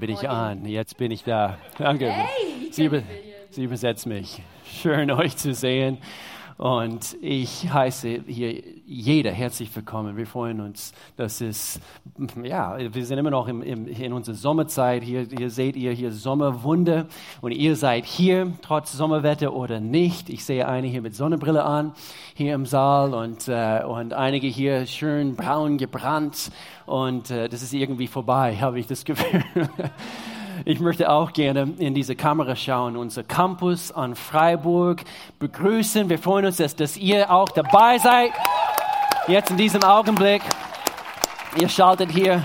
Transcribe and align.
bin 0.00 0.10
ich 0.10 0.28
an. 0.28 0.64
Jetzt 0.64 0.96
bin 0.96 1.10
ich 1.10 1.22
da. 1.22 1.58
Danke. 1.78 2.10
Hey, 2.10 2.72
Sie, 2.72 2.86
über, 2.86 3.02
Sie 3.50 3.64
übersetzt 3.64 4.06
mich. 4.06 4.42
Schön, 4.64 5.10
euch 5.10 5.36
zu 5.36 5.54
sehen. 5.54 5.98
Und 6.60 7.16
ich 7.22 7.72
heiße 7.72 8.24
hier 8.26 8.62
jeder 8.84 9.30
herzlich 9.30 9.74
willkommen. 9.74 10.18
Wir 10.18 10.26
freuen 10.26 10.60
uns, 10.60 10.92
dass 11.16 11.40
es, 11.40 11.80
ja, 12.44 12.76
wir 12.78 13.06
sind 13.06 13.16
immer 13.16 13.30
noch 13.30 13.48
im, 13.48 13.62
im, 13.62 13.88
in 13.88 14.12
unserer 14.12 14.34
Sommerzeit. 14.34 15.02
Hier, 15.02 15.26
hier 15.34 15.48
seht 15.48 15.74
ihr 15.74 15.92
hier 15.92 16.12
Sommerwunde. 16.12 17.06
Und 17.40 17.52
ihr 17.52 17.76
seid 17.76 18.04
hier, 18.04 18.52
trotz 18.60 18.92
Sommerwetter 18.92 19.54
oder 19.54 19.80
nicht. 19.80 20.28
Ich 20.28 20.44
sehe 20.44 20.68
einige 20.68 20.92
hier 20.92 21.00
mit 21.00 21.14
Sonnenbrille 21.14 21.64
an, 21.64 21.94
hier 22.34 22.52
im 22.52 22.66
Saal. 22.66 23.14
Und, 23.14 23.48
äh, 23.48 23.82
und 23.82 24.12
einige 24.12 24.46
hier 24.46 24.84
schön 24.84 25.36
braun 25.36 25.78
gebrannt. 25.78 26.52
Und 26.84 27.30
äh, 27.30 27.48
das 27.48 27.62
ist 27.62 27.72
irgendwie 27.72 28.06
vorbei, 28.06 28.54
habe 28.60 28.78
ich 28.78 28.86
das 28.86 29.06
Gefühl. 29.06 29.42
Ich 30.66 30.78
möchte 30.78 31.10
auch 31.10 31.32
gerne 31.32 31.72
in 31.78 31.94
diese 31.94 32.14
Kamera 32.14 32.54
schauen, 32.54 32.96
unser 32.96 33.22
Campus 33.22 33.92
an 33.92 34.14
Freiburg 34.14 35.02
begrüßen. 35.38 36.10
Wir 36.10 36.18
freuen 36.18 36.46
uns, 36.46 36.58
dass, 36.58 36.76
dass 36.76 36.96
ihr 36.98 37.30
auch 37.30 37.48
dabei 37.48 37.96
seid. 37.96 38.30
Jetzt 39.26 39.50
in 39.50 39.56
diesem 39.56 39.82
Augenblick. 39.82 40.42
Ihr 41.58 41.68
schaltet 41.68 42.10
hier 42.10 42.44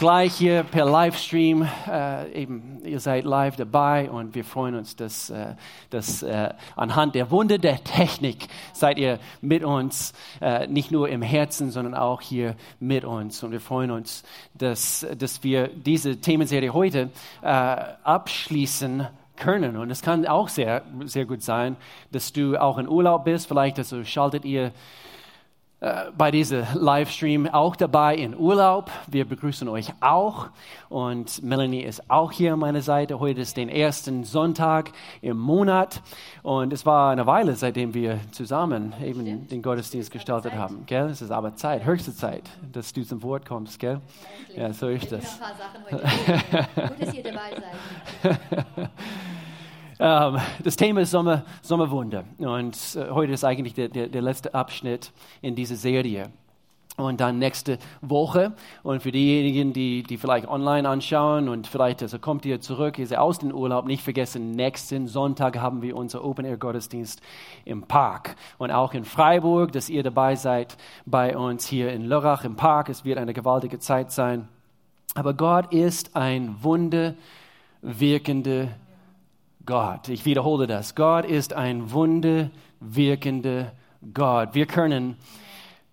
gleich 0.00 0.32
hier 0.34 0.62
per 0.62 0.86
Livestream. 0.86 1.68
Äh, 1.86 2.32
eben, 2.32 2.80
ihr 2.84 3.00
seid 3.00 3.26
live 3.26 3.56
dabei 3.56 4.10
und 4.10 4.34
wir 4.34 4.46
freuen 4.46 4.74
uns, 4.74 4.96
dass, 4.96 5.28
äh, 5.28 5.54
dass 5.90 6.22
äh, 6.22 6.48
anhand 6.74 7.14
der 7.14 7.30
Wunder 7.30 7.58
der 7.58 7.84
Technik 7.84 8.48
seid 8.72 8.96
ihr 8.98 9.18
mit 9.42 9.62
uns, 9.62 10.14
äh, 10.40 10.66
nicht 10.68 10.90
nur 10.90 11.10
im 11.10 11.20
Herzen, 11.20 11.70
sondern 11.70 11.94
auch 11.94 12.22
hier 12.22 12.56
mit 12.78 13.04
uns. 13.04 13.42
Und 13.42 13.52
wir 13.52 13.60
freuen 13.60 13.90
uns, 13.90 14.24
dass, 14.54 15.06
dass 15.18 15.44
wir 15.44 15.68
diese 15.68 16.16
Themenserie 16.16 16.72
heute 16.72 17.10
äh, 17.42 17.46
abschließen 17.46 19.06
können. 19.36 19.76
Und 19.76 19.90
es 19.90 20.00
kann 20.00 20.26
auch 20.26 20.48
sehr, 20.48 20.82
sehr 21.04 21.26
gut 21.26 21.42
sein, 21.42 21.76
dass 22.10 22.32
du 22.32 22.56
auch 22.56 22.78
in 22.78 22.88
Urlaub 22.88 23.24
bist. 23.24 23.48
Vielleicht 23.48 23.76
also 23.76 24.02
schaltet 24.04 24.46
ihr 24.46 24.72
bei 25.80 26.30
diesem 26.30 26.64
Livestream 26.74 27.48
auch 27.48 27.74
dabei 27.74 28.14
in 28.14 28.36
Urlaub. 28.36 28.90
Wir 29.06 29.24
begrüßen 29.24 29.66
euch 29.68 29.92
auch. 30.00 30.48
Und 30.90 31.42
Melanie 31.42 31.80
ist 31.80 32.10
auch 32.10 32.32
hier 32.32 32.52
an 32.52 32.58
meiner 32.58 32.82
Seite. 32.82 33.18
Heute 33.18 33.40
ist 33.40 33.56
den 33.56 33.70
ersten 33.70 34.24
Sonntag 34.24 34.92
im 35.22 35.38
Monat. 35.38 36.02
Und 36.42 36.74
es 36.74 36.84
war 36.84 37.12
eine 37.12 37.26
Weile, 37.26 37.56
seitdem 37.56 37.94
wir 37.94 38.20
zusammen 38.30 38.92
eben 39.02 39.22
Stimmt. 39.22 39.50
den 39.50 39.62
Gottesdienst 39.62 40.10
gestaltet 40.10 40.52
haben. 40.52 40.84
Gell? 40.84 41.06
Es 41.06 41.22
ist 41.22 41.30
aber 41.30 41.54
Zeit, 41.54 41.86
höchste 41.86 42.14
Zeit, 42.14 42.42
dass 42.72 42.92
du 42.92 43.02
zum 43.02 43.22
Wort 43.22 43.46
kommst. 43.46 43.78
Gell? 43.78 44.02
Ja, 44.54 44.74
so 44.74 44.88
ist 44.88 45.10
das. 45.10 45.40
Gut, 45.88 46.02
dass 47.00 47.14
ihr 47.14 47.22
dabei 47.22 47.56
seid. 48.22 48.90
Ähm, 50.02 50.38
das 50.64 50.76
Thema 50.76 51.02
ist 51.02 51.10
Sommer, 51.10 51.44
Sommerwunder. 51.60 52.24
Und 52.38 52.74
äh, 52.96 53.10
heute 53.10 53.32
ist 53.32 53.44
eigentlich 53.44 53.74
der, 53.74 53.90
der, 53.90 54.08
der 54.08 54.22
letzte 54.22 54.54
Abschnitt 54.54 55.12
in 55.42 55.54
dieser 55.54 55.76
Serie. 55.76 56.30
Und 56.96 57.20
dann 57.20 57.38
nächste 57.38 57.78
Woche. 58.00 58.54
Und 58.82 59.02
für 59.02 59.12
diejenigen, 59.12 59.74
die, 59.74 60.02
die 60.02 60.16
vielleicht 60.16 60.48
online 60.48 60.88
anschauen 60.88 61.50
und 61.50 61.66
vielleicht 61.66 62.00
also 62.02 62.18
kommt 62.18 62.46
ihr 62.46 62.62
zurück, 62.62 62.98
ihr 62.98 63.06
seid 63.06 63.18
aus 63.18 63.40
dem 63.40 63.52
Urlaub, 63.52 63.84
nicht 63.86 64.02
vergessen, 64.02 64.52
nächsten 64.52 65.06
Sonntag 65.06 65.58
haben 65.58 65.82
wir 65.82 65.94
unser 65.96 66.24
Open-Air-Gottesdienst 66.24 67.20
im 67.66 67.82
Park. 67.82 68.36
Und 68.56 68.70
auch 68.70 68.94
in 68.94 69.04
Freiburg, 69.04 69.72
dass 69.72 69.90
ihr 69.90 70.02
dabei 70.02 70.34
seid 70.34 70.78
bei 71.04 71.36
uns 71.36 71.66
hier 71.66 71.92
in 71.92 72.06
Lörrach 72.06 72.44
im 72.44 72.56
Park. 72.56 72.88
Es 72.88 73.04
wird 73.04 73.18
eine 73.18 73.34
gewaltige 73.34 73.78
Zeit 73.78 74.12
sein. 74.12 74.48
Aber 75.14 75.34
Gott 75.34 75.74
ist 75.74 76.16
ein 76.16 76.56
wunderwirkender 76.62 78.68
Gott. 79.66 80.08
Ich 80.08 80.24
wiederhole 80.24 80.66
das. 80.66 80.94
Gott 80.94 81.24
ist 81.24 81.52
ein 81.52 81.92
wunderwirkender 81.92 83.72
Gott. 84.14 84.54
Wir 84.54 84.66
können, 84.66 85.16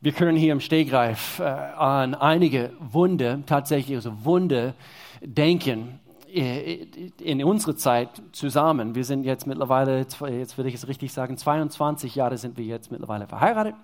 wir 0.02 0.14
können 0.14 0.38
hier 0.38 0.54
im 0.54 0.60
Stegreif 0.60 1.40
äh, 1.40 1.44
an 1.44 2.16
einige 2.16 2.72
Wunder, 2.80 3.40
tatsächlich 3.46 3.96
also 3.96 4.24
Wunder, 4.24 4.74
denken 5.22 6.00
äh, 6.34 6.88
in 7.22 7.44
unserer 7.44 7.76
Zeit 7.76 8.10
zusammen. 8.32 8.96
Wir 8.96 9.04
sind 9.04 9.26
jetzt 9.26 9.48
mittlerweile, 9.48 10.00
jetzt 10.00 10.58
würde 10.58 10.70
ich 10.70 10.76
es 10.76 10.88
richtig 10.88 11.12
sagen, 11.12 11.38
22 11.38 12.16
Jahre 12.16 12.38
sind 12.38 12.58
wir 12.58 12.66
jetzt 12.66 12.92
mittlerweile 12.92 13.28
verheiratet. 13.28 13.76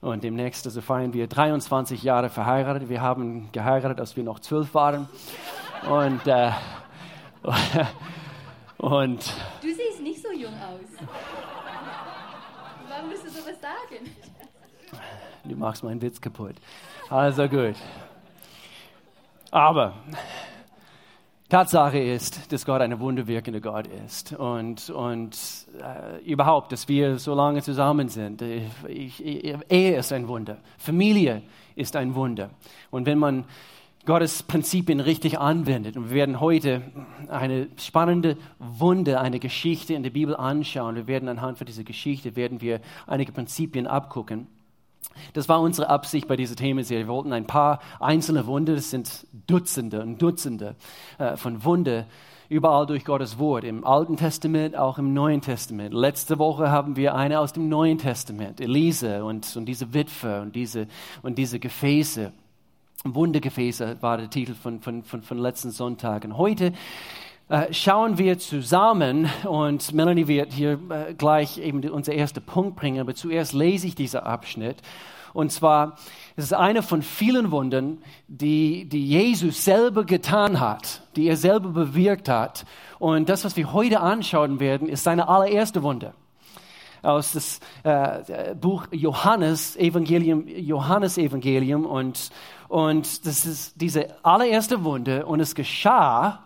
Und 0.00 0.24
demnächst 0.24 0.66
also 0.66 0.82
feiern 0.82 1.14
wir 1.14 1.26
23 1.26 2.02
Jahre 2.02 2.28
verheiratet. 2.28 2.88
Wir 2.90 3.00
haben 3.00 3.48
geheiratet, 3.52 3.98
als 3.98 4.16
wir 4.16 4.24
noch 4.24 4.40
zwölf 4.40 4.74
waren. 4.74 5.08
Und 5.88 6.26
äh, 6.26 6.50
Und 8.78 9.32
du 9.62 9.68
siehst 9.68 10.00
nicht 10.02 10.22
so 10.22 10.32
jung 10.32 10.52
aus. 10.54 11.06
Warum 12.88 13.10
musst 13.10 13.24
du 13.24 13.30
sowas 13.30 13.60
sagen? 13.60 14.10
Du 15.44 15.56
machst 15.56 15.82
meinen 15.82 16.00
Witz 16.02 16.20
kaputt. 16.20 16.56
Also 17.08 17.48
gut. 17.48 17.76
Aber 19.50 19.94
Tatsache 21.48 21.98
ist, 21.98 22.52
dass 22.52 22.66
Gott 22.66 22.80
ein 22.80 22.98
wunderwirkender 22.98 23.60
Gott 23.60 23.86
ist 23.86 24.32
und, 24.32 24.90
und 24.90 25.38
äh, 25.80 26.22
überhaupt, 26.24 26.72
dass 26.72 26.88
wir 26.88 27.18
so 27.18 27.34
lange 27.34 27.62
zusammen 27.62 28.08
sind. 28.08 28.42
Ich, 28.42 29.24
ich, 29.24 29.44
Ehe 29.70 29.96
ist 29.96 30.12
ein 30.12 30.26
Wunder, 30.26 30.58
Familie 30.76 31.42
ist 31.76 31.94
ein 31.94 32.16
Wunder. 32.16 32.50
Und 32.90 33.06
wenn 33.06 33.18
man 33.18 33.44
Gottes 34.06 34.44
Prinzipien 34.44 35.00
richtig 35.00 35.38
anwendet. 35.38 35.96
Und 35.96 36.10
wir 36.10 36.16
werden 36.16 36.40
heute 36.40 36.82
eine 37.28 37.66
spannende 37.76 38.36
Wunde, 38.60 39.20
eine 39.20 39.40
Geschichte 39.40 39.94
in 39.94 40.04
der 40.04 40.10
Bibel 40.10 40.36
anschauen. 40.36 40.94
Wir 40.94 41.08
werden 41.08 41.28
anhand 41.28 41.58
von 41.58 41.66
dieser 41.66 41.82
Geschichte 41.82 42.36
werden 42.36 42.60
wir 42.60 42.80
einige 43.08 43.32
Prinzipien 43.32 43.88
abgucken. 43.88 44.46
Das 45.32 45.48
war 45.48 45.60
unsere 45.60 45.88
Absicht 45.88 46.28
bei 46.28 46.36
dieser 46.36 46.54
Themenserie. 46.54 47.04
Wir 47.04 47.12
wollten 47.12 47.32
ein 47.32 47.46
paar 47.46 47.80
einzelne 47.98 48.46
Wunder, 48.46 48.76
das 48.76 48.90
sind 48.90 49.26
Dutzende 49.46 50.02
und 50.02 50.22
Dutzende 50.22 50.76
äh, 51.18 51.36
von 51.36 51.64
Wunder, 51.64 52.06
überall 52.48 52.86
durch 52.86 53.04
Gottes 53.04 53.38
Wort, 53.38 53.64
im 53.64 53.84
Alten 53.84 54.16
Testament, 54.16 54.76
auch 54.76 54.98
im 54.98 55.14
Neuen 55.14 55.40
Testament. 55.40 55.92
Letzte 55.92 56.38
Woche 56.38 56.70
haben 56.70 56.94
wir 56.94 57.14
eine 57.14 57.40
aus 57.40 57.52
dem 57.52 57.68
Neuen 57.68 57.98
Testament, 57.98 58.60
Elise 58.60 59.24
und, 59.24 59.56
und 59.56 59.66
diese 59.66 59.92
Witwe 59.94 60.42
und 60.42 60.54
diese, 60.54 60.86
und 61.22 61.38
diese 61.38 61.58
Gefäße. 61.58 62.32
Wundergefäße 63.04 63.98
war 64.00 64.16
der 64.16 64.30
Titel 64.30 64.54
von, 64.54 64.80
von, 64.80 65.04
von, 65.04 65.22
von 65.22 65.38
letzten 65.38 65.70
Sonntag. 65.70 66.24
Und 66.24 66.38
heute 66.38 66.72
äh, 67.48 67.72
schauen 67.72 68.18
wir 68.18 68.38
zusammen 68.38 69.30
und 69.44 69.92
Melanie 69.92 70.26
wird 70.26 70.52
hier 70.52 70.80
äh, 70.90 71.14
gleich 71.14 71.58
eben 71.58 71.88
unser 71.90 72.12
erster 72.12 72.40
Punkt 72.40 72.76
bringen, 72.76 73.00
aber 73.00 73.14
zuerst 73.14 73.52
lese 73.52 73.86
ich 73.86 73.94
diesen 73.94 74.20
Abschnitt. 74.20 74.82
Und 75.32 75.52
zwar, 75.52 75.96
es 76.34 76.44
ist 76.44 76.54
eine 76.54 76.82
von 76.82 77.02
vielen 77.02 77.50
Wundern, 77.50 77.98
die, 78.26 78.88
die 78.88 79.06
Jesus 79.06 79.64
selber 79.64 80.04
getan 80.04 80.60
hat, 80.60 81.02
die 81.14 81.28
er 81.28 81.36
selber 81.36 81.68
bewirkt 81.68 82.28
hat. 82.28 82.64
Und 82.98 83.28
das, 83.28 83.44
was 83.44 83.56
wir 83.56 83.72
heute 83.72 84.00
anschauen 84.00 84.58
werden, 84.58 84.88
ist 84.88 85.04
seine 85.04 85.28
allererste 85.28 85.82
Wunder 85.82 86.14
aus 87.02 87.32
das 87.32 87.60
äh, 87.84 88.54
Buch 88.54 88.86
Johannes 88.90 89.76
Evangelium, 89.76 90.46
Johannes 90.48 91.18
Evangelium 91.18 91.86
und 91.86 92.30
und 92.68 93.26
das 93.26 93.46
ist 93.46 93.80
diese 93.80 94.24
allererste 94.24 94.84
Wunde 94.84 95.26
und 95.26 95.40
es 95.40 95.54
geschah 95.54 96.44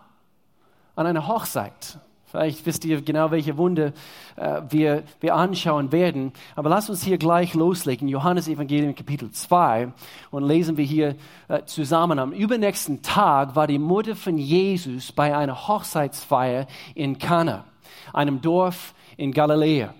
an 0.95 1.07
einer 1.07 1.27
Hochzeit. 1.27 1.99
Vielleicht 2.31 2.65
wisst 2.65 2.85
ihr 2.85 3.01
genau, 3.01 3.29
welche 3.31 3.57
Wunde 3.57 3.91
äh, 4.37 4.61
wir, 4.69 5.03
wir 5.19 5.35
anschauen 5.35 5.91
werden. 5.91 6.31
Aber 6.55 6.69
lasst 6.69 6.89
uns 6.89 7.03
hier 7.03 7.17
gleich 7.17 7.55
loslegen. 7.55 8.07
Johannes 8.07 8.47
Evangelium 8.47 8.95
Kapitel 8.95 9.31
2 9.31 9.91
und 10.31 10.47
lesen 10.47 10.77
wir 10.77 10.85
hier 10.85 11.15
äh, 11.49 11.65
zusammen. 11.65 12.19
Am 12.19 12.31
übernächsten 12.31 13.01
Tag 13.01 13.57
war 13.57 13.67
die 13.67 13.79
Mutter 13.79 14.15
von 14.15 14.37
Jesus 14.37 15.11
bei 15.11 15.35
einer 15.35 15.67
Hochzeitsfeier 15.67 16.67
in 16.95 17.19
Kana, 17.19 17.65
einem 18.13 18.39
Dorf 18.39 18.93
in 19.17 19.33
Galiläa. 19.33 19.93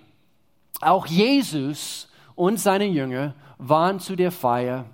Auch 0.80 1.06
Jesus 1.06 2.08
und 2.34 2.58
seine 2.58 2.86
Jünger 2.86 3.34
waren 3.58 4.00
zu 4.00 4.16
der 4.16 4.32
Feier 4.32 4.86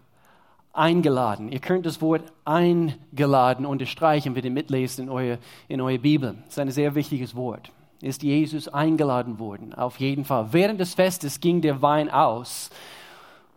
eingeladen. 0.72 1.50
Ihr 1.50 1.60
könnt 1.60 1.86
das 1.86 2.00
Wort 2.00 2.32
eingeladen 2.44 3.66
unterstreichen, 3.66 4.34
bitte 4.34 4.50
mitlesen 4.50 5.04
in 5.04 5.10
eure, 5.10 5.38
in 5.68 5.80
eure 5.80 5.98
Bibel. 5.98 6.34
Das 6.44 6.54
ist 6.54 6.58
ein 6.58 6.70
sehr 6.70 6.94
wichtiges 6.94 7.34
Wort. 7.34 7.72
Ist 8.00 8.22
Jesus 8.22 8.68
eingeladen 8.68 9.38
worden? 9.38 9.74
Auf 9.74 9.98
jeden 9.98 10.24
Fall. 10.24 10.48
Während 10.52 10.80
des 10.80 10.94
Festes 10.94 11.40
ging 11.40 11.60
der 11.60 11.82
Wein 11.82 12.10
aus 12.10 12.70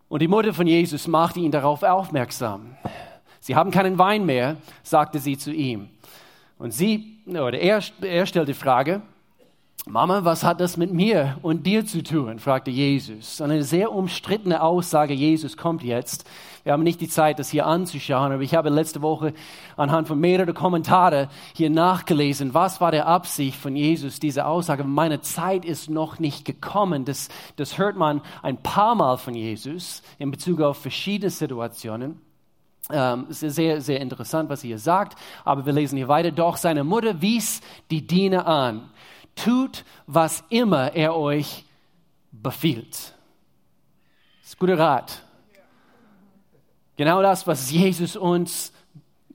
und 0.09 0.21
die 0.21 0.27
Mutter 0.27 0.53
von 0.53 0.67
Jesus 0.67 1.07
machte 1.07 1.39
ihn 1.39 1.51
darauf 1.51 1.83
aufmerksam. 1.83 2.75
Sie 3.39 3.55
haben 3.55 3.71
keinen 3.71 3.97
Wein 3.97 4.25
mehr, 4.25 4.57
sagte 4.83 5.19
sie 5.19 5.37
zu 5.37 5.51
ihm. 5.53 5.89
Und 6.57 6.71
sie, 6.71 7.17
oder 7.27 7.59
er, 7.59 7.81
er 8.01 8.25
stellte 8.25 8.51
die 8.51 8.57
Frage, 8.57 9.01
Mama, 9.87 10.23
was 10.23 10.43
hat 10.43 10.61
das 10.61 10.77
mit 10.77 10.93
mir 10.93 11.37
und 11.41 11.65
dir 11.65 11.87
zu 11.87 12.03
tun? 12.03 12.37
fragte 12.37 12.69
Jesus. 12.69 13.41
Eine 13.41 13.63
sehr 13.63 13.91
umstrittene 13.91 14.61
Aussage, 14.61 15.15
Jesus 15.15 15.57
kommt 15.57 15.81
jetzt. 15.81 16.23
Wir 16.63 16.73
haben 16.73 16.83
nicht 16.83 17.01
die 17.01 17.09
Zeit, 17.09 17.39
das 17.39 17.49
hier 17.49 17.65
anzuschauen, 17.65 18.31
aber 18.31 18.43
ich 18.43 18.53
habe 18.53 18.69
letzte 18.69 19.01
Woche 19.01 19.33
anhand 19.77 20.07
von 20.07 20.19
mehreren 20.19 20.53
Kommentaren 20.53 21.29
hier 21.55 21.71
nachgelesen, 21.71 22.53
was 22.53 22.79
war 22.79 22.91
der 22.91 23.07
Absicht 23.07 23.57
von 23.57 23.75
Jesus, 23.75 24.19
diese 24.19 24.45
Aussage, 24.45 24.83
meine 24.83 25.21
Zeit 25.21 25.65
ist 25.65 25.89
noch 25.89 26.19
nicht 26.19 26.45
gekommen. 26.45 27.03
Das, 27.03 27.29
das 27.55 27.79
hört 27.79 27.95
man 27.95 28.21
ein 28.43 28.61
paar 28.61 28.93
Mal 28.93 29.17
von 29.17 29.33
Jesus 29.33 30.03
in 30.19 30.29
Bezug 30.29 30.61
auf 30.61 30.77
verschiedene 30.77 31.31
Situationen. 31.31 32.21
Ähm, 32.91 33.25
es 33.31 33.41
ist 33.41 33.55
sehr, 33.55 33.81
sehr 33.81 33.99
interessant, 33.99 34.47
was 34.47 34.63
er 34.63 34.67
hier 34.67 34.79
sagt, 34.79 35.17
aber 35.43 35.65
wir 35.65 35.73
lesen 35.73 35.97
hier 35.97 36.07
weiter. 36.07 36.29
Doch 36.29 36.57
seine 36.57 36.83
Mutter 36.83 37.19
wies 37.19 37.61
die 37.89 38.05
Diener 38.05 38.45
an 38.45 38.91
tut, 39.35 39.85
was 40.07 40.43
immer 40.49 40.93
er 40.93 41.15
euch 41.15 41.65
befiehlt. 42.31 43.13
Das 44.41 44.49
ist 44.49 44.59
guter 44.59 44.77
Rat. 44.77 45.23
Genau 46.97 47.21
das, 47.21 47.47
was 47.47 47.71
Jesus 47.71 48.15
uns 48.15 48.71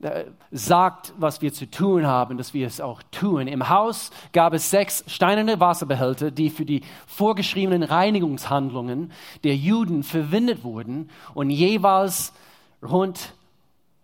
äh, 0.01 0.25
sagt, 0.51 1.13
was 1.17 1.41
wir 1.41 1.51
zu 1.51 1.69
tun 1.69 2.05
haben, 2.05 2.37
dass 2.37 2.53
wir 2.53 2.67
es 2.67 2.79
auch 2.79 3.01
tun. 3.11 3.47
Im 3.47 3.67
Haus 3.67 4.11
gab 4.31 4.53
es 4.53 4.69
sechs 4.69 5.03
steinerne 5.07 5.59
Wasserbehälter, 5.59 6.29
die 6.29 6.49
für 6.49 6.65
die 6.65 6.83
vorgeschriebenen 7.07 7.83
Reinigungshandlungen 7.83 9.11
der 9.43 9.55
Juden 9.55 10.03
verwendet 10.03 10.63
wurden 10.63 11.09
und 11.33 11.49
jeweils 11.49 12.31
rund 12.81 13.33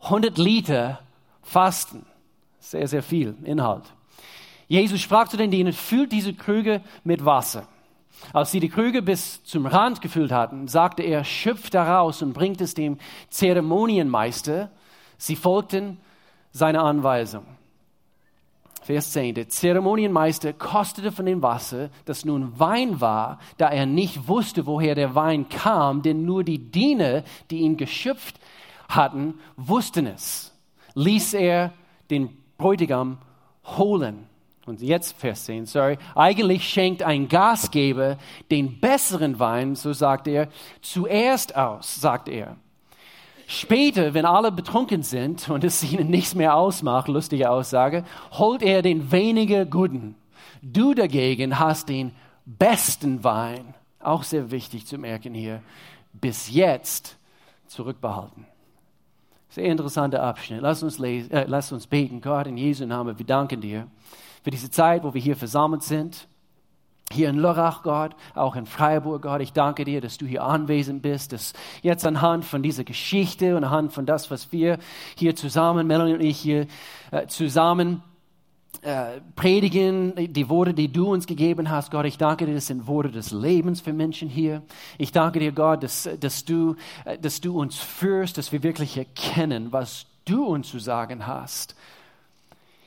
100 0.01 0.37
Liter 0.37 0.99
fassten. 1.43 2.05
Sehr, 2.59 2.87
sehr 2.87 3.03
viel 3.03 3.35
Inhalt. 3.43 3.83
Jesus 4.67 5.01
sprach 5.01 5.27
zu 5.27 5.37
den 5.37 5.51
Dienern, 5.51 5.73
füllt 5.73 6.11
diese 6.11 6.33
Krüge 6.33 6.81
mit 7.03 7.25
Wasser. 7.25 7.67
Als 8.31 8.51
sie 8.51 8.59
die 8.59 8.69
Krüge 8.69 9.01
bis 9.01 9.43
zum 9.43 9.65
Rand 9.65 10.01
gefüllt 10.01 10.31
hatten, 10.31 10.67
sagte 10.67 11.03
er, 11.03 11.23
schöpft 11.23 11.73
daraus 11.73 12.21
und 12.21 12.33
bringt 12.33 12.61
es 12.61 12.73
dem 12.73 12.97
Zeremonienmeister. 13.29 14.71
Sie 15.17 15.35
folgten 15.35 15.97
seiner 16.51 16.83
Anweisung. 16.83 17.45
Vers 18.83 19.11
10. 19.13 19.35
Der 19.35 19.47
Zeremonienmeister 19.47 20.51
kostete 20.51 21.11
von 21.11 21.25
dem 21.25 21.41
Wasser, 21.41 21.89
das 22.05 22.25
nun 22.25 22.59
Wein 22.59 22.99
war, 22.99 23.39
da 23.57 23.69
er 23.69 23.85
nicht 23.85 24.27
wusste, 24.27 24.65
woher 24.65 24.93
der 24.93 25.15
Wein 25.15 25.47
kam, 25.47 26.01
denn 26.01 26.25
nur 26.25 26.43
die 26.43 26.59
Diener, 26.59 27.23
die 27.49 27.59
ihn 27.59 27.77
geschöpft 27.77 28.39
hatten, 28.89 29.35
wussten 29.55 30.05
es. 30.05 30.53
Ließ 30.95 31.33
er 31.33 31.73
den 32.09 32.37
Bräutigam 32.57 33.19
holen. 33.77 34.27
Und 34.65 34.81
jetzt 34.81 35.17
Vers 35.17 35.45
10, 35.45 35.65
sorry. 35.65 35.97
Eigentlich 36.15 36.67
schenkt 36.67 37.03
ein 37.03 37.27
Gastgeber 37.27 38.17
den 38.49 38.79
besseren 38.79 39.37
Wein, 39.39 39.75
so 39.75 39.91
sagt 39.91 40.27
er, 40.27 40.47
zuerst 40.81 41.55
aus, 41.55 41.95
sagt 41.95 42.29
er. 42.29 42.55
Später, 43.45 44.13
wenn 44.13 44.25
alle 44.25 44.53
betrunken 44.53 45.03
sind 45.03 45.49
und 45.49 45.65
es 45.65 45.83
ihnen 45.83 46.09
nichts 46.09 46.33
mehr 46.33 46.55
ausmacht, 46.55 47.09
lustige 47.09 47.49
Aussage, 47.49 48.05
holt 48.31 48.63
er 48.63 48.81
den 48.81 49.11
weniger 49.11 49.65
guten. 49.65 50.15
Du 50.61 50.93
dagegen 50.93 51.59
hast 51.59 51.89
den 51.89 52.13
besten 52.45 53.23
Wein, 53.25 53.73
auch 53.99 54.23
sehr 54.23 54.49
wichtig 54.49 54.87
zu 54.87 54.97
merken 54.97 55.33
hier, 55.33 55.61
bis 56.13 56.49
jetzt 56.49 57.17
zurückbehalten. 57.67 58.45
Sehr 59.49 59.65
interessanter 59.65 60.23
Abschnitt. 60.23 60.61
Lass 60.61 60.81
uns, 60.81 60.99
äh, 60.99 61.45
lass 61.47 61.71
uns 61.71 61.85
beten. 61.85 62.21
Gott, 62.21 62.47
in 62.47 62.57
Jesu 62.57 62.85
Namen, 62.85 63.19
wir 63.19 63.25
danken 63.25 63.59
dir 63.59 63.87
für 64.43 64.51
diese 64.51 64.69
Zeit, 64.69 65.03
wo 65.03 65.13
wir 65.13 65.21
hier 65.21 65.35
versammelt 65.35 65.83
sind. 65.83 66.27
Hier 67.11 67.29
in 67.29 67.37
Lörrach, 67.37 67.83
Gott, 67.83 68.15
auch 68.33 68.55
in 68.55 68.65
Freiburg, 68.65 69.21
Gott, 69.21 69.41
ich 69.41 69.53
danke 69.53 69.85
dir, 69.85 70.01
dass 70.01 70.17
du 70.17 70.25
hier 70.25 70.43
anwesend 70.43 71.01
bist, 71.01 71.31
dass 71.31 71.53
jetzt 71.81 72.05
anhand 72.07 72.43
von 72.43 72.63
dieser 72.63 72.83
Geschichte 72.83 73.55
und 73.55 73.63
anhand 73.63 73.93
von 73.93 74.05
das, 74.05 74.31
was 74.31 74.51
wir 74.51 74.79
hier 75.15 75.35
zusammen, 75.35 75.85
Melanie 75.85 76.13
und 76.13 76.21
ich 76.21 76.39
hier 76.39 76.65
äh, 77.11 77.27
zusammen 77.27 78.01
äh, 78.81 79.21
predigen, 79.35 80.33
die 80.33 80.49
Worte, 80.49 80.73
die 80.73 80.91
du 80.91 81.11
uns 81.11 81.27
gegeben 81.27 81.69
hast, 81.69 81.91
Gott, 81.91 82.05
ich 82.05 82.17
danke 82.17 82.47
dir, 82.47 82.55
das 82.55 82.67
sind 82.67 82.87
Worte 82.87 83.11
des 83.11 83.31
Lebens 83.31 83.81
für 83.81 83.93
Menschen 83.93 84.27
hier. 84.27 84.63
Ich 84.97 85.11
danke 85.11 85.39
dir, 85.39 85.51
Gott, 85.51 85.83
dass, 85.83 86.09
dass, 86.19 86.45
du, 86.45 86.75
äh, 87.05 87.19
dass 87.19 87.41
du 87.41 87.59
uns 87.59 87.77
führst, 87.77 88.37
dass 88.37 88.51
wir 88.51 88.63
wirklich 88.63 88.97
erkennen, 88.97 89.71
was 89.71 90.07
du 90.25 90.45
uns 90.45 90.69
zu 90.69 90.79
sagen 90.79 91.27
hast 91.27 91.75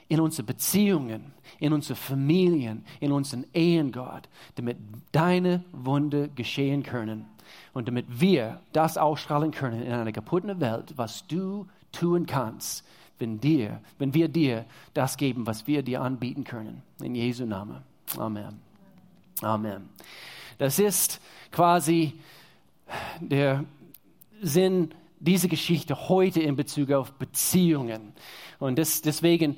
in 0.08 0.20
unsere 0.20 0.44
Beziehungen, 0.44 1.32
in 1.58 1.72
unsere 1.72 1.96
Familien, 1.96 2.84
in 3.00 3.12
unseren 3.12 3.44
Ehen, 3.52 3.92
Gott, 3.92 4.28
damit 4.54 4.76
deine 5.12 5.64
Wunder 5.72 6.28
geschehen 6.28 6.82
können 6.82 7.26
und 7.72 7.88
damit 7.88 8.06
wir 8.08 8.60
das 8.72 8.98
ausstrahlen 8.98 9.50
können 9.50 9.82
in 9.82 9.92
einer 9.92 10.12
kaputten 10.12 10.60
Welt, 10.60 10.94
was 10.96 11.26
du 11.26 11.66
tun 11.92 12.26
kannst, 12.26 12.84
wenn, 13.18 13.40
dir, 13.40 13.80
wenn 13.98 14.14
wir 14.14 14.28
dir 14.28 14.66
das 14.94 15.16
geben, 15.16 15.46
was 15.46 15.66
wir 15.66 15.82
dir 15.82 16.02
anbieten 16.02 16.44
können. 16.44 16.82
In 17.00 17.14
Jesu 17.14 17.46
Namen. 17.46 17.82
Amen. 18.16 18.60
Amen. 19.42 19.88
Das 20.58 20.78
ist 20.78 21.20
quasi 21.50 22.14
der 23.20 23.64
Sinn 24.40 24.90
dieser 25.18 25.48
Geschichte 25.48 26.08
heute 26.08 26.40
in 26.40 26.56
Bezug 26.56 26.92
auf 26.92 27.12
Beziehungen. 27.12 28.12
Und 28.58 28.78
das, 28.78 29.02
deswegen 29.02 29.56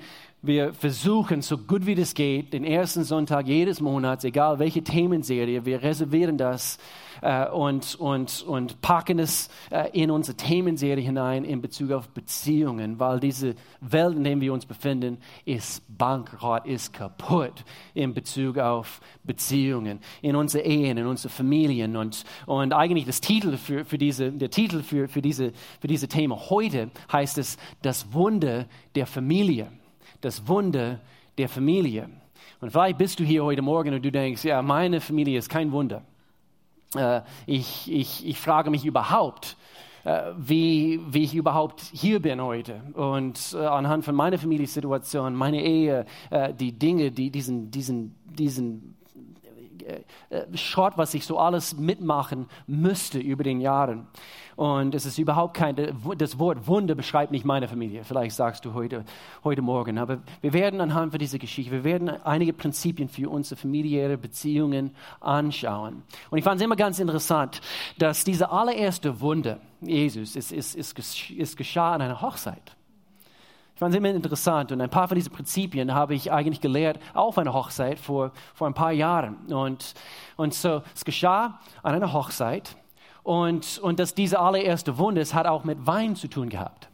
wir 0.48 0.72
versuchen, 0.72 1.42
so 1.42 1.58
gut 1.58 1.84
wie 1.84 1.94
das 1.94 2.14
geht, 2.14 2.54
den 2.54 2.64
ersten 2.64 3.04
Sonntag 3.04 3.46
jedes 3.46 3.80
Monats, 3.80 4.24
egal 4.24 4.58
welche 4.58 4.82
Themenserie, 4.82 5.66
wir 5.66 5.82
reservieren 5.82 6.38
das 6.38 6.78
äh, 7.20 7.46
und, 7.50 7.94
und, 7.96 8.42
und 8.42 8.80
packen 8.80 9.18
es 9.18 9.50
äh, 9.70 9.90
in 9.92 10.10
unsere 10.10 10.38
Themenserie 10.38 11.04
hinein 11.04 11.44
in 11.44 11.60
Bezug 11.60 11.90
auf 11.92 12.08
Beziehungen, 12.08 12.98
weil 12.98 13.20
diese 13.20 13.56
Welt, 13.82 14.16
in 14.16 14.24
der 14.24 14.40
wir 14.40 14.52
uns 14.54 14.64
befinden, 14.64 15.18
ist 15.44 15.82
bankrott, 15.98 16.64
ist 16.64 16.94
kaputt 16.94 17.64
in 17.92 18.14
Bezug 18.14 18.56
auf 18.56 19.02
Beziehungen, 19.24 20.00
in 20.22 20.34
unsere 20.34 20.64
Ehen, 20.64 20.96
in 20.96 21.06
unsere 21.06 21.28
Familien. 21.28 21.94
Und, 21.94 22.24
und 22.46 22.72
eigentlich 22.72 23.04
das 23.04 23.20
Titel 23.20 23.58
für, 23.58 23.84
für 23.84 23.98
diese, 23.98 24.32
der 24.32 24.50
Titel 24.50 24.82
für, 24.82 25.08
für, 25.08 25.20
diese, 25.20 25.52
für 25.78 25.88
diese 25.88 26.08
Thema 26.08 26.48
heute 26.48 26.90
heißt 27.12 27.36
es, 27.36 27.58
das 27.82 28.14
Wunder 28.14 28.66
der 28.94 29.06
Familie 29.06 29.70
das 30.20 30.46
Wunder 30.48 31.00
der 31.36 31.48
Familie. 31.48 32.08
Und 32.60 32.70
vielleicht 32.70 32.98
bist 32.98 33.20
du 33.20 33.24
hier 33.24 33.44
heute 33.44 33.62
Morgen 33.62 33.94
und 33.94 34.04
du 34.04 34.10
denkst, 34.10 34.44
ja, 34.44 34.62
meine 34.62 35.00
Familie 35.00 35.38
ist 35.38 35.48
kein 35.48 35.72
Wunder. 35.72 36.02
Äh, 36.96 37.20
ich, 37.46 37.90
ich, 37.90 38.26
ich 38.26 38.38
frage 38.38 38.70
mich 38.70 38.84
überhaupt, 38.84 39.56
äh, 40.04 40.32
wie, 40.36 41.00
wie 41.08 41.24
ich 41.24 41.34
überhaupt 41.34 41.80
hier 41.80 42.20
bin 42.20 42.42
heute. 42.42 42.82
Und 42.94 43.54
äh, 43.54 43.58
anhand 43.58 44.04
von 44.04 44.14
meiner 44.14 44.38
Familiensituation, 44.38 45.34
meiner 45.34 45.58
Ehe, 45.58 46.06
äh, 46.30 46.52
die 46.54 46.72
Dinge, 46.72 47.10
die 47.10 47.30
diesen, 47.30 47.70
diesen, 47.70 48.14
diesen 48.24 48.96
Schrott, 50.54 50.94
was 50.96 51.14
ich 51.14 51.24
so 51.24 51.38
alles 51.38 51.76
mitmachen 51.76 52.46
müsste 52.66 53.18
über 53.18 53.44
den 53.44 53.60
Jahren. 53.60 54.06
Und 54.56 54.94
es 54.96 55.06
ist 55.06 55.18
überhaupt 55.18 55.54
kein, 55.54 55.76
das 56.18 56.38
Wort 56.40 56.66
Wunder 56.66 56.96
beschreibt 56.96 57.30
nicht 57.30 57.44
meine 57.44 57.68
Familie. 57.68 58.02
Vielleicht 58.02 58.34
sagst 58.34 58.64
du 58.64 58.74
heute, 58.74 59.04
heute 59.44 59.62
Morgen. 59.62 59.98
Aber 59.98 60.18
wir 60.40 60.52
werden 60.52 60.80
anhand 60.80 61.12
von 61.12 61.20
dieser 61.20 61.38
Geschichte, 61.38 61.70
wir 61.70 61.84
werden 61.84 62.08
einige 62.08 62.52
Prinzipien 62.52 63.08
für 63.08 63.30
unsere 63.30 63.54
familiäre 63.54 64.18
Beziehungen 64.18 64.96
anschauen. 65.20 66.02
Und 66.30 66.38
ich 66.38 66.44
fand 66.44 66.60
es 66.60 66.64
immer 66.64 66.74
ganz 66.74 66.98
interessant, 66.98 67.60
dass 67.98 68.24
diese 68.24 68.50
allererste 68.50 69.20
Wunder 69.20 69.60
Jesus 69.80 70.34
ist, 70.34 70.50
ist, 70.50 70.74
ist, 70.74 71.30
ist 71.30 71.56
geschah 71.56 71.94
an 71.94 72.02
einer 72.02 72.20
Hochzeit. 72.20 72.77
Fand 73.78 73.94
es 73.94 73.98
immer 73.98 74.10
interessant 74.10 74.72
und 74.72 74.80
ein 74.80 74.90
paar 74.90 75.06
von 75.06 75.14
diesen 75.14 75.32
Prinzipien 75.32 75.94
habe 75.94 76.12
ich 76.12 76.32
eigentlich 76.32 76.60
gelehrt 76.60 76.98
auf 77.14 77.38
einer 77.38 77.52
Hochzeit 77.52 78.00
vor, 78.00 78.32
vor 78.52 78.66
ein 78.66 78.74
paar 78.74 78.90
Jahren. 78.90 79.36
Und, 79.52 79.94
und 80.36 80.52
so, 80.52 80.82
es 80.96 81.04
geschah 81.04 81.60
an 81.84 81.94
einer 81.94 82.12
Hochzeit 82.12 82.76
und, 83.22 83.78
und 83.78 84.00
dass 84.00 84.14
diese 84.16 84.40
allererste 84.40 84.98
Wunder, 84.98 85.20
es 85.20 85.32
hat 85.32 85.46
auch 85.46 85.62
mit 85.62 85.86
Wein 85.86 86.16
zu 86.16 86.26
tun 86.26 86.48
gehabt. 86.48 86.88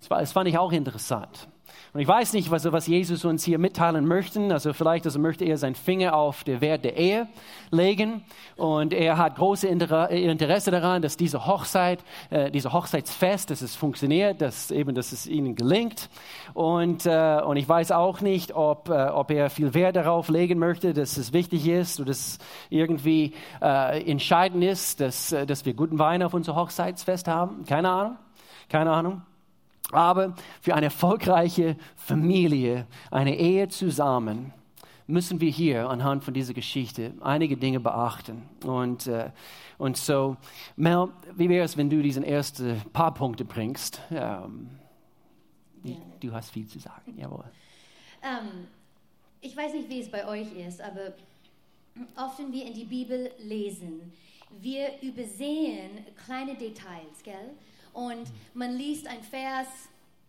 Das, 0.00 0.08
war, 0.08 0.20
das 0.20 0.32
fand 0.32 0.48
ich 0.48 0.56
auch 0.56 0.72
interessant. 0.72 1.48
Und 1.96 2.02
ich 2.02 2.08
weiß 2.08 2.34
nicht, 2.34 2.50
was, 2.50 2.70
was 2.70 2.86
Jesus 2.86 3.24
uns 3.24 3.42
hier 3.42 3.56
mitteilen 3.56 4.06
möchte. 4.06 4.38
Also 4.52 4.74
vielleicht 4.74 5.06
also 5.06 5.18
möchte 5.18 5.46
er 5.46 5.56
seinen 5.56 5.76
Finger 5.76 6.14
auf 6.14 6.44
den 6.44 6.60
Wert 6.60 6.84
der 6.84 6.98
Ehe 6.98 7.26
legen. 7.70 8.22
Und 8.56 8.92
er 8.92 9.16
hat 9.16 9.36
große 9.36 9.66
Interesse 9.66 10.70
daran, 10.70 11.00
dass 11.00 11.16
diese 11.16 11.46
Hochzeit, 11.46 12.04
äh, 12.28 12.50
diese 12.50 12.74
Hochzeitsfest, 12.74 13.48
dass 13.48 13.62
es 13.62 13.74
funktioniert, 13.76 14.42
dass 14.42 14.70
eben, 14.70 14.94
dass 14.94 15.12
es 15.12 15.26
ihnen 15.26 15.54
gelingt. 15.54 16.10
Und, 16.52 17.06
äh, 17.06 17.40
und 17.42 17.56
ich 17.56 17.66
weiß 17.66 17.92
auch 17.92 18.20
nicht, 18.20 18.54
ob, 18.54 18.90
äh, 18.90 19.06
ob 19.06 19.30
er 19.30 19.48
viel 19.48 19.72
Wert 19.72 19.96
darauf 19.96 20.28
legen 20.28 20.58
möchte, 20.58 20.92
dass 20.92 21.16
es 21.16 21.32
wichtig 21.32 21.66
ist 21.66 21.98
oder 21.98 22.08
dass 22.08 22.18
es 22.18 22.38
irgendwie 22.68 23.32
äh, 23.62 24.02
entscheidend 24.02 24.62
ist, 24.62 25.00
dass, 25.00 25.32
äh, 25.32 25.46
dass 25.46 25.64
wir 25.64 25.72
guten 25.72 25.98
Wein 25.98 26.22
auf 26.22 26.34
unser 26.34 26.56
Hochzeitsfest 26.56 27.26
haben. 27.26 27.64
Keine 27.64 27.88
Ahnung. 27.88 28.16
Keine 28.68 28.90
Ahnung. 28.90 29.22
Aber 29.92 30.34
für 30.60 30.74
eine 30.74 30.86
erfolgreiche 30.86 31.76
Familie, 31.94 32.86
eine 33.10 33.36
Ehe 33.36 33.68
zusammen, 33.68 34.52
müssen 35.06 35.40
wir 35.40 35.50
hier 35.50 35.88
anhand 35.88 36.24
von 36.24 36.34
dieser 36.34 36.54
Geschichte 36.54 37.14
einige 37.20 37.56
Dinge 37.56 37.80
beachten. 37.80 38.42
Und, 38.64 39.06
äh, 39.06 39.30
und 39.78 39.96
so, 39.96 40.36
Mel, 40.76 41.08
wie 41.36 41.48
wäre 41.48 41.64
es, 41.64 41.76
wenn 41.76 41.88
du 41.88 42.02
diesen 42.02 42.24
ersten 42.24 42.80
paar 42.92 43.14
Punkte 43.14 43.44
bringst? 43.44 44.00
Ähm, 44.10 44.70
du 46.20 46.32
hast 46.32 46.50
viel 46.50 46.66
zu 46.66 46.78
sagen, 46.80 47.16
jawohl. 47.16 47.44
Ähm, 48.22 48.66
ich 49.40 49.56
weiß 49.56 49.74
nicht, 49.74 49.88
wie 49.88 50.00
es 50.00 50.10
bei 50.10 50.26
euch 50.26 50.52
ist, 50.56 50.80
aber 50.80 51.12
oft, 52.16 52.38
wenn 52.38 52.52
wir 52.52 52.66
in 52.66 52.74
die 52.74 52.84
Bibel 52.84 53.30
lesen, 53.38 54.12
wir 54.60 55.00
übersehen 55.02 55.90
kleine 56.24 56.54
Details, 56.54 57.22
gell? 57.22 57.50
Und 57.96 58.28
man 58.52 58.76
liest 58.76 59.06
ein 59.06 59.22
Vers, 59.22 59.68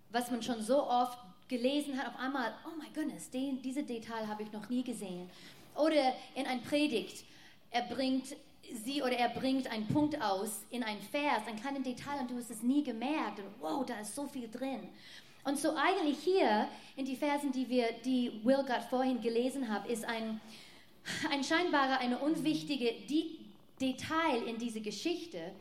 was 0.09 0.31
man 0.31 0.41
schon 0.41 0.61
so 0.61 0.87
oft 0.87 1.19
gelesen 1.49 1.97
hat, 1.97 2.07
auf 2.07 2.17
einmal, 2.17 2.53
oh 2.65 2.77
my 2.79 2.87
goodness, 2.95 3.29
den, 3.29 3.61
diese 3.61 3.83
Detail 3.83 4.25
habe 4.25 4.43
ich 4.43 4.51
noch 4.53 4.69
nie 4.69 4.83
gesehen. 4.83 5.29
Oder 5.75 6.13
in 6.33 6.47
ein 6.47 6.61
Predigt, 6.61 7.25
er 7.71 7.81
bringt 7.81 8.37
sie 8.85 9.01
oder 9.01 9.17
er 9.17 9.27
bringt 9.29 9.69
einen 9.69 9.85
Punkt 9.87 10.21
aus 10.21 10.61
in 10.71 10.81
ein 10.81 10.97
Vers, 11.11 11.43
ein 11.45 11.59
kleines 11.59 11.83
Detail 11.83 12.21
und 12.21 12.31
du 12.31 12.37
hast 12.37 12.49
es 12.51 12.63
nie 12.63 12.85
gemerkt 12.85 13.39
und 13.39 13.47
wow, 13.59 13.85
da 13.85 13.99
ist 13.99 14.15
so 14.15 14.27
viel 14.27 14.49
drin. 14.49 14.87
Und 15.43 15.59
so 15.59 15.75
eigentlich 15.75 16.19
hier 16.19 16.69
in 16.95 17.03
die 17.05 17.17
Versen, 17.17 17.51
die 17.51 17.67
wir, 17.67 17.87
die 18.05 18.39
Will 18.45 18.63
gerade 18.63 18.85
vorhin 18.89 19.19
gelesen 19.21 19.67
hat, 19.67 19.87
ist 19.87 20.05
ein, 20.05 20.39
ein 21.29 21.43
scheinbarer, 21.43 21.99
eine 21.99 22.17
unwichtige 22.19 22.93
Die- 23.09 23.39
Detail 23.81 24.41
in 24.47 24.57
diese 24.57 24.79
Geschichte. 24.81 25.51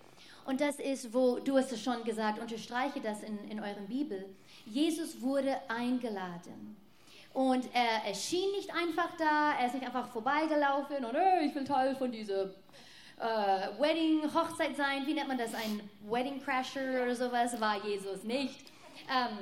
Und 0.47 0.61
das 0.61 0.79
ist, 0.79 1.13
wo, 1.13 1.39
du 1.39 1.57
hast 1.57 1.73
es 1.73 1.83
schon 1.83 2.05
gesagt, 2.05 2.39
unterstreiche 2.39 3.01
das 3.01 3.23
in, 3.23 3.37
in 3.51 3.61
euren 3.61 3.87
Bibel. 3.89 4.25
Jesus 4.65 5.21
wurde 5.21 5.57
eingeladen. 5.69 6.77
Und 7.35 7.69
er 7.75 8.09
erschien 8.09 8.51
nicht 8.53 8.73
einfach 8.73 9.11
da, 9.19 9.53
er 9.59 9.67
ist 9.67 9.75
nicht 9.75 9.85
einfach 9.85 10.09
vorbeigelaufen 10.09 11.05
und 11.05 11.15
hey, 11.15 11.47
ich 11.47 11.55
will 11.55 11.65
Teil 11.65 11.95
von 11.95 12.11
dieser 12.11 12.45
äh, 13.19 13.79
Wedding, 13.79 14.23
Hochzeit 14.33 14.77
sein. 14.77 15.07
Wie 15.07 15.15
nennt 15.15 15.29
man 15.29 15.37
das? 15.37 15.53
Ein 15.53 15.81
Wedding 16.09 16.43
Crasher 16.43 17.03
oder 17.03 17.15
sowas? 17.15 17.61
War 17.61 17.85
Jesus 17.85 18.23
nicht. 18.23 18.71
Ähm, 19.11 19.39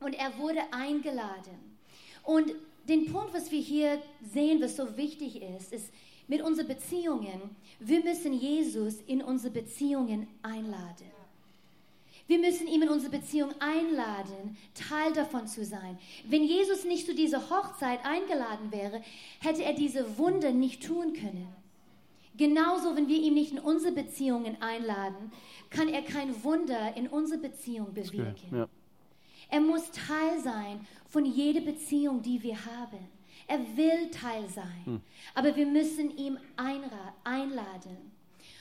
und 0.00 0.14
er 0.14 0.36
wurde 0.38 0.60
eingeladen. 0.72 1.78
Und 2.24 2.52
den 2.88 3.12
Punkt, 3.12 3.34
was 3.34 3.50
wir 3.50 3.60
hier 3.60 4.02
sehen, 4.20 4.60
was 4.60 4.76
so 4.76 4.96
wichtig 4.96 5.40
ist, 5.42 5.72
ist 5.72 5.92
mit 6.28 6.42
unseren 6.42 6.68
Beziehungen, 6.68 7.56
wir 7.78 8.02
müssen 8.02 8.32
Jesus 8.32 9.00
in 9.06 9.22
unsere 9.22 9.52
Beziehungen 9.52 10.28
einladen. 10.42 11.10
Wir 12.26 12.38
müssen 12.38 12.66
ihn 12.66 12.82
in 12.82 12.88
unsere 12.88 13.10
Beziehung 13.10 13.50
einladen, 13.58 14.56
Teil 14.74 15.12
davon 15.12 15.46
zu 15.46 15.64
sein. 15.64 15.98
Wenn 16.24 16.44
Jesus 16.44 16.84
nicht 16.84 17.06
zu 17.06 17.14
dieser 17.14 17.50
Hochzeit 17.50 18.04
eingeladen 18.04 18.70
wäre, 18.70 19.02
hätte 19.40 19.64
er 19.64 19.74
diese 19.74 20.16
Wunder 20.18 20.52
nicht 20.52 20.84
tun 20.84 21.12
können. 21.12 21.48
Genauso, 22.36 22.96
wenn 22.96 23.08
wir 23.08 23.20
ihn 23.20 23.34
nicht 23.34 23.52
in 23.52 23.58
unsere 23.58 23.92
Beziehungen 23.92 24.56
einladen, 24.62 25.32
kann 25.68 25.88
er 25.88 26.02
kein 26.02 26.42
Wunder 26.44 26.96
in 26.96 27.08
unsere 27.08 27.40
Beziehung 27.40 27.92
bewirken. 27.92 28.56
Ja. 28.56 28.68
Er 29.52 29.60
muss 29.60 29.90
Teil 29.90 30.40
sein 30.42 30.80
von 31.10 31.26
jeder 31.26 31.60
Beziehung, 31.60 32.22
die 32.22 32.42
wir 32.42 32.56
haben. 32.64 33.06
Er 33.46 33.58
will 33.76 34.10
Teil 34.10 34.48
sein. 34.48 35.02
Aber 35.34 35.54
wir 35.54 35.66
müssen 35.66 36.16
ihn 36.16 36.38
einladen. 36.56 38.12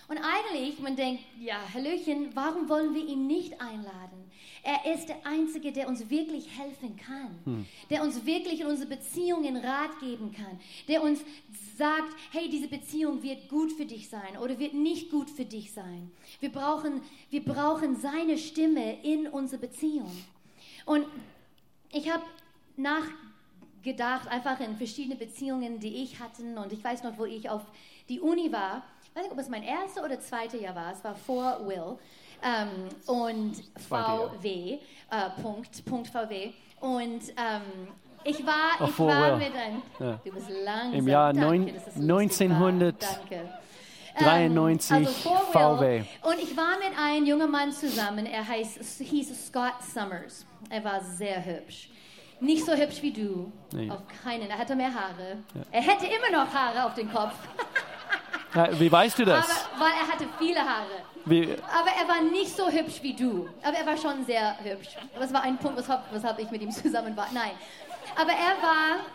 Und 0.09 0.17
eigentlich, 0.17 0.77
man 0.79 0.97
denkt, 0.97 1.23
ja, 1.39 1.55
Hallöchen, 1.73 2.31
warum 2.33 2.67
wollen 2.67 2.93
wir 2.93 3.07
ihn 3.07 3.25
nicht 3.25 3.53
einladen? 3.61 4.29
Er 4.63 4.93
ist 4.93 5.07
der 5.07 5.25
Einzige, 5.25 5.71
der 5.71 5.87
uns 5.87 6.09
wirklich 6.09 6.49
helfen 6.59 6.97
kann, 6.97 7.65
der 7.89 8.03
uns 8.03 8.25
wirklich 8.25 8.59
in 8.59 8.67
unsere 8.67 8.89
Beziehungen 8.89 9.55
Rat 9.55 9.97
geben 10.01 10.33
kann, 10.33 10.59
der 10.89 11.01
uns 11.03 11.21
sagt, 11.77 12.13
hey, 12.31 12.49
diese 12.49 12.67
Beziehung 12.67 13.23
wird 13.23 13.47
gut 13.47 13.71
für 13.71 13.85
dich 13.85 14.09
sein 14.09 14.37
oder 14.41 14.59
wird 14.59 14.73
nicht 14.73 15.09
gut 15.09 15.29
für 15.29 15.45
dich 15.45 15.71
sein. 15.71 16.11
Wir 16.41 16.51
brauchen, 16.51 17.01
wir 17.29 17.45
brauchen 17.45 17.95
seine 17.95 18.37
Stimme 18.37 19.01
in 19.03 19.27
unsere 19.27 19.61
Beziehung. 19.61 20.11
Und 20.85 21.05
ich 21.91 22.09
habe 22.11 22.23
nachgedacht, 22.77 24.27
einfach 24.27 24.59
in 24.59 24.75
verschiedene 24.77 25.15
Beziehungen, 25.15 25.79
die 25.79 26.03
ich 26.03 26.19
hatte. 26.19 26.43
Und 26.43 26.71
ich 26.73 26.83
weiß 26.83 27.03
noch, 27.03 27.17
wo 27.17 27.25
ich 27.25 27.49
auf 27.49 27.61
die 28.09 28.19
Uni 28.19 28.51
war. 28.51 28.83
Ich 29.03 29.15
weiß 29.15 29.23
nicht, 29.23 29.31
ob 29.33 29.39
es 29.39 29.49
mein 29.49 29.63
erster 29.63 30.03
oder 30.05 30.19
zweiter 30.19 30.57
Jahr 30.57 30.75
war. 30.75 30.91
Es 30.93 31.03
war 31.03 31.15
vor 31.15 31.67
Will. 31.67 31.97
Ähm, 32.43 32.89
und. 33.07 33.53
VW, 33.87 34.73
äh, 34.73 34.79
Punkt, 35.41 35.85
Punkt 35.85 36.07
VW. 36.07 36.51
Und 36.79 37.21
ähm, 37.37 37.87
ich 38.23 38.45
war, 38.45 38.71
Oh, 38.79 38.85
ich 38.85 38.99
war 38.99 39.37
mit 39.37 39.53
einem, 39.53 39.81
Ja. 39.99 40.19
du 40.23 40.31
bist 40.31 40.47
langsam. 40.63 40.93
Im 40.93 41.07
Jahr 41.07 41.33
Danke, 41.33 41.47
neun- 41.47 41.73
dass 41.73 41.87
es 41.87 41.95
so 41.95 42.01
lustig 42.01 42.49
war. 42.49 42.57
1900 42.67 43.03
Danke. 43.03 43.49
93 44.23 44.91
Ähm, 44.91 45.07
also. 45.07 45.19
VW. 45.51 46.03
Und 46.23 46.39
ich 46.41 46.55
war 46.55 46.77
mit 46.77 46.97
einem 46.97 47.25
jungen 47.25 47.51
Mann 47.51 47.71
zusammen, 47.71 48.25
er 48.25 48.47
heißt, 48.47 48.79
hieß 48.99 49.47
Scott 49.47 49.81
Summers. 49.93 50.45
Er 50.69 50.83
war 50.83 51.01
sehr 51.01 51.43
hübsch. 51.43 51.89
Nicht 52.39 52.65
so 52.65 52.73
hübsch 52.73 53.01
wie 53.01 53.11
du. 53.11 53.51
Nee. 53.71 53.91
Auf 53.91 53.99
keinen. 54.23 54.49
Er 54.49 54.57
hatte 54.57 54.75
mehr 54.75 54.91
Haare. 54.93 55.37
Er 55.71 55.81
hätte 55.81 56.07
immer 56.07 56.43
noch 56.43 56.51
Haare 56.53 56.85
auf 56.85 56.95
dem 56.95 57.11
Kopf. 57.11 57.33
Ja, 58.53 58.67
Wie 58.77 58.91
weißt 58.91 59.17
du 59.17 59.23
das? 59.23 59.45
Aber, 59.45 59.85
weil 59.85 59.91
er 59.93 60.11
hatte 60.11 60.25
viele 60.37 60.59
Haare. 60.59 61.03
Wie, 61.23 61.43
Aber 61.53 61.89
er 61.97 62.05
war 62.05 62.21
nicht 62.21 62.53
so 62.53 62.69
hübsch 62.69 63.01
wie 63.01 63.13
du. 63.13 63.47
Aber 63.63 63.77
er 63.77 63.85
war 63.85 63.95
schon 63.95 64.25
sehr 64.25 64.57
hübsch. 64.61 64.89
Das 65.17 65.31
war 65.33 65.43
ein 65.43 65.57
Punkt, 65.57 65.77
weshalb, 65.77 66.01
weshalb 66.11 66.37
ich 66.39 66.51
mit 66.51 66.61
ihm 66.61 66.69
zusammen 66.71 67.15
war. 67.15 67.27
Nein. 67.33 67.51
Aber 68.19 68.31
er 68.31 68.61
war, 68.61 69.05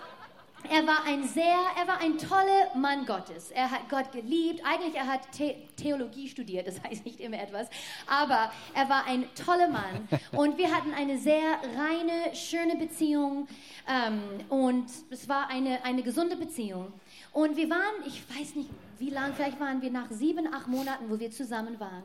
er 0.71 0.87
war 0.87 1.05
ein 1.05 1.25
sehr, 1.25 1.59
er 1.79 1.87
war 1.87 2.01
ein 2.01 2.19
toller 2.19 2.75
Mann 2.75 3.07
Gottes. 3.07 3.51
Er 3.51 3.71
hat 3.71 3.89
Gott 3.89 4.13
geliebt. 4.13 4.63
Eigentlich 4.65 4.95
er 4.95 5.07
hat 5.07 5.23
The 5.33 5.55
Theologie 5.77 6.29
studiert, 6.29 6.67
das 6.67 6.83
heißt 6.85 7.05
nicht 7.05 7.21
immer 7.21 7.41
etwas. 7.41 7.69
Aber 8.07 8.51
er 8.75 8.89
war 8.89 9.07
ein 9.07 9.27
toller 9.35 9.69
Mann. 9.69 10.09
Und 10.33 10.59
wir 10.59 10.75
hatten 10.75 10.93
eine 10.95 11.19
sehr 11.19 11.59
reine, 11.77 12.35
schöne 12.35 12.77
Beziehung. 12.77 13.49
Ähm, 13.89 14.21
und 14.49 14.87
es 15.11 15.29
war 15.29 15.49
eine, 15.49 15.85
eine 15.85 16.03
gesunde 16.03 16.37
Beziehung. 16.37 16.93
Und 17.33 17.57
wir 17.57 17.71
waren, 17.71 18.05
ich 18.05 18.23
weiß 18.29 18.57
nicht 18.57 18.71
wie 18.99 19.11
lange, 19.11 19.35
vielleicht 19.35 19.61
waren 19.61 19.81
wir 19.81 19.91
nach 19.91 20.11
sieben, 20.11 20.53
acht 20.53 20.67
Monaten, 20.67 21.09
wo 21.09 21.21
wir 21.21 21.31
zusammen 21.31 21.79
waren 21.79 22.03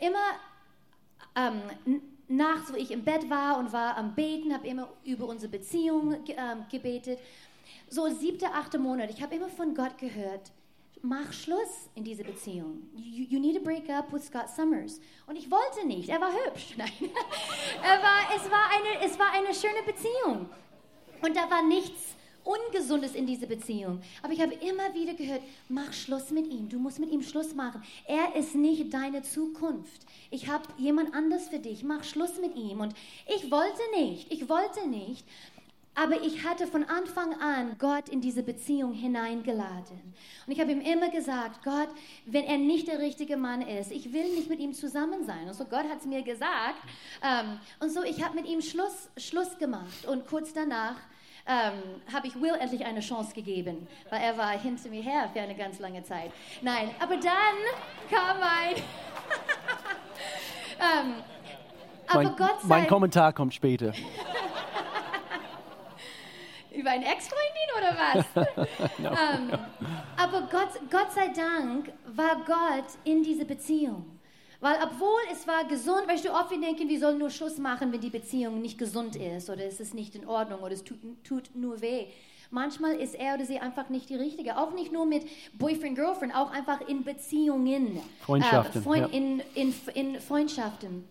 immer 0.00 0.18
ähm, 1.34 2.02
nachts, 2.36 2.72
wo 2.72 2.76
ich 2.76 2.90
im 2.90 3.04
Bett 3.04 3.28
war 3.30 3.58
und 3.58 3.72
war 3.72 3.96
am 3.96 4.14
Beten, 4.14 4.52
habe 4.52 4.66
immer 4.66 4.88
über 5.04 5.26
unsere 5.26 5.50
Beziehung 5.50 6.24
ge 6.24 6.36
ähm, 6.38 6.64
gebetet. 6.70 7.18
So 7.88 8.08
siebter, 8.08 8.54
achte 8.54 8.78
Monat, 8.78 9.10
ich 9.10 9.22
habe 9.22 9.34
immer 9.34 9.48
von 9.48 9.74
Gott 9.74 9.98
gehört, 9.98 10.50
mach 11.02 11.32
Schluss 11.32 11.90
in 11.94 12.04
diese 12.04 12.24
Beziehung. 12.24 12.88
You, 12.94 13.26
you 13.28 13.40
need 13.40 13.56
to 13.56 13.62
break 13.62 13.88
up 13.90 14.12
with 14.12 14.24
Scott 14.26 14.48
Summers. 14.48 15.00
Und 15.26 15.36
ich 15.36 15.50
wollte 15.50 15.86
nicht, 15.86 16.08
er 16.08 16.20
war 16.20 16.32
hübsch. 16.32 16.74
Nein. 16.76 16.90
er 17.82 18.02
war, 18.02 18.36
es, 18.36 18.50
war 18.50 18.70
eine, 18.70 19.04
es 19.04 19.18
war 19.18 19.32
eine 19.32 19.52
schöne 19.54 19.82
Beziehung. 19.84 20.48
Und 21.22 21.36
da 21.36 21.50
war 21.50 21.62
nichts 21.62 22.14
Ungesundes 22.44 23.14
in 23.14 23.26
dieser 23.26 23.46
Beziehung. 23.46 24.00
Aber 24.22 24.32
ich 24.32 24.40
habe 24.40 24.54
immer 24.54 24.94
wieder 24.94 25.14
gehört, 25.14 25.42
mach 25.68 25.92
Schluss 25.92 26.30
mit 26.30 26.46
ihm. 26.48 26.68
Du 26.68 26.78
musst 26.78 26.98
mit 26.98 27.10
ihm 27.10 27.22
Schluss 27.22 27.54
machen. 27.54 27.82
Er 28.06 28.34
ist 28.36 28.54
nicht 28.54 28.92
deine 28.92 29.22
Zukunft. 29.22 30.02
Ich 30.30 30.48
habe 30.48 30.64
jemand 30.78 31.14
anders 31.14 31.48
für 31.48 31.58
dich. 31.58 31.84
Mach 31.84 32.04
Schluss 32.04 32.40
mit 32.40 32.56
ihm. 32.56 32.80
Und 32.80 32.94
ich 33.34 33.50
wollte 33.50 33.82
nicht. 33.96 34.32
Ich 34.32 34.48
wollte 34.48 34.88
nicht. 34.88 35.24
Aber 35.94 36.22
ich 36.22 36.44
hatte 36.44 36.66
von 36.66 36.84
Anfang 36.84 37.34
an 37.34 37.76
Gott 37.78 38.08
in 38.08 38.22
diese 38.22 38.42
Beziehung 38.42 38.94
hineingeladen. 38.94 40.00
Und 40.46 40.52
ich 40.52 40.58
habe 40.58 40.72
ihm 40.72 40.80
immer 40.80 41.10
gesagt, 41.10 41.62
Gott, 41.62 41.88
wenn 42.24 42.44
er 42.44 42.56
nicht 42.56 42.88
der 42.88 42.98
richtige 42.98 43.36
Mann 43.36 43.60
ist, 43.60 43.92
ich 43.92 44.10
will 44.12 44.34
nicht 44.34 44.48
mit 44.48 44.58
ihm 44.58 44.72
zusammen 44.72 45.26
sein. 45.26 45.46
Und 45.46 45.54
so 45.54 45.66
Gott 45.66 45.84
hat 45.84 46.00
es 46.00 46.06
mir 46.06 46.22
gesagt. 46.22 46.80
Ähm, 47.22 47.58
und 47.78 47.90
so, 47.90 48.02
ich 48.04 48.24
habe 48.24 48.36
mit 48.36 48.46
ihm 48.46 48.62
Schluss, 48.62 49.10
Schluss 49.18 49.58
gemacht. 49.58 50.06
Und 50.06 50.26
kurz 50.26 50.54
danach 50.54 50.96
ähm, 51.46 52.00
habe 52.12 52.26
ich 52.26 52.40
Will 52.40 52.54
endlich 52.58 52.84
eine 52.84 53.00
Chance 53.00 53.34
gegeben, 53.34 53.86
weil 54.10 54.20
er 54.22 54.36
war 54.38 54.50
hinter 54.50 54.88
mir 54.88 55.02
her 55.02 55.28
für 55.32 55.40
eine 55.40 55.54
ganz 55.54 55.78
lange 55.80 56.02
Zeit. 56.02 56.30
Nein, 56.60 56.90
aber 57.00 57.16
dann 57.16 57.56
kam 58.10 58.40
mein... 58.40 58.76
ähm, 60.80 61.14
aber 62.06 62.22
mein, 62.24 62.36
Gott 62.36 62.60
sei 62.60 62.68
mein 62.68 62.86
Kommentar 62.86 63.32
kommt 63.32 63.54
später. 63.54 63.92
Über 66.74 66.90
eine 66.90 67.04
Ex-Freundin 67.06 67.68
oder 67.78 67.96
was? 67.98 68.24
ähm, 68.98 69.50
aber 70.16 70.40
Gott, 70.50 70.80
Gott 70.90 71.12
sei 71.12 71.28
Dank 71.28 71.92
war 72.06 72.36
Gott 72.46 72.86
in 73.04 73.22
diese 73.22 73.44
Beziehung. 73.44 74.11
Weil 74.62 74.76
obwohl 74.80 75.20
es 75.32 75.44
war 75.48 75.64
gesund, 75.64 76.06
weißt 76.06 76.24
du, 76.24 76.30
oft 76.32 76.52
wir 76.52 76.60
denken, 76.60 76.88
wir 76.88 77.00
sollen 77.00 77.18
nur 77.18 77.30
Schluss 77.30 77.58
machen, 77.58 77.92
wenn 77.92 78.00
die 78.00 78.10
Beziehung 78.10 78.62
nicht 78.62 78.78
gesund 78.78 79.16
ist 79.16 79.50
oder 79.50 79.64
es 79.66 79.80
ist 79.80 79.92
nicht 79.92 80.14
in 80.14 80.24
Ordnung 80.24 80.60
oder 80.60 80.72
es 80.72 80.84
tut, 80.84 80.98
tut 81.24 81.50
nur 81.54 81.80
weh. 81.82 82.06
Manchmal 82.50 82.94
ist 82.94 83.16
er 83.16 83.34
oder 83.34 83.44
sie 83.44 83.58
einfach 83.58 83.88
nicht 83.88 84.08
die 84.08 84.14
Richtige. 84.14 84.56
Auch 84.58 84.72
nicht 84.72 84.92
nur 84.92 85.04
mit 85.04 85.24
Boyfriend, 85.54 85.96
Girlfriend, 85.96 86.36
auch 86.36 86.52
einfach 86.52 86.80
in 86.86 87.02
Beziehungen. 87.02 87.98
Freundschaften, 88.20 88.80
Äh, 88.80 88.84
Freund, 88.84 89.12
ja. 89.12 89.18
in, 89.18 89.42
in, 89.56 89.74
in 89.94 90.20
Freundschaften. 90.20 91.04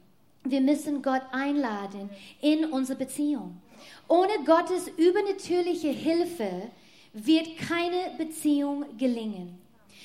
Wir 0.46 0.62
müssen 0.62 1.02
Gott 1.02 1.24
einladen 1.34 2.10
in 2.42 2.66
unsere 2.66 2.98
Beziehung. 3.00 3.62
Ohne 4.08 4.32
Gottes 4.46 4.88
übernatürliche 4.98 5.90
Hilfe 5.90 6.70
wird 7.14 7.58
keine 7.58 8.16
Beziehung 8.18 8.86
gelingen. 8.98 9.61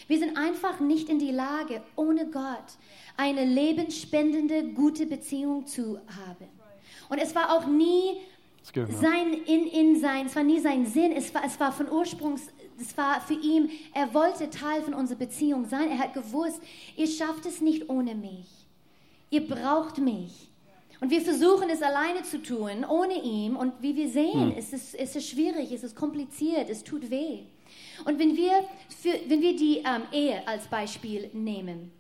Wir 0.09 0.19
sind 0.19 0.37
einfach 0.37 0.81
nicht 0.81 1.09
in 1.09 1.19
die 1.19 1.33
Lage, 1.33 1.83
ohne 1.97 2.27
Gott 2.31 2.77
eine 3.17 3.45
lebensspendende, 3.45 4.73
gute 4.73 5.07
Beziehung 5.07 5.67
zu 5.67 5.97
haben. 5.97 6.49
Und 7.09 7.19
es 7.19 7.35
war 7.35 7.53
auch 7.57 7.67
nie 7.67 8.21
sein 9.01 9.33
in, 9.47 9.67
in 9.67 10.01
sein, 10.01 10.27
es 10.27 10.37
war 10.37 10.43
nie 10.43 10.61
sein 10.61 10.87
Sinn, 10.87 11.13
es 11.13 11.33
war, 11.35 11.45
es 11.45 11.59
war 11.59 11.73
von 11.73 11.91
Ursprungs, 11.91 12.49
es 12.81 12.97
war 12.97 13.21
für 13.21 13.35
ihn, 13.35 13.71
er 13.95 14.13
wollte 14.13 14.51
Teil 14.51 14.83
von 14.83 14.95
unserer 14.95 15.19
Beziehung 15.19 15.67
sein. 15.67 15.91
Er 15.91 15.99
hat 15.99 16.15
gewusst, 16.15 16.61
ihr 16.97 17.07
schafft 17.07 17.47
es 17.47 17.61
nicht 17.61 17.89
ohne 17.89 18.15
mich. 18.15 18.67
Ihr 19.31 19.47
braucht 19.47 19.99
mich. 19.99 20.51
Und 21.01 21.11
wir 21.11 21.21
versuchen 21.21 21.69
es 21.71 21.83
alleine 21.83 22.23
zu 22.23 22.43
tun, 22.43 22.85
ohne 22.89 23.23
ihn. 23.23 23.55
Und 23.55 23.75
wie 23.81 23.97
wir 23.97 24.09
sehen, 24.09 24.53
hm. 24.53 24.59
ist 24.59 24.73
es, 24.73 24.95
ist 24.95 25.17
es 25.17 25.29
schwierig, 25.29 25.73
ist 25.73 25.85
es 25.85 25.95
kompliziert, 25.95 26.71
es 26.71 26.85
tut 26.85 27.11
weh. 27.11 27.41
Und 28.05 28.19
wenn 28.19 28.37
wir, 28.37 28.65
für, 28.89 29.19
wenn 29.29 29.41
wir 29.41 29.57
die 29.57 29.79
ähm, 29.79 30.03
Ehe 30.13 30.47
als 30.47 30.67
Beispiel 30.67 31.31
nehmen, 31.33 31.93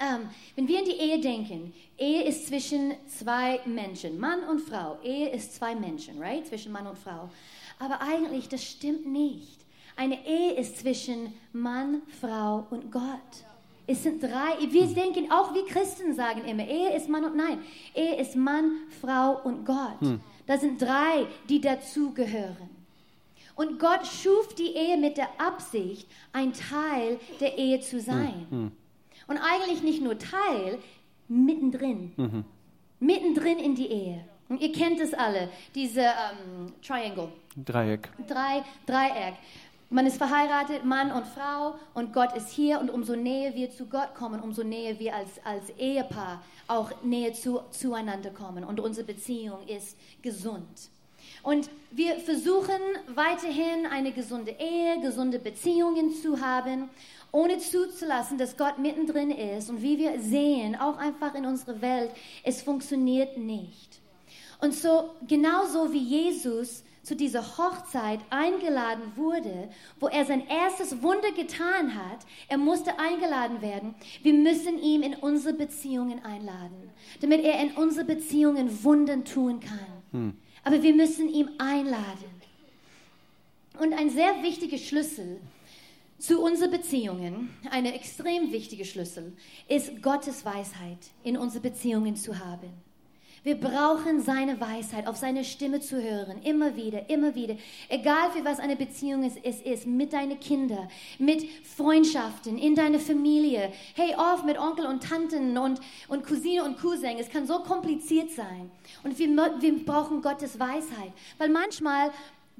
ähm, 0.00 0.28
wenn 0.54 0.68
wir 0.68 0.80
in 0.80 0.84
die 0.84 0.92
Ehe 0.92 1.20
denken, 1.20 1.72
Ehe 1.96 2.24
ist 2.24 2.46
zwischen 2.46 2.94
zwei 3.06 3.60
Menschen, 3.64 4.18
Mann 4.18 4.44
und 4.44 4.60
Frau. 4.60 4.98
Ehe 5.02 5.30
ist 5.30 5.54
zwei 5.54 5.74
Menschen, 5.74 6.20
right? 6.20 6.46
Zwischen 6.46 6.72
Mann 6.72 6.86
und 6.86 6.98
Frau. 6.98 7.30
Aber 7.78 8.00
eigentlich, 8.00 8.48
das 8.48 8.64
stimmt 8.64 9.06
nicht. 9.06 9.58
Eine 9.96 10.24
Ehe 10.26 10.52
ist 10.52 10.78
zwischen 10.78 11.32
Mann, 11.52 12.02
Frau 12.20 12.66
und 12.70 12.92
Gott. 12.92 13.02
Es 13.86 14.02
sind 14.02 14.22
drei. 14.22 14.58
Wir 14.70 14.86
denken, 14.86 15.32
auch 15.32 15.54
wir 15.54 15.64
Christen 15.66 16.14
sagen 16.14 16.44
immer, 16.44 16.66
Ehe 16.66 16.94
ist 16.94 17.08
Mann 17.08 17.24
und 17.24 17.36
nein. 17.36 17.58
Ehe 17.94 18.16
ist 18.16 18.36
Mann, 18.36 18.72
Frau 19.00 19.40
und 19.42 19.64
Gott. 19.64 20.00
Hm. 20.00 20.20
Da 20.46 20.58
sind 20.58 20.80
drei, 20.80 21.26
die 21.48 21.60
dazugehören. 21.60 22.67
Und 23.58 23.80
Gott 23.80 24.06
schuf 24.06 24.54
die 24.54 24.76
Ehe 24.76 24.96
mit 24.96 25.16
der 25.16 25.28
Absicht, 25.40 26.08
ein 26.32 26.52
Teil 26.52 27.18
der 27.40 27.58
Ehe 27.58 27.80
zu 27.80 28.00
sein. 28.00 28.46
Hm. 28.50 28.58
Hm. 28.58 28.72
Und 29.26 29.38
eigentlich 29.38 29.82
nicht 29.82 30.00
nur 30.00 30.16
Teil, 30.16 30.78
mittendrin. 31.26 32.12
Mhm. 32.16 32.44
Mittendrin 33.00 33.58
in 33.58 33.74
die 33.74 33.88
Ehe. 33.88 34.24
Und 34.48 34.60
ihr 34.60 34.70
kennt 34.70 35.00
es 35.00 35.12
alle, 35.12 35.48
diese 35.74 36.02
ähm, 36.02 36.72
Triangle. 36.86 37.32
Dreieck. 37.56 38.08
Drei, 38.28 38.62
Dreieck. 38.86 39.34
Man 39.90 40.06
ist 40.06 40.18
verheiratet, 40.18 40.84
Mann 40.84 41.10
und 41.10 41.26
Frau, 41.26 41.74
und 41.94 42.12
Gott 42.12 42.36
ist 42.36 42.50
hier. 42.50 42.78
Und 42.80 42.90
umso 42.90 43.16
näher 43.16 43.56
wir 43.56 43.72
zu 43.72 43.86
Gott 43.86 44.14
kommen, 44.14 44.40
umso 44.40 44.62
näher 44.62 45.00
wir 45.00 45.16
als, 45.16 45.44
als 45.44 45.70
Ehepaar 45.70 46.44
auch 46.68 46.92
näher 47.02 47.32
zu, 47.32 47.60
zueinander 47.70 48.30
kommen. 48.30 48.62
Und 48.62 48.78
unsere 48.78 49.04
Beziehung 49.04 49.66
ist 49.66 49.98
gesund. 50.22 50.90
Und 51.42 51.70
wir 51.90 52.16
versuchen 52.16 52.80
weiterhin 53.14 53.86
eine 53.90 54.12
gesunde 54.12 54.54
Ehe, 54.58 55.00
gesunde 55.00 55.38
Beziehungen 55.38 56.12
zu 56.14 56.40
haben, 56.40 56.90
ohne 57.32 57.58
zuzulassen, 57.58 58.38
dass 58.38 58.56
Gott 58.56 58.78
mittendrin 58.78 59.30
ist. 59.30 59.70
Und 59.70 59.82
wie 59.82 59.98
wir 59.98 60.20
sehen, 60.20 60.76
auch 60.76 60.98
einfach 60.98 61.34
in 61.34 61.46
unserer 61.46 61.80
Welt, 61.80 62.10
es 62.44 62.62
funktioniert 62.62 63.36
nicht. 63.36 64.00
Und 64.60 64.74
so, 64.74 65.10
genauso 65.26 65.92
wie 65.92 66.02
Jesus 66.02 66.82
zu 67.02 67.16
dieser 67.16 67.56
Hochzeit 67.56 68.20
eingeladen 68.28 69.12
wurde, 69.16 69.70
wo 69.98 70.08
er 70.08 70.26
sein 70.26 70.46
erstes 70.46 71.02
Wunder 71.02 71.32
getan 71.32 71.94
hat, 71.94 72.18
er 72.48 72.58
musste 72.58 72.98
eingeladen 72.98 73.62
werden. 73.62 73.94
Wir 74.22 74.34
müssen 74.34 74.78
ihn 74.78 75.02
in 75.02 75.14
unsere 75.14 75.54
Beziehungen 75.54 76.22
einladen, 76.24 76.90
damit 77.20 77.44
er 77.44 77.60
in 77.60 77.72
unsere 77.72 78.04
Beziehungen 78.04 78.84
Wunder 78.84 79.24
tun 79.24 79.60
kann. 79.60 80.02
Hm. 80.12 80.36
Aber 80.68 80.82
wir 80.82 80.94
müssen 80.94 81.30
ihn 81.30 81.48
einladen. 81.56 82.30
Und 83.80 83.94
ein 83.94 84.10
sehr 84.10 84.42
wichtiger 84.42 84.76
Schlüssel 84.76 85.40
zu 86.18 86.42
unseren 86.42 86.70
Beziehungen, 86.70 87.56
eine 87.70 87.94
extrem 87.94 88.52
wichtige 88.52 88.84
Schlüssel, 88.84 89.34
ist 89.66 90.02
Gottes 90.02 90.44
Weisheit 90.44 90.98
in 91.24 91.38
unsere 91.38 91.62
Beziehungen 91.62 92.16
zu 92.16 92.38
haben. 92.38 92.68
Wir 93.48 93.58
brauchen 93.58 94.20
seine 94.20 94.60
Weisheit, 94.60 95.06
auf 95.06 95.16
seine 95.16 95.42
Stimme 95.42 95.80
zu 95.80 96.02
hören, 96.02 96.42
immer 96.42 96.76
wieder, 96.76 97.08
immer 97.08 97.34
wieder. 97.34 97.56
Egal 97.88 98.30
für 98.32 98.44
was 98.44 98.60
eine 98.60 98.76
Beziehung 98.76 99.22
es, 99.22 99.36
es 99.42 99.62
ist, 99.62 99.86
mit 99.86 100.12
deinen 100.12 100.38
Kindern, 100.38 100.86
mit 101.18 101.48
Freundschaften, 101.64 102.58
in 102.58 102.74
deiner 102.74 102.98
Familie, 102.98 103.72
hey, 103.94 104.14
oft 104.18 104.44
mit 104.44 104.58
Onkel 104.58 104.84
und 104.84 105.02
Tanten 105.02 105.56
und, 105.56 105.80
und 106.08 106.26
Cousine 106.26 106.62
und 106.62 106.78
Cousin. 106.78 107.16
Es 107.18 107.30
kann 107.30 107.46
so 107.46 107.60
kompliziert 107.60 108.30
sein. 108.32 108.70
Und 109.02 109.18
wir, 109.18 109.30
wir 109.30 109.82
brauchen 109.82 110.20
Gottes 110.20 110.60
Weisheit, 110.60 111.14
weil 111.38 111.48
manchmal 111.48 112.10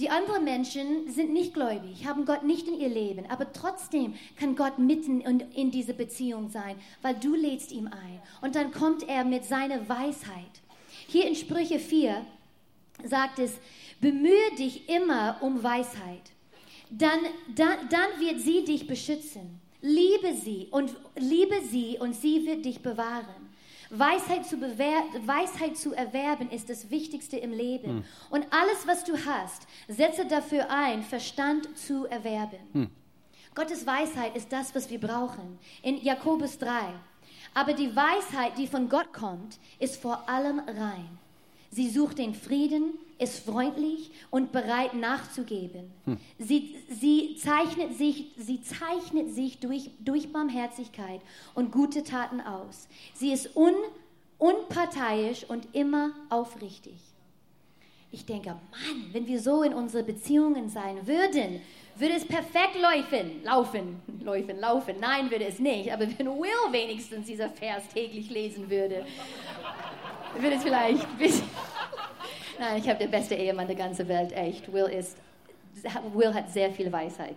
die 0.00 0.08
anderen 0.08 0.44
Menschen 0.44 1.10
sind 1.10 1.34
nicht 1.34 1.52
gläubig, 1.52 2.06
haben 2.06 2.24
Gott 2.24 2.44
nicht 2.44 2.66
in 2.66 2.80
ihr 2.80 2.88
Leben, 2.88 3.26
aber 3.28 3.52
trotzdem 3.52 4.14
kann 4.40 4.56
Gott 4.56 4.78
mitten 4.78 5.20
in, 5.20 5.40
in 5.54 5.70
diese 5.70 5.92
Beziehung 5.92 6.48
sein, 6.48 6.76
weil 7.02 7.14
du 7.14 7.34
lädst 7.34 7.72
ihm 7.72 7.88
ein. 7.88 8.22
Und 8.40 8.54
dann 8.54 8.72
kommt 8.72 9.06
er 9.06 9.24
mit 9.24 9.44
seiner 9.44 9.86
Weisheit. 9.86 10.62
Hier 11.08 11.26
in 11.26 11.34
Sprüche 11.34 11.78
4 11.78 12.24
sagt 13.02 13.38
es, 13.38 13.52
bemühe 14.00 14.54
dich 14.58 14.88
immer 14.88 15.38
um 15.40 15.62
Weisheit. 15.62 16.32
Dann, 16.90 17.20
dann, 17.54 17.88
dann 17.88 18.20
wird 18.20 18.40
sie 18.40 18.64
dich 18.64 18.86
beschützen. 18.86 19.60
Liebe 19.80 20.34
sie 20.34 20.68
und 20.70 20.94
liebe 21.16 21.62
sie 21.70 21.96
und 21.98 22.14
sie 22.14 22.46
wird 22.46 22.64
dich 22.64 22.82
bewahren. 22.82 23.48
Weisheit 23.90 24.44
zu, 24.44 24.60
Weisheit 24.60 25.78
zu 25.78 25.94
erwerben 25.94 26.50
ist 26.50 26.68
das 26.68 26.90
Wichtigste 26.90 27.38
im 27.38 27.52
Leben. 27.52 27.88
Hm. 27.88 28.04
Und 28.28 28.46
alles, 28.50 28.86
was 28.86 29.04
du 29.04 29.14
hast, 29.24 29.66
setze 29.88 30.26
dafür 30.26 30.68
ein, 30.68 31.02
Verstand 31.02 31.78
zu 31.78 32.04
erwerben. 32.04 32.58
Hm. 32.72 32.90
Gottes 33.54 33.86
Weisheit 33.86 34.36
ist 34.36 34.52
das, 34.52 34.74
was 34.74 34.90
wir 34.90 35.00
brauchen. 35.00 35.58
In 35.82 36.02
Jakobus 36.02 36.58
3 36.58 36.92
aber 37.58 37.72
die 37.72 37.96
Weisheit, 37.96 38.56
die 38.56 38.68
von 38.68 38.88
Gott 38.88 39.12
kommt, 39.12 39.58
ist 39.80 40.00
vor 40.00 40.28
allem 40.28 40.60
rein. 40.60 41.18
Sie 41.72 41.90
sucht 41.90 42.18
den 42.18 42.32
Frieden, 42.32 42.92
ist 43.18 43.44
freundlich 43.44 44.12
und 44.30 44.52
bereit 44.52 44.94
nachzugeben. 44.94 45.90
Hm. 46.04 46.18
Sie, 46.38 46.76
sie, 46.88 47.36
zeichnet 47.42 47.98
sich, 47.98 48.26
sie 48.36 48.62
zeichnet 48.62 49.34
sich 49.34 49.58
durch, 49.58 49.90
durch 49.98 50.32
Barmherzigkeit 50.32 51.20
und 51.56 51.72
gute 51.72 52.04
Taten 52.04 52.40
aus. 52.40 52.86
Sie 53.12 53.32
ist 53.32 53.56
un, 53.56 53.74
unparteiisch 54.38 55.42
und 55.42 55.66
immer 55.74 56.12
aufrichtig. 56.30 56.94
Ich 58.12 58.24
denke, 58.24 58.50
Mann, 58.50 59.08
wenn 59.10 59.26
wir 59.26 59.40
so 59.40 59.64
in 59.64 59.74
unsere 59.74 60.04
Beziehungen 60.04 60.68
sein 60.70 61.08
würden, 61.08 61.60
würde 61.98 62.14
es 62.14 62.26
perfekt 62.26 62.76
laufen, 62.80 63.42
laufen, 63.44 64.02
laufen, 64.22 64.60
laufen. 64.60 64.94
Nein, 65.00 65.30
würde 65.30 65.46
es 65.46 65.58
nicht. 65.58 65.92
Aber 65.92 66.06
wenn 66.06 66.26
Will 66.26 66.72
wenigstens 66.72 67.26
dieser 67.26 67.48
Vers 67.48 67.88
täglich 67.92 68.30
lesen 68.30 68.68
würde, 68.70 69.04
würde 70.38 70.56
es 70.56 70.62
vielleicht. 70.62 71.06
Nein, 72.58 72.78
ich 72.78 72.88
habe 72.88 72.98
den 72.98 73.10
besten 73.10 73.34
Ehemann 73.34 73.66
der 73.66 73.76
ganzen 73.76 74.08
Welt, 74.08 74.32
echt. 74.32 74.72
Will 74.72 74.86
ist, 74.86 75.16
Will 76.12 76.34
hat 76.34 76.50
sehr 76.50 76.70
viel 76.72 76.90
Weisheit. 76.90 77.36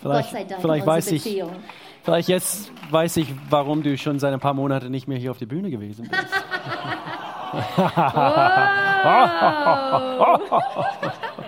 Vielleicht, 0.00 0.30
Gott 0.30 0.38
sei 0.38 0.44
Dank 0.44 0.60
vielleicht 0.60 0.86
weiß 0.86 1.10
Beziehung. 1.10 1.50
ich, 1.50 2.02
vielleicht 2.02 2.28
jetzt 2.28 2.72
weiß 2.90 3.18
ich, 3.18 3.28
warum 3.50 3.82
du 3.82 3.96
schon 3.96 4.18
seit 4.18 4.32
ein 4.32 4.40
paar 4.40 4.54
Monaten 4.54 4.90
nicht 4.90 5.06
mehr 5.06 5.18
hier 5.18 5.30
auf 5.30 5.38
der 5.38 5.46
Bühne 5.46 5.70
gewesen 5.70 6.08
bist. 6.08 6.22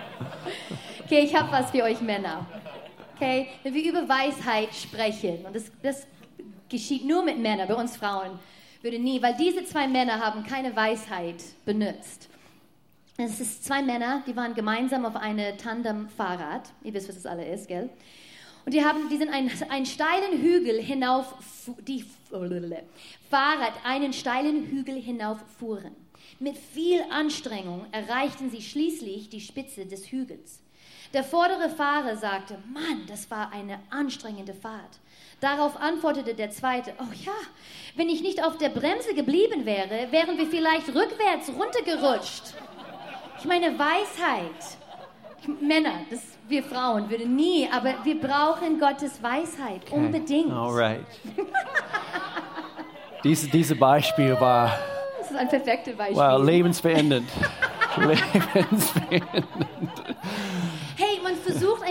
Okay, 1.15 1.23
ich 1.23 1.33
habe 1.33 1.49
was 1.49 1.71
für 1.71 1.81
euch 1.81 2.01
Männer. 2.01 2.45
Okay, 3.15 3.47
wenn 3.63 3.73
wir 3.73 3.89
über 3.89 4.09
Weisheit 4.09 4.75
sprechen, 4.75 5.45
und 5.45 5.55
das, 5.55 5.71
das 5.81 6.05
geschieht 6.67 7.05
nur 7.05 7.23
mit 7.23 7.37
Männern, 7.37 7.69
bei 7.69 7.75
uns 7.75 7.95
Frauen 7.95 8.37
würde 8.81 8.99
nie, 8.99 9.21
weil 9.21 9.33
diese 9.37 9.63
zwei 9.63 9.87
Männer 9.87 10.19
haben 10.19 10.43
keine 10.43 10.75
Weisheit 10.75 11.41
benutzt. 11.63 12.27
Es 13.15 13.39
ist 13.39 13.63
zwei 13.63 13.81
Männer, 13.81 14.23
die 14.27 14.35
waren 14.35 14.55
gemeinsam 14.55 15.05
auf 15.05 15.15
einem 15.15 15.57
Tandem-Fahrrad. 15.57 16.73
Ihr 16.83 16.93
wisst, 16.93 17.07
was 17.07 17.15
das 17.15 17.25
alle 17.25 17.47
ist, 17.47 17.69
gell? 17.69 17.89
Und 18.65 18.73
die, 18.73 18.83
haben, 18.83 19.07
die 19.07 19.15
sind 19.15 19.29
einen, 19.29 19.49
einen 19.69 19.85
steilen 19.85 20.41
Hügel 20.41 20.81
hinauf, 20.81 21.33
die 21.87 22.03
Fahrrad 23.29 23.73
einen 23.85 24.11
steilen 24.11 24.65
Hügel 24.65 25.01
hinauf 25.01 25.37
fuhren. 25.59 25.95
Mit 26.41 26.57
viel 26.57 26.99
Anstrengung 27.09 27.85
erreichten 27.93 28.49
sie 28.51 28.61
schließlich 28.61 29.29
die 29.29 29.39
Spitze 29.39 29.85
des 29.85 30.11
Hügels. 30.11 30.59
Der 31.15 31.23
vordere 31.23 31.69
Fahrer 31.69 32.17
sagte, 32.17 32.57
Mann, 32.73 33.05
das 33.07 33.31
war 33.31 33.49
eine 33.53 33.79
anstrengende 33.89 34.53
Fahrt. 34.53 34.99
Darauf 35.39 35.79
antwortete 35.79 36.33
der 36.33 36.49
zweite, 36.49 36.91
oh 36.99 37.13
ja, 37.23 37.31
wenn 37.95 38.09
ich 38.09 38.21
nicht 38.21 38.43
auf 38.43 38.57
der 38.57 38.67
Bremse 38.67 39.13
geblieben 39.15 39.65
wäre, 39.65 40.11
wären 40.11 40.37
wir 40.37 40.45
vielleicht 40.47 40.89
rückwärts 40.89 41.47
runtergerutscht. 41.47 42.55
Ich 43.39 43.45
meine, 43.45 43.79
Weisheit. 43.79 44.77
Männer, 45.61 46.01
das, 46.09 46.19
wir 46.49 46.61
Frauen 46.63 47.09
würden 47.09 47.33
nie, 47.33 47.69
aber 47.71 47.93
wir 48.03 48.19
brauchen 48.19 48.77
Gottes 48.77 49.23
Weisheit, 49.23 49.83
okay. 49.87 49.95
unbedingt. 49.95 50.51
Alright. 50.51 51.05
Diese, 53.23 53.47
dieses 53.47 53.79
Beispiel 53.79 54.37
war 54.37 54.77
ist 55.21 55.35
ein 55.35 55.47
perfektes 55.47 55.95
Beispiel. 55.95 56.17
Wow, 56.17 56.43
lebensverändernd. 56.43 57.29
lebensverändernd. 57.97 59.47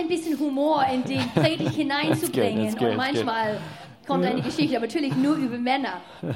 Ein 0.05 0.09
bisschen 0.09 0.39
Humor 0.39 0.85
in 0.93 1.03
den 1.03 1.27
Predigt 1.35 1.73
hineinzubringen. 1.73 2.69
Good, 2.69 2.77
good, 2.77 2.89
und 2.89 2.97
manchmal 2.97 3.59
kommt 4.05 4.23
eine 4.23 4.41
Geschichte, 4.41 4.77
aber 4.77 4.85
natürlich 4.85 5.15
nur 5.15 5.35
über 5.35 5.57
Männer. 5.57 6.01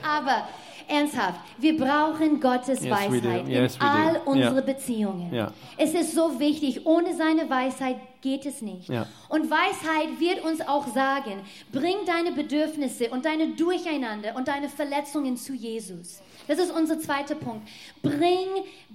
Aber 0.00 0.46
ernsthaft, 0.86 1.40
wir 1.58 1.76
brauchen 1.76 2.40
Gottes 2.40 2.80
Yes, 2.80 2.84
we 2.84 2.90
Weisheit. 2.90 3.48
Yes, 3.48 3.74
in 3.74 3.80
do. 3.80 3.86
all 3.86 4.20
unsere 4.24 4.54
Ja. 4.54 4.60
Beziehungen. 4.60 5.34
Ja. 5.34 5.52
Es 5.76 5.92
ist 5.92 6.14
so 6.14 6.38
wichtig, 6.38 6.86
ohne 6.86 7.16
seine 7.16 7.50
Weisheit 7.50 7.96
geht 8.22 8.46
es 8.46 8.62
nicht. 8.62 8.88
Ja. 8.88 9.08
Und 9.28 9.50
Weisheit 9.50 10.20
wird 10.20 10.44
uns 10.44 10.60
auch 10.60 10.86
sagen, 10.86 11.40
bring 11.72 11.96
deine 12.06 12.30
Bedürfnisse 12.30 13.10
und 13.10 13.24
deine 13.24 13.48
Durcheinander 13.48 14.36
und 14.36 14.46
deine 14.46 14.68
Verletzungen 14.68 15.36
zu 15.36 15.52
Jesus. 15.52 16.22
Das 16.46 16.60
ist 16.60 16.70
unser 16.70 17.00
zweiter 17.00 17.34
Punkt. 17.34 17.68
Bring, 18.00 18.46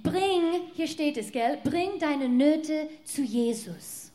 bring, 0.02 0.62
hier 0.74 0.88
steht 0.88 1.18
es, 1.18 1.30
gell? 1.30 1.58
Bring 1.62 1.98
deine 2.00 2.30
Nöte 2.30 2.88
zu 3.04 3.20
Jesus. 3.20 4.10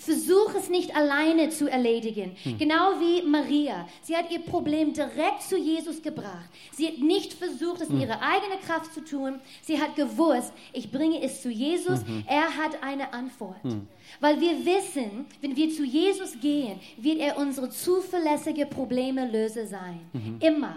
Versuch 0.00 0.54
es 0.54 0.70
nicht 0.70 0.96
alleine 0.96 1.50
zu 1.50 1.70
erledigen. 1.70 2.34
Genau 2.58 2.98
wie 3.00 3.20
Maria. 3.20 3.86
Sie 4.00 4.16
hat 4.16 4.30
ihr 4.32 4.40
Problem 4.40 4.94
direkt 4.94 5.42
zu 5.42 5.58
Jesus 5.58 6.00
gebracht. 6.00 6.48
Sie 6.72 6.88
hat 6.88 6.98
nicht 6.98 7.34
versucht, 7.34 7.82
es 7.82 7.90
in 7.90 8.00
ihrer 8.00 8.22
eigenen 8.22 8.58
Kraft 8.66 8.94
zu 8.94 9.04
tun. 9.04 9.40
Sie 9.60 9.78
hat 9.78 9.96
gewusst, 9.96 10.54
ich 10.72 10.90
bringe 10.90 11.22
es 11.22 11.42
zu 11.42 11.50
Jesus. 11.50 12.00
Er 12.26 12.56
hat 12.56 12.82
eine 12.82 13.12
Antwort. 13.12 13.60
Weil 14.20 14.40
wir 14.40 14.64
wissen, 14.64 15.26
wenn 15.42 15.54
wir 15.54 15.70
zu 15.70 15.84
Jesus 15.84 16.40
gehen, 16.40 16.80
wird 16.96 17.18
er 17.18 17.36
unsere 17.36 17.68
zuverlässige 17.68 18.64
Problemelöser 18.64 19.66
sein. 19.66 20.00
Immer. 20.40 20.76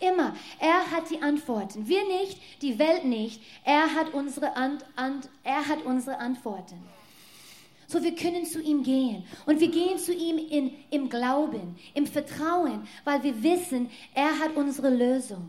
Immer. 0.00 0.34
Er 0.58 0.90
hat 0.90 1.08
die 1.10 1.22
Antworten. 1.22 1.86
Wir 1.86 2.04
nicht, 2.04 2.36
die 2.62 2.80
Welt 2.80 3.04
nicht. 3.04 3.40
Er 3.64 3.94
hat 3.94 4.12
unsere, 4.12 4.56
Ant 4.56 4.84
Ant 4.96 5.28
er 5.44 5.68
hat 5.68 5.84
unsere 5.84 6.18
Antworten. 6.18 6.82
So, 7.90 8.00
wir 8.04 8.14
können 8.14 8.46
zu 8.46 8.62
ihm 8.62 8.84
gehen. 8.84 9.24
Und 9.46 9.58
wir 9.58 9.68
gehen 9.68 9.98
zu 9.98 10.14
ihm 10.14 10.38
in, 10.38 10.70
im 10.90 11.08
Glauben, 11.08 11.74
im 11.92 12.06
Vertrauen, 12.06 12.82
weil 13.02 13.20
wir 13.24 13.42
wissen, 13.42 13.90
er 14.14 14.38
hat 14.38 14.54
unsere 14.54 14.90
Lösung. 14.90 15.48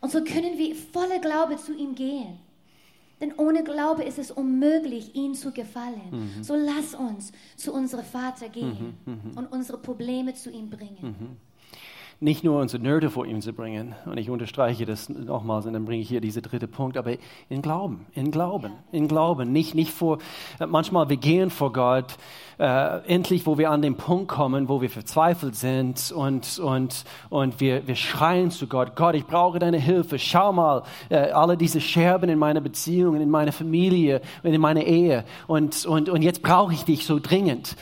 Und 0.00 0.10
so 0.10 0.24
können 0.24 0.58
wir 0.58 0.74
voller 0.74 1.20
Glaube 1.20 1.56
zu 1.56 1.72
ihm 1.72 1.94
gehen. 1.94 2.40
Denn 3.20 3.32
ohne 3.36 3.62
Glaube 3.62 4.02
ist 4.02 4.18
es 4.18 4.32
unmöglich, 4.32 5.14
ihm 5.14 5.34
zu 5.34 5.52
gefallen. 5.52 6.42
So 6.42 6.56
lass 6.56 6.94
uns 6.94 7.30
zu 7.56 7.72
unserem 7.72 8.04
Vater 8.04 8.48
gehen 8.48 8.94
und 9.36 9.46
unsere 9.52 9.78
Probleme 9.78 10.34
zu 10.34 10.50
ihm 10.50 10.70
bringen. 10.70 11.36
Nicht 12.20 12.42
nur 12.42 12.60
unsere 12.60 12.82
Nöte 12.82 13.10
vor 13.10 13.26
ihm 13.26 13.40
zu 13.40 13.52
bringen, 13.52 13.94
und 14.04 14.18
ich 14.18 14.28
unterstreiche 14.28 14.84
das 14.84 15.08
nochmals, 15.08 15.66
und 15.66 15.74
dann 15.74 15.84
bringe 15.84 16.02
ich 16.02 16.08
hier 16.08 16.20
diese 16.20 16.42
dritte 16.42 16.66
Punkt, 16.66 16.96
aber 16.96 17.12
in 17.48 17.62
Glauben, 17.62 18.06
in 18.12 18.32
Glauben, 18.32 18.72
in 18.90 19.06
Glauben, 19.06 19.52
nicht, 19.52 19.76
nicht 19.76 19.92
vor, 19.92 20.18
manchmal 20.66 21.08
wir 21.08 21.16
gehen 21.16 21.50
vor 21.50 21.72
Gott, 21.72 22.16
äh, 22.58 22.98
endlich, 23.06 23.46
wo 23.46 23.56
wir 23.56 23.70
an 23.70 23.82
den 23.82 23.96
Punkt 23.96 24.26
kommen, 24.26 24.68
wo 24.68 24.80
wir 24.80 24.90
verzweifelt 24.90 25.54
sind 25.54 26.10
und, 26.10 26.58
und, 26.58 27.04
und 27.30 27.60
wir, 27.60 27.86
wir 27.86 27.94
schreien 27.94 28.50
zu 28.50 28.66
Gott, 28.66 28.96
Gott, 28.96 29.14
ich 29.14 29.24
brauche 29.24 29.60
deine 29.60 29.78
Hilfe, 29.78 30.18
schau 30.18 30.52
mal, 30.52 30.82
äh, 31.10 31.30
alle 31.30 31.56
diese 31.56 31.80
Scherben 31.80 32.28
in 32.28 32.38
meiner 32.38 32.60
Beziehung, 32.60 33.14
in 33.14 33.30
meiner 33.30 33.52
Familie, 33.52 34.22
in 34.42 34.60
meiner 34.60 34.82
Ehe, 34.82 35.24
und, 35.46 35.86
und, 35.86 36.08
und 36.08 36.22
jetzt 36.22 36.42
brauche 36.42 36.72
ich 36.72 36.84
dich 36.84 37.06
so 37.06 37.20
dringend. 37.20 37.76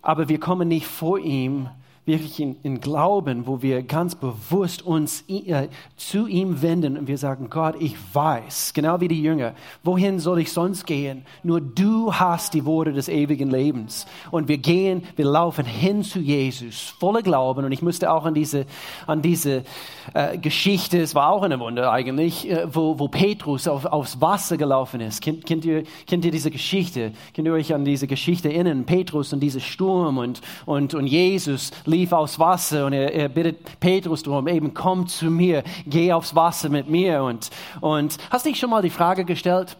Aber 0.00 0.30
wir 0.30 0.40
kommen 0.40 0.68
nicht 0.68 0.86
vor 0.86 1.18
ihm, 1.18 1.68
wirklich 2.06 2.38
in, 2.38 2.56
in 2.62 2.80
Glauben, 2.80 3.46
wo 3.46 3.62
wir 3.62 3.82
ganz 3.82 4.14
bewusst 4.14 4.82
uns 4.82 5.24
äh, 5.28 5.68
zu 5.96 6.26
ihm 6.26 6.60
wenden 6.60 6.98
und 6.98 7.08
wir 7.08 7.16
sagen, 7.16 7.48
Gott, 7.48 7.76
ich 7.78 7.96
weiß, 8.12 8.72
genau 8.74 9.00
wie 9.00 9.08
die 9.08 9.22
Jünger, 9.22 9.54
wohin 9.82 10.18
soll 10.18 10.40
ich 10.40 10.52
sonst 10.52 10.86
gehen? 10.86 11.24
Nur 11.42 11.60
du 11.60 12.12
hast 12.12 12.52
die 12.52 12.66
Worte 12.66 12.92
des 12.92 13.08
ewigen 13.08 13.50
Lebens. 13.50 14.06
Und 14.30 14.48
wir 14.48 14.58
gehen, 14.58 15.04
wir 15.16 15.24
laufen 15.24 15.64
hin 15.64 16.02
zu 16.02 16.20
Jesus, 16.20 16.94
voller 16.98 17.22
Glauben. 17.22 17.64
Und 17.64 17.72
ich 17.72 17.80
musste 17.80 18.12
auch 18.12 18.26
an 18.26 18.34
diese, 18.34 18.66
an 19.06 19.22
diese 19.22 19.64
äh, 20.12 20.36
Geschichte, 20.36 21.00
es 21.00 21.14
war 21.14 21.30
auch 21.30 21.42
eine 21.42 21.58
Wunder 21.58 21.90
eigentlich, 21.90 22.50
äh, 22.50 22.66
wo, 22.74 22.98
wo 22.98 23.08
Petrus 23.08 23.66
auf, 23.66 23.86
aufs 23.86 24.20
Wasser 24.20 24.58
gelaufen 24.58 25.00
ist. 25.00 25.22
Kennt, 25.22 25.46
kennt, 25.46 25.64
ihr, 25.64 25.84
kennt 26.06 26.24
ihr 26.24 26.30
diese 26.30 26.50
Geschichte? 26.50 27.12
Könnt 27.34 27.48
ihr 27.48 27.54
euch 27.54 27.72
an 27.72 27.86
diese 27.86 28.06
Geschichte 28.06 28.52
erinnern? 28.52 28.84
Petrus 28.84 29.32
und 29.32 29.40
dieser 29.40 29.60
Sturm 29.60 30.18
und, 30.18 30.42
und, 30.66 30.92
und 30.92 31.06
Jesus 31.06 31.70
lief 31.94 32.12
aufs 32.12 32.38
Wasser 32.38 32.86
und 32.86 32.92
er, 32.92 33.14
er 33.14 33.28
bittet 33.28 33.80
Petrus 33.80 34.22
darum, 34.22 34.48
eben 34.48 34.74
komm 34.74 35.06
zu 35.06 35.26
mir, 35.26 35.62
geh 35.86 36.12
aufs 36.12 36.34
Wasser 36.34 36.68
mit 36.68 36.88
mir. 36.88 37.22
Und, 37.22 37.50
und 37.80 38.18
hast 38.30 38.46
dich 38.46 38.58
schon 38.58 38.70
mal 38.70 38.82
die 38.82 38.90
Frage 38.90 39.24
gestellt, 39.24 39.76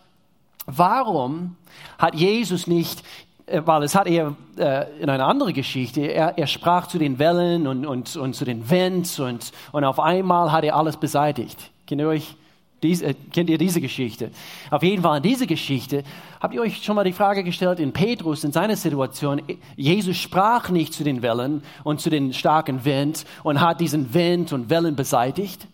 warum 0.67 1.57
hat 1.99 2.15
Jesus 2.15 2.67
nicht 2.67 3.03
äh, 3.47 3.61
weil 3.65 3.83
es 3.83 3.95
hat 3.95 4.07
er 4.07 4.37
äh, 4.57 4.87
in 5.01 5.11
einer 5.11 5.27
anderen 5.27 5.53
Geschichte, 5.53 6.01
er, 6.03 6.39
er 6.39 6.47
sprach 6.47 6.87
zu 6.87 6.99
den 6.99 7.19
Wellen 7.19 7.67
und, 7.67 7.85
und, 7.85 8.17
und 8.17 8.35
zu 8.35 8.45
den 8.45 8.71
Winds 8.71 9.19
und, 9.21 9.53
und 9.73 9.85
auf 9.85 10.01
einmal 10.01 10.51
hat 10.53 10.65
er 10.65 10.77
alles 10.77 10.97
beseitigt. 10.97 11.71
Kennt 11.87 12.01
ihr 12.01 12.09
euch 12.09 12.37
dies, 12.83 13.03
äh, 13.03 13.15
kennt 13.33 13.51
ihr 13.51 13.59
diese 13.59 13.81
Geschichte? 13.81 14.31
Auf 14.71 14.83
jeden 14.83 15.03
Fall 15.03 15.19
in 15.19 15.23
dieser 15.23 15.47
Geschichte 15.47 16.05
habt 16.45 16.53
ihr 16.53 16.61
euch 16.61 16.85
schon 16.85 16.95
mal 16.95 17.05
die 17.05 17.15
Frage 17.15 17.43
gestellt, 17.43 17.81
in 17.81 17.95
Petrus, 17.95 18.45
in 18.45 18.53
seiner 18.53 18.77
Situation, 18.77 19.41
Jesus 19.77 20.19
sprach 20.19 20.69
nicht 20.69 20.93
zu 20.93 21.03
den 21.03 21.23
Wellen 21.23 21.63
und 21.85 22.03
zu 22.03 22.11
den 22.11 22.35
starken 22.35 22.85
Wind 22.85 23.25
und 23.45 23.63
hat 23.63 23.81
diesen 23.81 24.13
Wind 24.13 24.53
und 24.53 24.69
Wellen 24.69 24.95
beseitigt. 24.95 25.67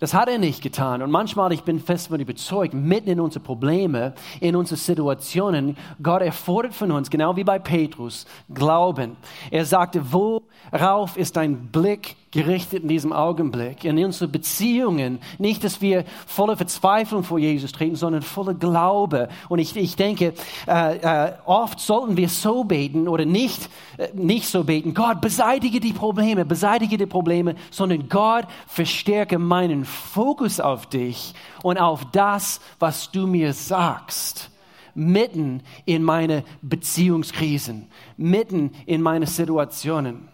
Das 0.00 0.14
hat 0.14 0.28
er 0.28 0.38
nicht 0.38 0.60
getan. 0.60 1.02
Und 1.02 1.12
manchmal, 1.12 1.52
ich 1.52 1.62
bin 1.62 1.78
fest 1.78 2.06
davon 2.06 2.18
überzeugt, 2.18 2.74
mitten 2.74 3.10
in 3.10 3.20
unsere 3.20 3.44
Probleme, 3.44 4.12
in 4.40 4.56
unsere 4.56 4.76
Situationen, 4.76 5.76
Gott 6.02 6.22
erfordert 6.22 6.74
von 6.74 6.90
uns, 6.90 7.10
genau 7.10 7.36
wie 7.36 7.44
bei 7.44 7.60
Petrus, 7.60 8.26
Glauben. 8.52 9.16
Er 9.52 9.64
sagte, 9.64 10.02
worauf 10.12 11.16
ist 11.16 11.36
dein 11.36 11.68
Blick 11.68 12.16
gerichtet 12.30 12.82
in 12.82 12.88
diesem 12.88 13.12
Augenblick? 13.12 13.84
In 13.84 14.02
unsere 14.04 14.28
Beziehungen. 14.28 15.18
Nicht, 15.38 15.64
dass 15.64 15.80
wir 15.80 16.04
voller 16.26 16.56
Verzweiflung 16.56 17.24
vor 17.24 17.38
Jesus 17.38 17.72
treten, 17.72 17.96
sondern 17.96 18.22
voller 18.22 18.54
Glaube. 18.54 19.28
Und 19.48 19.58
ich, 19.58 19.76
ich 19.76 19.96
denke, 19.96 20.34
äh, 20.66 20.96
äh, 20.96 21.32
oft 21.44 21.80
sollten 21.80 22.16
wir 22.16 22.28
so 22.28 22.64
beten 22.64 23.08
oder 23.08 23.24
nicht, 23.24 23.68
äh, 23.96 24.08
nicht 24.14 24.48
so 24.48 24.64
beten. 24.64 24.94
Gott, 24.94 25.20
beseitige 25.20 25.80
die 25.80 25.92
Probleme, 25.92 26.44
beseitige 26.44 26.96
die 26.96 27.06
Probleme, 27.06 27.54
sondern 27.70 28.08
Gott, 28.08 28.44
verstärke 28.66 29.38
meinen 29.38 29.84
Fokus 29.84 30.60
auf 30.60 30.86
dich 30.86 31.34
und 31.62 31.78
auf 31.78 32.04
das, 32.12 32.60
was 32.78 33.10
du 33.10 33.26
mir 33.26 33.52
sagst. 33.52 34.50
Mitten 34.94 35.62
in 35.84 36.02
meine 36.02 36.42
Beziehungskrisen, 36.60 37.86
mitten 38.16 38.72
in 38.84 39.00
meine 39.00 39.26
Situationen. 39.26 40.28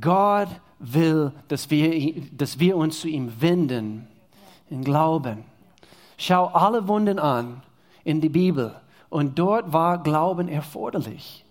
Gott 0.00 0.48
will, 0.78 1.32
dass 1.48 1.70
wir, 1.70 2.14
dass 2.32 2.58
wir 2.58 2.76
uns 2.76 3.00
zu 3.00 3.08
ihm 3.08 3.40
wenden 3.40 4.06
in 4.70 4.84
Glauben. 4.84 5.44
Schau 6.18 6.46
alle 6.46 6.88
Wunden 6.88 7.18
an 7.18 7.62
in 8.04 8.20
die 8.20 8.28
Bibel 8.28 8.74
und 9.08 9.38
dort 9.38 9.72
war 9.72 10.02
Glauben 10.02 10.48
erforderlich. 10.48 11.44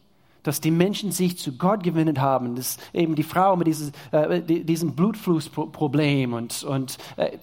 Dass 0.43 0.62
die 0.62 0.71
Menschen 0.71 1.12
sich 1.12 1.39
zu 1.39 1.58
Gott 1.58 1.81
gewendet 1.81 2.19
haben, 2.19 2.55
dass 2.55 2.77
eben 2.93 3.15
die 3.15 3.23
Frau 3.23 3.55
mit 3.55 3.65
dieses, 3.65 3.91
äh, 4.12 4.41
diesem 4.41 4.95
Blutflussproblem 4.95 6.34
und, 6.34 6.63
und 6.63 6.97
äh, 7.17 7.39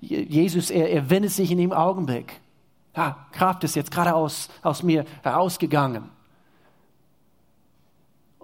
Jesus, 0.00 0.70
er, 0.70 0.90
er 0.90 1.08
wendet 1.08 1.30
sich 1.30 1.52
in 1.52 1.58
dem 1.58 1.72
Augenblick. 1.72 2.40
Ja, 2.96 3.26
Kraft 3.30 3.62
ist 3.62 3.76
jetzt 3.76 3.92
gerade 3.92 4.14
aus, 4.14 4.48
aus 4.62 4.82
mir 4.82 5.04
herausgegangen. 5.22 6.10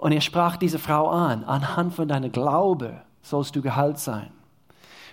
Und 0.00 0.12
er 0.12 0.20
sprach 0.20 0.56
diese 0.56 0.78
Frau 0.78 1.08
an, 1.08 1.44
anhand 1.44 1.94
von 1.94 2.08
deiner 2.08 2.28
Glaube 2.28 3.02
sollst 3.22 3.56
du 3.56 3.62
geheilt 3.62 3.98
sein. 3.98 4.30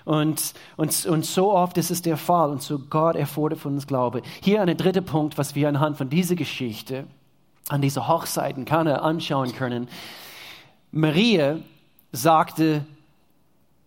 Und, 0.06 0.54
und, 0.78 1.06
und 1.08 1.26
so 1.26 1.52
oft 1.52 1.78
ist 1.80 1.90
es 1.90 2.04
der 2.04 2.18
Fall. 2.18 2.52
Und 2.52 2.62
so 2.62 2.78
Gott 2.78 3.16
erfordert 3.16 3.60
von 3.60 3.74
uns 3.74 3.88
Glaube. 3.88 4.22
Hier 4.42 4.62
ein 4.62 4.78
dritter 4.78 5.02
Punkt, 5.02 5.38
was 5.38 5.56
wir 5.56 5.68
anhand 5.68 5.98
von 5.98 6.10
dieser 6.10 6.36
Geschichte, 6.36 7.08
an 7.68 7.82
dieser 7.82 8.08
Hochzeit 8.08 8.58
in 8.58 8.66
Kana 8.66 8.98
anschauen 8.98 9.54
können. 9.54 9.88
Maria 10.92 11.58
sagte 12.12 12.86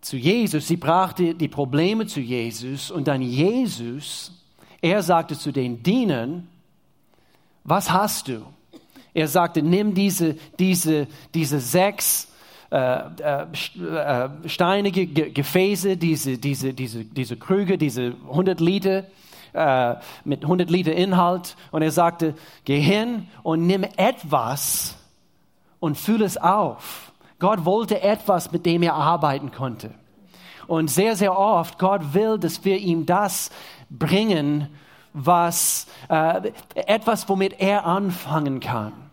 zu 0.00 0.16
Jesus, 0.16 0.66
sie 0.66 0.76
brachte 0.76 1.34
die 1.34 1.48
Probleme 1.48 2.06
zu 2.06 2.20
Jesus 2.20 2.90
und 2.90 3.06
dann 3.06 3.22
Jesus, 3.22 4.32
er 4.80 5.02
sagte 5.02 5.38
zu 5.38 5.52
den 5.52 5.82
Dienern, 5.82 6.48
was 7.62 7.90
hast 7.90 8.28
du? 8.28 8.42
Er 9.18 9.26
sagte, 9.26 9.62
nimm 9.62 9.94
diese, 9.94 10.36
diese, 10.60 11.08
diese 11.34 11.58
sechs 11.58 12.28
äh, 12.70 13.00
äh, 13.00 14.28
steinige 14.46 15.08
Gefäße, 15.08 15.96
diese, 15.96 16.38
diese, 16.38 16.72
diese, 16.72 17.04
diese 17.04 17.36
Krüge, 17.36 17.78
diese 17.78 18.14
100 18.30 18.60
Liter 18.60 19.06
äh, 19.54 19.96
mit 20.22 20.44
100 20.44 20.70
Liter 20.70 20.92
Inhalt. 20.92 21.56
Und 21.72 21.82
er 21.82 21.90
sagte, 21.90 22.34
geh 22.64 22.78
hin 22.78 23.26
und 23.42 23.66
nimm 23.66 23.82
etwas 23.96 24.96
und 25.80 25.98
fülle 25.98 26.24
es 26.24 26.36
auf. 26.36 27.10
Gott 27.40 27.64
wollte 27.64 28.00
etwas, 28.00 28.52
mit 28.52 28.66
dem 28.66 28.84
er 28.84 28.94
arbeiten 28.94 29.50
konnte. 29.50 29.90
und 30.68 30.92
sehr, 30.92 31.16
sehr 31.16 31.36
oft, 31.36 31.76
Gott 31.80 32.14
will, 32.14 32.38
dass 32.38 32.64
wir 32.64 32.78
ihm 32.78 33.04
das 33.04 33.50
bringen, 33.90 34.68
was, 35.12 35.88
äh, 36.08 36.52
etwas, 36.76 37.28
womit 37.28 37.58
er 37.58 37.84
anfangen 37.84 38.60
kann. 38.60 39.07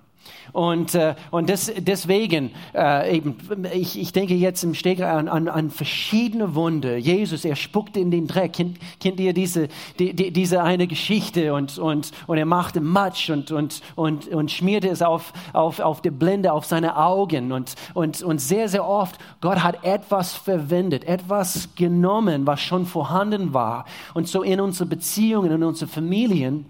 Und, 0.54 0.96
äh, 0.96 1.16
und 1.32 1.50
des, 1.50 1.72
deswegen, 1.78 2.52
äh, 2.74 3.18
eben, 3.18 3.38
ich, 3.74 4.00
ich 4.00 4.14
denke 4.14 4.36
jetzt 4.36 4.64
im 4.64 4.74
Steg 4.74 5.02
an, 5.02 5.28
an, 5.28 5.48
an 5.48 5.70
verschiedene 5.70 6.56
Wunder. 6.56 6.98
Jesus, 6.98 7.46
er 7.46 7.56
spuckte 7.56 8.00
in 8.00 8.12
den 8.12 8.28
Dreck. 8.28 8.54
Kennt, 8.54 8.78
kennt 9.00 9.20
ihr 9.20 9.34
diese, 9.34 9.68
die, 10.00 10.14
die, 10.14 10.32
diese 10.32 10.64
eine 10.64 10.88
Geschichte? 10.88 11.54
Und, 11.54 11.78
und, 11.78 12.12
und 12.28 12.38
er 12.38 12.46
machte 12.46 12.80
Matsch 12.80 13.30
und, 13.30 13.52
und, 13.52 13.82
und, 13.96 14.28
und 14.30 14.52
schmierte 14.52 14.90
es 14.90 15.02
auf, 15.02 15.34
auf, 15.54 15.80
auf 15.80 16.02
die 16.02 16.12
Blende, 16.12 16.54
auf 16.54 16.66
seine 16.66 16.98
Augen. 16.98 17.52
Und, 17.52 17.76
und, 17.94 18.22
und 18.22 18.40
sehr, 18.40 18.70
sehr 18.70 18.88
oft, 18.88 19.18
Gott 19.42 19.64
hat 19.64 19.84
etwas 19.84 20.34
verwendet, 20.36 21.04
etwas 21.04 21.70
genommen, 21.76 22.48
was 22.48 22.62
schon 22.62 22.86
vorhanden 22.86 23.54
war. 23.54 23.86
Und 24.14 24.28
so 24.28 24.44
in 24.44 24.62
unsere 24.62 24.88
Beziehungen, 24.88 25.52
in 25.52 25.64
unsere 25.64 25.90
Familien, 25.90 26.66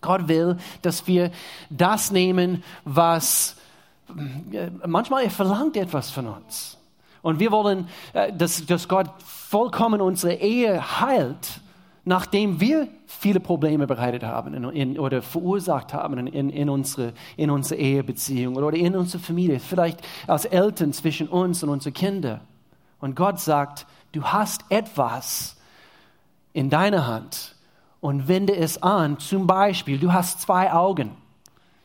Gott 0.00 0.28
will, 0.28 0.56
dass 0.82 1.06
wir 1.06 1.30
das 1.68 2.10
nehmen, 2.10 2.62
was 2.84 3.56
äh, 4.52 4.70
manchmal 4.86 5.24
er 5.24 5.30
verlangt 5.30 5.76
etwas 5.76 6.10
von 6.10 6.26
uns. 6.26 6.78
Und 7.22 7.38
wir 7.38 7.50
wollen, 7.52 7.88
äh, 8.12 8.32
dass, 8.32 8.64
dass 8.66 8.88
Gott 8.88 9.10
vollkommen 9.24 10.00
unsere 10.00 10.34
Ehe 10.34 11.00
heilt, 11.00 11.60
nachdem 12.04 12.60
wir 12.60 12.88
viele 13.06 13.40
Probleme 13.40 13.86
bereitet 13.86 14.22
haben 14.22 14.54
in, 14.54 14.64
in, 14.70 14.98
oder 14.98 15.20
verursacht 15.20 15.92
haben 15.92 16.26
in, 16.26 16.50
in, 16.50 16.70
unsere, 16.70 17.12
in 17.36 17.50
unsere 17.50 17.78
Ehebeziehung 17.80 18.56
oder 18.56 18.76
in 18.76 18.96
unsere 18.96 19.22
Familie, 19.22 19.60
vielleicht 19.60 20.00
als 20.26 20.46
Eltern 20.46 20.92
zwischen 20.92 21.28
uns 21.28 21.62
und 21.62 21.68
unseren 21.68 21.92
Kindern. 21.92 22.40
Und 23.00 23.16
Gott 23.16 23.38
sagt, 23.40 23.86
du 24.12 24.24
hast 24.24 24.64
etwas 24.70 25.56
in 26.52 26.70
deiner 26.70 27.06
Hand, 27.06 27.54
und 28.00 28.28
wende 28.28 28.56
es 28.56 28.82
an. 28.82 29.18
Zum 29.18 29.46
Beispiel, 29.46 29.98
du 29.98 30.12
hast 30.12 30.40
zwei 30.40 30.72
Augen. 30.72 31.12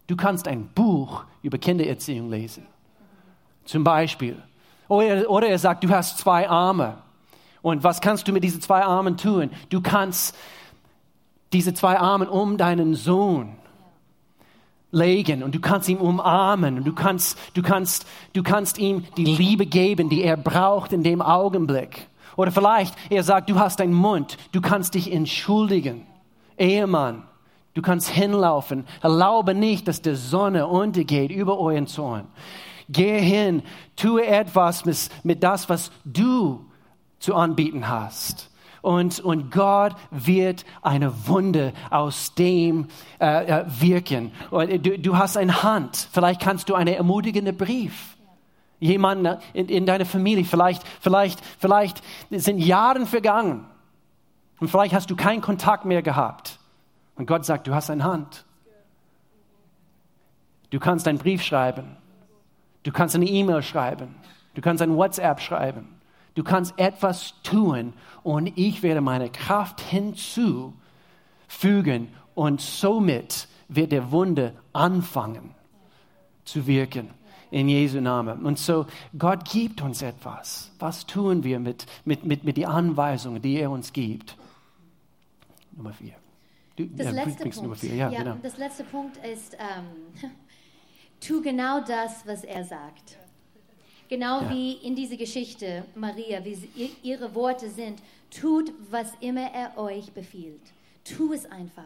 Du 0.07 0.15
kannst 0.15 0.47
ein 0.47 0.67
Buch 0.67 1.23
über 1.41 1.57
Kindererziehung 1.57 2.29
lesen. 2.29 2.65
Zum 3.65 3.83
Beispiel. 3.83 4.41
Oder, 4.87 5.29
oder 5.29 5.47
er 5.47 5.59
sagt, 5.59 5.83
du 5.83 5.89
hast 5.89 6.19
zwei 6.19 6.47
Arme. 6.47 6.97
Und 7.61 7.83
was 7.83 7.99
kannst 7.99 8.27
du 8.27 8.31
mit 8.31 8.43
diesen 8.43 8.61
zwei 8.61 8.83
Armen 8.83 9.17
tun? 9.17 9.49
Du 9.69 9.81
kannst 9.81 10.35
diese 11.51 11.73
zwei 11.73 11.97
Arme 11.97 12.29
um 12.29 12.57
deinen 12.57 12.93
Sohn 12.93 13.55
legen 14.91 15.43
und 15.43 15.53
du 15.53 15.59
kannst 15.59 15.89
ihn 15.89 15.97
umarmen 15.97 16.77
und 16.77 16.85
du 16.85 16.93
kannst, 16.93 17.37
du 17.53 17.61
kannst, 17.61 18.05
du 18.33 18.43
kannst 18.43 18.77
ihm 18.77 19.05
die 19.17 19.25
Liebe 19.25 19.65
geben, 19.65 20.09
die 20.09 20.21
er 20.21 20.37
braucht 20.37 20.93
in 20.93 21.03
dem 21.03 21.21
Augenblick. 21.21 22.07
Oder 22.37 22.51
vielleicht, 22.51 22.95
er 23.09 23.23
sagt, 23.23 23.49
du 23.49 23.59
hast 23.59 23.81
einen 23.81 23.93
Mund, 23.93 24.37
du 24.51 24.61
kannst 24.61 24.95
dich 24.95 25.11
entschuldigen. 25.11 26.05
Ehemann, 26.57 27.23
du 27.73 27.81
kannst 27.81 28.09
hinlaufen. 28.09 28.85
Erlaube 29.01 29.53
nicht, 29.53 29.87
dass 29.87 30.01
die 30.01 30.15
Sonne 30.15 30.67
untergeht 30.67 31.31
über 31.31 31.59
euren 31.59 31.87
Zorn. 31.87 32.27
Gehe 32.89 33.19
hin, 33.19 33.63
tue 33.95 34.25
etwas 34.25 34.85
mit, 34.85 35.09
mit 35.23 35.43
das, 35.43 35.69
was 35.69 35.91
du 36.03 36.65
zu 37.19 37.35
anbieten 37.35 37.87
hast. 37.87 38.51
Und, 38.81 39.19
und 39.19 39.49
Gott 39.49 39.95
wird 40.11 40.63
eine 40.83 41.27
Wunde 41.27 41.73
aus 41.89 42.35
dem 42.35 42.87
äh, 43.19 43.61
äh 43.61 43.65
wirken. 43.67 44.31
Du, 44.51 44.99
du 44.99 45.17
hast 45.17 45.37
eine 45.37 45.63
Hand. 45.63 46.07
Vielleicht 46.11 46.39
kannst 46.39 46.69
du 46.69 46.75
einen 46.75 46.93
ermutigenden 46.93 47.57
Brief 47.57 48.14
jemanden 48.79 49.37
in, 49.53 49.67
in 49.67 49.85
deiner 49.85 50.05
Familie, 50.05 50.45
vielleicht, 50.45 50.83
vielleicht, 50.99 51.43
vielleicht 51.59 52.03
sind 52.31 52.59
Jahre 52.59 53.05
vergangen 53.05 53.65
und 54.59 54.69
vielleicht 54.69 54.93
hast 54.93 55.09
du 55.09 55.15
keinen 55.15 55.41
Kontakt 55.41 55.85
mehr 55.85 56.01
gehabt. 56.01 56.59
Und 57.15 57.25
Gott 57.27 57.45
sagt, 57.45 57.67
du 57.67 57.73
hast 57.73 57.89
eine 57.89 58.03
Hand. 58.03 58.45
Du 60.69 60.79
kannst 60.79 61.07
einen 61.07 61.17
Brief 61.17 61.41
schreiben. 61.41 61.97
Du 62.83 62.91
kannst 62.91 63.15
eine 63.15 63.25
E-Mail 63.25 63.63
schreiben. 63.63 64.15
Du 64.53 64.61
kannst 64.61 64.81
ein 64.81 64.95
WhatsApp 64.95 65.39
schreiben. 65.39 65.87
Du 66.35 66.43
kannst 66.43 66.77
etwas 66.77 67.35
tun 67.43 67.93
und 68.23 68.51
ich 68.57 68.83
werde 68.83 68.99
meine 68.99 69.29
Kraft 69.29 69.79
hinzufügen 69.79 70.73
und 72.33 72.59
somit 72.59 73.47
wird 73.69 73.93
der 73.93 74.11
Wunde 74.11 74.53
anfangen 74.73 75.55
zu 76.43 76.67
wirken 76.67 77.09
in 77.51 77.69
Jesu 77.69 78.01
Namen. 78.01 78.45
Und 78.45 78.59
so, 78.59 78.85
Gott 79.17 79.45
gibt 79.49 79.81
uns 79.81 80.01
etwas. 80.01 80.71
Was 80.79 81.05
tun 81.05 81.43
wir 81.43 81.59
mit, 81.59 81.85
mit, 82.03 82.25
mit, 82.25 82.43
mit 82.43 82.57
den 82.57 82.65
Anweisungen, 82.65 83.41
die 83.41 83.57
er 83.57 83.71
uns 83.71 83.93
gibt? 83.93 84.35
Nummer 85.71 85.93
vier. 85.93 86.13
Du, 86.75 86.85
das, 86.85 87.07
ja, 87.07 87.11
letzte 87.11 87.49
Punkt, 87.49 87.83
ja, 87.83 88.09
ja, 88.09 88.23
genau. 88.23 88.37
das 88.41 88.57
letzte 88.57 88.83
Punkt 88.83 89.17
ist, 89.25 89.53
ähm, 89.53 90.29
tu 91.21 91.41
genau 91.41 91.79
das, 91.79 92.27
was 92.27 92.43
er 92.43 92.65
sagt. 92.65 93.17
Genau 94.09 94.41
ja. 94.41 94.49
wie 94.51 94.73
in 94.73 94.95
dieser 94.95 95.15
Geschichte, 95.15 95.85
Maria, 95.95 96.43
wie 96.43 96.55
sie, 96.55 96.91
ihre 97.01 97.33
Worte 97.33 97.69
sind, 97.69 97.99
tut, 98.29 98.71
was 98.91 99.13
immer 99.21 99.49
er 99.53 99.77
euch 99.77 100.11
befiehlt. 100.11 100.61
Tu 101.05 101.33
es 101.33 101.45
einfach. 101.45 101.83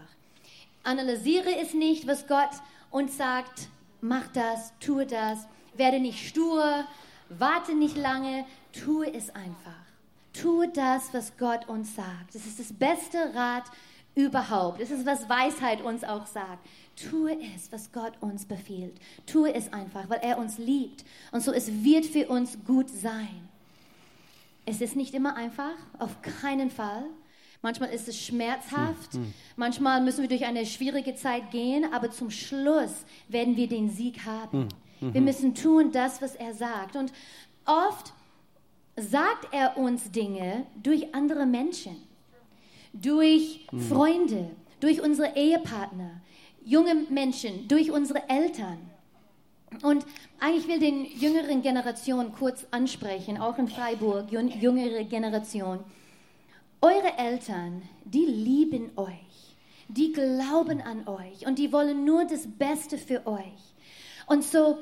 Analysiere 0.83 1.55
es 1.61 1.73
nicht, 1.73 2.07
was 2.07 2.27
Gott 2.27 2.49
uns 2.89 3.15
sagt, 3.15 3.69
mach 4.01 4.27
das, 4.27 4.73
tue 4.79 5.05
das, 5.05 5.47
werde 5.75 5.99
nicht 5.99 6.27
stur, 6.27 6.85
warte 7.29 7.73
nicht 7.75 7.97
lange, 7.97 8.45
tue 8.71 9.13
es 9.13 9.29
einfach. 9.35 9.73
Tue 10.33 10.69
das, 10.69 11.13
was 11.13 11.37
Gott 11.37 11.67
uns 11.67 11.95
sagt. 11.95 12.33
Das 12.33 12.45
ist 12.45 12.59
das 12.59 12.71
beste 12.71 13.33
Rat 13.33 13.65
überhaupt. 14.15 14.79
Es 14.79 14.91
ist, 14.91 15.05
was 15.05 15.29
Weisheit 15.29 15.81
uns 15.81 16.03
auch 16.03 16.27
sagt. 16.27 16.65
Tue 17.09 17.37
es, 17.55 17.71
was 17.71 17.91
Gott 17.91 18.13
uns 18.21 18.45
befiehlt. 18.45 18.99
Tue 19.25 19.53
es 19.53 19.71
einfach, 19.73 20.09
weil 20.09 20.19
er 20.21 20.37
uns 20.37 20.57
liebt. 20.57 21.05
Und 21.31 21.41
so, 21.41 21.51
es 21.51 21.83
wird 21.83 22.05
für 22.05 22.27
uns 22.27 22.57
gut 22.65 22.89
sein. 22.89 23.47
Es 24.65 24.81
ist 24.81 24.95
nicht 24.95 25.13
immer 25.13 25.35
einfach, 25.35 25.75
auf 25.97 26.21
keinen 26.21 26.69
Fall. 26.69 27.05
Manchmal 27.61 27.89
ist 27.89 28.07
es 28.07 28.17
schmerzhaft, 28.17 29.13
hm, 29.13 29.23
hm. 29.23 29.33
manchmal 29.57 30.01
müssen 30.01 30.21
wir 30.21 30.29
durch 30.29 30.45
eine 30.45 30.65
schwierige 30.65 31.15
Zeit 31.15 31.51
gehen, 31.51 31.91
aber 31.91 32.09
zum 32.09 32.31
Schluss 32.31 33.05
werden 33.27 33.57
wir 33.57 33.67
den 33.67 33.89
Sieg 33.89 34.25
haben. 34.25 34.69
Hm, 34.99 35.13
wir 35.13 35.21
müssen 35.21 35.55
tun 35.55 35.91
das, 35.91 36.21
was 36.21 36.35
er 36.35 36.53
sagt. 36.53 36.95
Und 36.95 37.11
oft 37.65 38.13
sagt 38.95 39.53
er 39.53 39.77
uns 39.77 40.11
Dinge 40.11 40.65
durch 40.81 41.13
andere 41.13 41.45
Menschen, 41.45 41.97
durch 42.93 43.67
Freunde, 43.89 44.51
durch 44.79 45.01
unsere 45.01 45.35
Ehepartner, 45.35 46.21
junge 46.63 46.95
Menschen, 47.09 47.67
durch 47.67 47.91
unsere 47.91 48.27
Eltern. 48.29 48.77
Und 49.83 50.05
eigentlich 50.39 50.67
will 50.67 50.79
den 50.79 51.05
jüngeren 51.05 51.61
Generation 51.61 52.31
kurz 52.31 52.65
ansprechen, 52.71 53.37
auch 53.37 53.57
in 53.57 53.67
Freiburg, 53.67 54.31
jüngere 54.31 55.03
Generation. 55.03 55.79
Eure 56.81 57.17
Eltern, 57.17 57.81
die 58.05 58.25
lieben 58.25 58.91
euch, 58.95 59.57
die 59.89 60.13
glauben 60.13 60.79
an 60.81 61.07
euch 61.09 61.45
und 61.45 61.59
die 61.59 61.73
wollen 61.73 62.05
nur 62.05 62.23
das 62.23 62.47
Beste 62.47 62.97
für 62.97 63.27
euch. 63.27 63.73
Und 64.27 64.45
so 64.45 64.77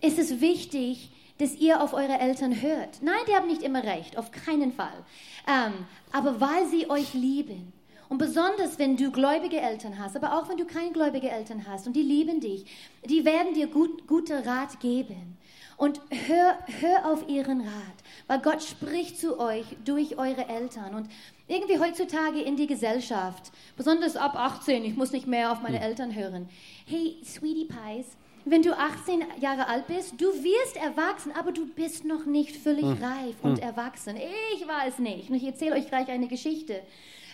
ist 0.00 0.18
es 0.18 0.40
wichtig, 0.40 1.10
dass 1.36 1.54
ihr 1.56 1.82
auf 1.82 1.92
eure 1.92 2.18
Eltern 2.18 2.62
hört. 2.62 3.02
Nein, 3.02 3.20
die 3.28 3.34
haben 3.34 3.48
nicht 3.48 3.62
immer 3.62 3.82
recht, 3.82 4.16
auf 4.16 4.30
keinen 4.30 4.72
Fall. 4.72 5.04
Ähm, 5.46 5.72
aber 6.12 6.40
weil 6.40 6.66
sie 6.68 6.88
euch 6.88 7.12
lieben. 7.12 7.74
Und 8.08 8.18
besonders, 8.18 8.78
wenn 8.78 8.96
du 8.96 9.10
gläubige 9.10 9.60
Eltern 9.60 9.98
hast, 9.98 10.16
aber 10.16 10.38
auch 10.38 10.48
wenn 10.48 10.56
du 10.56 10.64
keine 10.64 10.92
gläubige 10.92 11.30
Eltern 11.30 11.66
hast 11.68 11.86
und 11.86 11.94
die 11.94 12.02
lieben 12.02 12.40
dich, 12.40 12.64
die 13.04 13.26
werden 13.26 13.52
dir 13.52 13.66
gut, 13.66 14.06
gute 14.06 14.46
Rat 14.46 14.80
geben. 14.80 15.36
Und 15.76 16.00
hör, 16.26 16.56
hör 16.80 17.12
auf 17.12 17.28
ihren 17.28 17.62
Rat, 17.62 18.03
weil 18.26 18.40
Gott 18.40 18.62
spricht 18.62 19.18
zu 19.18 19.38
euch 19.38 19.64
durch 19.84 20.18
eure 20.18 20.48
Eltern. 20.48 20.94
Und 20.94 21.10
irgendwie 21.48 21.78
heutzutage 21.78 22.40
in 22.40 22.56
die 22.56 22.66
Gesellschaft, 22.66 23.52
besonders 23.76 24.16
ab 24.16 24.34
18, 24.34 24.84
ich 24.84 24.96
muss 24.96 25.12
nicht 25.12 25.26
mehr 25.26 25.52
auf 25.52 25.62
meine 25.62 25.80
Eltern 25.80 26.14
hören. 26.14 26.48
Hey, 26.86 27.16
Sweetie 27.24 27.66
Pies, 27.66 28.06
wenn 28.46 28.62
du 28.62 28.76
18 28.76 29.24
Jahre 29.40 29.68
alt 29.68 29.86
bist, 29.86 30.20
du 30.20 30.26
wirst 30.26 30.76
erwachsen, 30.76 31.32
aber 31.38 31.52
du 31.52 31.66
bist 31.66 32.04
noch 32.04 32.26
nicht 32.26 32.56
völlig 32.56 32.84
hm. 32.84 33.02
reif 33.02 33.36
und 33.42 33.58
hm. 33.58 33.62
erwachsen. 33.62 34.16
Ich 34.54 34.66
war 34.68 34.86
es 34.86 34.98
nicht. 34.98 35.30
Und 35.30 35.36
ich 35.36 35.44
erzähle 35.44 35.76
euch 35.76 35.88
gleich 35.88 36.08
eine 36.08 36.28
Geschichte. 36.28 36.82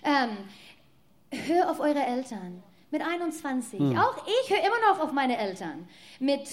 Ähm, 0.04 0.30
hör 1.48 1.70
auf 1.70 1.80
eure 1.80 2.04
Eltern. 2.04 2.62
Mit 2.92 3.02
21. 3.02 3.78
Hm. 3.78 3.98
Auch 3.98 4.24
ich 4.26 4.50
höre 4.50 4.58
immer 4.58 4.92
noch 4.92 5.00
auf 5.00 5.12
meine 5.12 5.36
Eltern. 5.36 5.88
Mit 6.18 6.48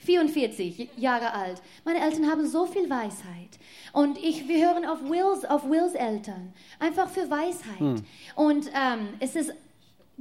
44 0.00 0.90
Jahre 0.96 1.32
alt. 1.32 1.62
Meine 1.84 2.00
Eltern 2.00 2.30
haben 2.30 2.46
so 2.46 2.66
viel 2.66 2.88
Weisheit. 2.88 3.58
Und 3.92 4.18
ich, 4.18 4.48
wir 4.48 4.66
hören 4.66 4.86
auf 4.86 5.02
Wills, 5.02 5.44
auf 5.44 5.68
Wills 5.68 5.94
Eltern. 5.94 6.52
Einfach 6.78 7.08
für 7.08 7.30
Weisheit. 7.30 7.78
Hm. 7.78 8.02
Und 8.34 8.66
ähm, 8.68 9.08
es 9.20 9.36
ist, 9.36 9.52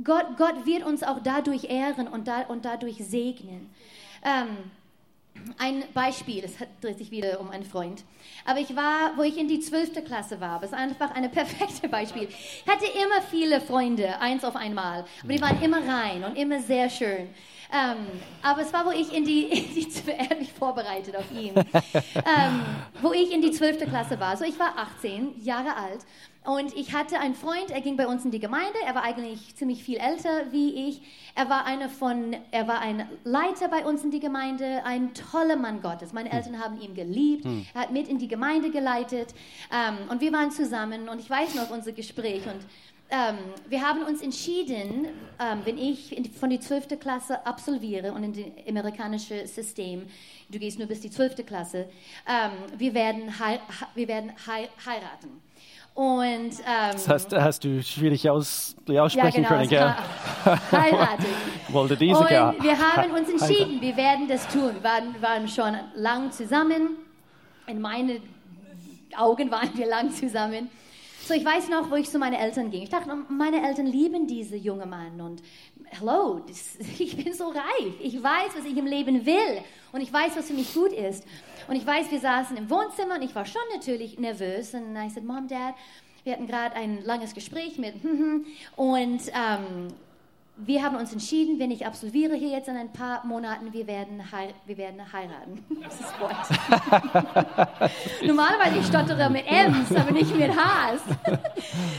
Gott, 0.04 0.38
Gott 0.38 0.66
wird 0.66 0.86
uns 0.86 1.04
auch 1.04 1.20
dadurch 1.24 1.66
ehren 1.66 2.08
und, 2.08 2.28
da, 2.28 2.42
und 2.42 2.66
dadurch 2.66 2.98
segnen. 2.98 3.70
Ähm, 4.24 4.58
ein 5.58 5.84
Beispiel, 5.94 6.44
es 6.44 6.56
dreht 6.82 6.98
sich 6.98 7.12
wieder 7.12 7.40
um 7.40 7.50
einen 7.50 7.64
Freund. 7.64 8.04
Aber 8.46 8.60
ich 8.60 8.76
war, 8.76 9.16
wo 9.16 9.24
ich 9.24 9.38
in 9.38 9.48
die 9.48 9.60
zwölfte 9.60 10.02
Klasse 10.02 10.42
war, 10.42 10.60
das 10.60 10.72
ist 10.72 10.78
einfach 10.78 11.12
ein 11.16 11.30
perfektes 11.32 11.90
Beispiel. 11.90 12.28
Ich 12.28 12.68
hatte 12.68 12.86
immer 12.86 13.22
viele 13.30 13.62
Freunde, 13.62 14.20
eins 14.20 14.44
auf 14.44 14.56
einmal, 14.56 15.06
aber 15.24 15.34
die 15.34 15.42
waren 15.42 15.62
immer 15.62 15.86
rein 15.88 16.24
und 16.24 16.36
immer 16.36 16.60
sehr 16.60 16.90
schön. 16.90 17.30
Ähm, 17.72 18.08
aber 18.42 18.62
es 18.62 18.74
war, 18.74 18.86
wo 18.86 18.92
ich 18.92 19.14
in 19.14 19.26
die, 19.26 19.44
in 19.44 19.74
die 19.74 19.88
er 20.08 20.30
hat 20.30 20.40
mich 20.40 20.52
vorbereitet 20.52 21.16
auf 21.16 21.32
ihn, 21.32 21.54
ähm, 21.56 22.62
wo 23.02 23.14
ich 23.14 23.32
in 23.32 23.42
die 23.42 23.52
zwölfte 23.52 23.86
Klasse 23.86 24.20
war. 24.20 24.36
So, 24.38 24.46
ich 24.46 24.58
war 24.60 24.78
18 24.78 25.42
Jahre 25.44 25.76
alt 25.76 26.06
und 26.46 26.76
ich 26.76 26.94
hatte 26.94 27.20
einen 27.20 27.36
Freund, 27.36 27.70
er 27.70 27.82
ging 27.82 27.98
bei 27.98 28.08
uns 28.08 28.26
in 28.26 28.32
die 28.32 28.40
Gemeinde, 28.40 28.74
er 28.86 28.96
war 28.96 29.04
eigentlich 29.04 29.56
ziemlich 29.56 29.84
viel 29.84 29.98
älter 29.98 30.52
wie 30.52 30.88
ich. 30.88 31.02
Er 31.36 31.50
war 31.50 31.66
einer 31.66 31.90
von, 31.90 32.36
er 32.52 32.68
war 32.68 32.80
ein 32.80 33.08
Leiter 33.24 33.68
bei 33.68 33.86
uns 33.86 34.04
in 34.04 34.10
die 34.10 34.20
Gemeinde, 34.22 34.84
ein 34.86 35.14
toller 35.14 35.58
Mann 35.58 35.82
Gottes. 35.82 36.14
Meine 36.14 36.32
Eltern 36.32 36.60
haben 36.60 36.80
ihn 36.82 36.96
geliebt, 36.96 37.44
hm. 37.44 37.68
er 37.74 37.82
hat 37.82 37.92
mit 37.92 38.08
in 38.08 38.18
die 38.18 38.28
Gemeinde 38.28 38.72
geleitet 38.72 39.36
ähm, 39.72 40.10
und 40.10 40.22
wir 40.22 40.32
waren 40.32 40.50
zusammen 40.50 41.10
und 41.10 41.20
ich 41.20 41.30
weiß 41.30 41.56
noch 41.56 41.70
unser 41.70 41.92
Gespräch 41.92 42.44
und 42.48 42.66
ähm, 43.12 43.38
wir 43.68 43.82
haben 43.82 44.04
uns 44.04 44.22
entschieden, 44.22 45.08
ähm, 45.40 45.62
wenn 45.64 45.78
ich 45.78 46.16
in, 46.16 46.26
von 46.26 46.50
die 46.50 46.60
12. 46.60 47.00
Klasse 47.00 47.46
absolviere 47.46 48.12
und 48.14 48.24
in 48.24 48.34
das 48.34 48.68
amerikanische 48.68 49.48
System, 49.48 50.06
du 50.50 50.60
gehst 50.60 50.78
nur 50.78 50.88
bis 50.88 51.02
die 51.02 51.10
12. 51.10 51.46
Klasse, 51.46 51.90
ähm, 52.28 52.52
wir 52.78 52.94
werden, 52.94 53.40
hei 53.40 53.60
wir 53.96 54.08
werden 54.08 54.32
hei 54.46 54.70
heiraten. 54.86 55.42
Und, 55.96 56.26
ähm, 56.26 56.94
das 56.94 57.10
heißt, 57.10 57.34
hast 57.34 57.64
du 57.64 57.84
schwierig 57.84 58.30
aus, 58.30 58.76
aussprechen 58.88 59.18
ja, 59.18 59.30
genau, 59.30 59.50
können, 59.50 59.68
gell? 59.68 59.96
Heiraten. 60.72 61.26
Wollte 61.70 61.98
diese 61.98 62.20
Und 62.20 62.30
wir 62.30 62.78
haben 62.80 63.12
uns 63.12 63.28
entschieden, 63.28 63.82
wir 63.82 63.98
werden 63.98 64.28
das 64.28 64.48
tun. 64.48 64.76
Wir 64.76 64.84
waren, 64.84 65.22
waren 65.22 65.48
schon 65.48 65.76
lang 65.96 66.32
zusammen. 66.32 66.98
In 67.68 67.82
meinen 67.82 68.22
Augen 69.18 69.52
waren 69.52 69.76
wir 69.76 69.88
lang 69.88 70.12
zusammen. 70.12 70.70
So, 71.30 71.36
ich 71.36 71.46
weiß 71.46 71.70
noch, 71.70 71.92
wo 71.92 71.96
ich 71.96 72.10
zu 72.10 72.18
meinen 72.18 72.34
Eltern 72.34 72.72
ging. 72.72 72.82
Ich 72.82 72.90
dachte, 72.90 73.08
meine 73.30 73.64
Eltern 73.64 73.86
lieben 73.86 74.26
diese 74.26 74.56
junge 74.56 74.88
Mann 74.88 75.22
und 75.22 75.44
hello, 75.86 76.40
das, 76.48 76.76
ich 76.98 77.24
bin 77.24 77.32
so 77.34 77.50
reif. 77.50 77.94
Ich 78.02 78.16
weiß, 78.16 78.56
was 78.58 78.66
ich 78.66 78.76
im 78.76 78.88
Leben 78.88 79.28
will 79.28 79.62
und 79.92 80.02
ich 80.02 80.12
weiß, 80.12 80.36
was 80.36 80.48
für 80.48 80.56
mich 80.56 80.74
gut 80.74 80.92
ist. 80.92 81.24
Und 81.68 81.76
ich 81.76 81.86
weiß, 81.86 82.10
wir 82.10 82.20
saßen 82.20 82.58
im 82.58 82.68
Wohnzimmer 82.68 83.14
und 83.14 83.22
ich 83.22 83.36
war 83.36 83.46
schon 83.46 83.62
natürlich 83.76 84.18
nervös. 84.18 84.74
Und 84.74 84.96
ich 84.96 85.14
sagte, 85.14 85.28
Mom, 85.28 85.48
Dad, 85.48 85.76
wir 86.24 86.34
hatten 86.34 86.48
gerade 86.48 86.76
ein 86.76 87.04
langes 87.04 87.36
Gespräch 87.36 87.78
mit 87.78 87.94
und 88.76 89.22
ähm, 89.28 89.94
wir 90.66 90.84
haben 90.84 90.98
uns 90.98 91.14
entschieden, 91.14 91.58
wenn 91.58 91.72
ich 91.72 91.86
absolviere 91.86 92.36
hier 92.36 92.50
jetzt 92.50 92.68
in 92.68 92.76
ein 92.76 92.92
paar 92.92 93.26
Monaten, 93.26 93.72
wir 93.72 93.88
werden, 93.88 94.22
wir 94.66 94.78
werden 94.78 95.02
heiraten. 95.12 95.64
Das 95.82 96.00
ist 96.00 96.20
Wort. 96.20 96.36
Normalerweise 98.26 98.80
ich 98.80 98.86
stottere 98.86 99.30
mit 99.30 99.46
M's, 99.48 99.96
aber 99.96 100.12
nicht 100.12 100.36
mit 100.36 100.52
H's. 100.52 101.02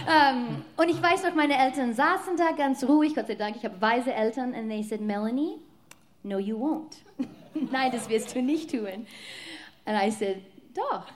um, 0.07 0.63
und 0.77 0.89
ich 0.89 1.03
weiß 1.03 1.25
noch, 1.25 1.35
meine 1.35 1.57
Eltern 1.57 1.95
saßen 1.95 2.37
da 2.37 2.53
ganz 2.53 2.85
ruhig, 2.85 3.15
Gott 3.15 3.29
sei 3.29 3.35
Dank, 3.35 3.57
ich 3.57 3.65
habe 3.65 3.81
weise 3.81 4.13
Eltern, 4.13 4.55
and 4.55 4.69
they 4.69 4.83
said, 4.83 5.01
Melanie, 5.01 5.57
no 6.23 6.39
you 6.39 6.59
won't. 6.59 6.99
Nein, 7.73 7.91
das 7.93 8.09
wirst 8.09 8.35
du 8.35 8.43
nicht 8.43 8.71
tun. 8.71 9.07
And 9.87 9.99
I 10.01 10.11
said, 10.11 10.43
doch, 10.75 11.07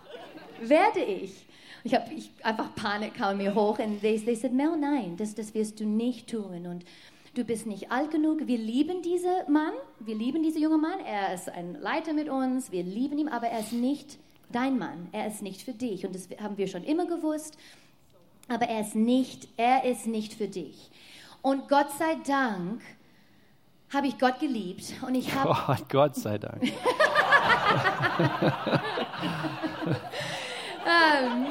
werde 0.60 1.00
ich. 1.00 1.46
Ich 1.84 1.94
habe 1.94 2.06
einfach 2.42 2.74
Panik 2.74 3.14
kam 3.14 3.36
mir 3.36 3.54
hoch 3.54 3.78
und 3.78 4.00
they, 4.00 4.18
they 4.18 4.34
said, 4.34 4.54
Mel, 4.54 4.74
nein, 4.76 5.16
das, 5.18 5.34
das 5.34 5.52
wirst 5.52 5.80
du 5.80 5.84
nicht 5.84 6.30
tun. 6.30 6.66
Und 6.66 6.84
du 7.34 7.44
bist 7.44 7.66
nicht 7.66 7.90
alt 7.90 8.10
genug. 8.10 8.46
Wir 8.46 8.58
lieben 8.58 9.02
diesen 9.02 9.30
Mann, 9.48 9.74
wir 10.00 10.14
lieben 10.14 10.42
diesen 10.42 10.62
jungen 10.62 10.80
Mann. 10.80 11.00
Er 11.00 11.34
ist 11.34 11.48
ein 11.48 11.74
Leiter 11.80 12.12
mit 12.12 12.28
uns, 12.28 12.72
wir 12.72 12.82
lieben 12.82 13.18
ihn, 13.18 13.28
aber 13.28 13.48
er 13.48 13.60
ist 13.60 13.72
nicht 13.72 14.18
dein 14.50 14.78
Mann. 14.78 15.08
Er 15.12 15.26
ist 15.26 15.42
nicht 15.42 15.62
für 15.62 15.72
dich. 15.72 16.06
Und 16.06 16.14
das 16.14 16.28
haben 16.40 16.56
wir 16.56 16.68
schon 16.68 16.84
immer 16.84 17.06
gewusst. 17.06 17.58
Aber 18.48 18.66
er 18.66 18.80
ist 18.80 18.94
nicht, 18.94 19.48
er 19.56 19.84
ist 19.84 20.06
nicht 20.06 20.34
für 20.34 20.48
dich. 20.48 20.90
Und 21.42 21.68
Gott 21.68 21.90
sei 21.98 22.16
Dank 22.26 22.80
habe 23.92 24.06
ich 24.06 24.18
Gott 24.18 24.40
geliebt 24.40 24.94
und 25.06 25.14
ich 25.14 25.34
habe 25.34 25.50
oh, 25.68 25.76
Gott 25.88 26.14
sei 26.16 26.38
Dank. 26.38 26.62
ähm, 30.84 31.46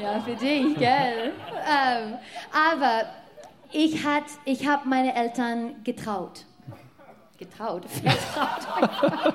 ja, 0.00 0.20
für 0.20 0.36
dich, 0.36 0.76
gell? 0.76 1.32
Ähm, 1.66 2.18
aber 2.52 3.19
ich, 3.72 3.96
ich 4.44 4.66
habe 4.66 4.88
meine 4.88 5.14
Eltern 5.14 5.82
getraut. 5.84 6.44
Getraut, 7.38 7.84
vertraut. 8.32 9.34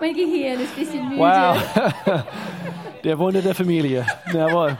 mein 0.00 0.14
Gehirn 0.14 0.60
ist 0.60 0.72
ein 0.76 0.78
bisschen 0.78 1.08
müde. 1.08 1.20
Wow. 1.20 2.24
Der 3.04 3.18
Wunder 3.18 3.42
der 3.42 3.54
Familie. 3.54 4.06
Jawohl. 4.32 4.76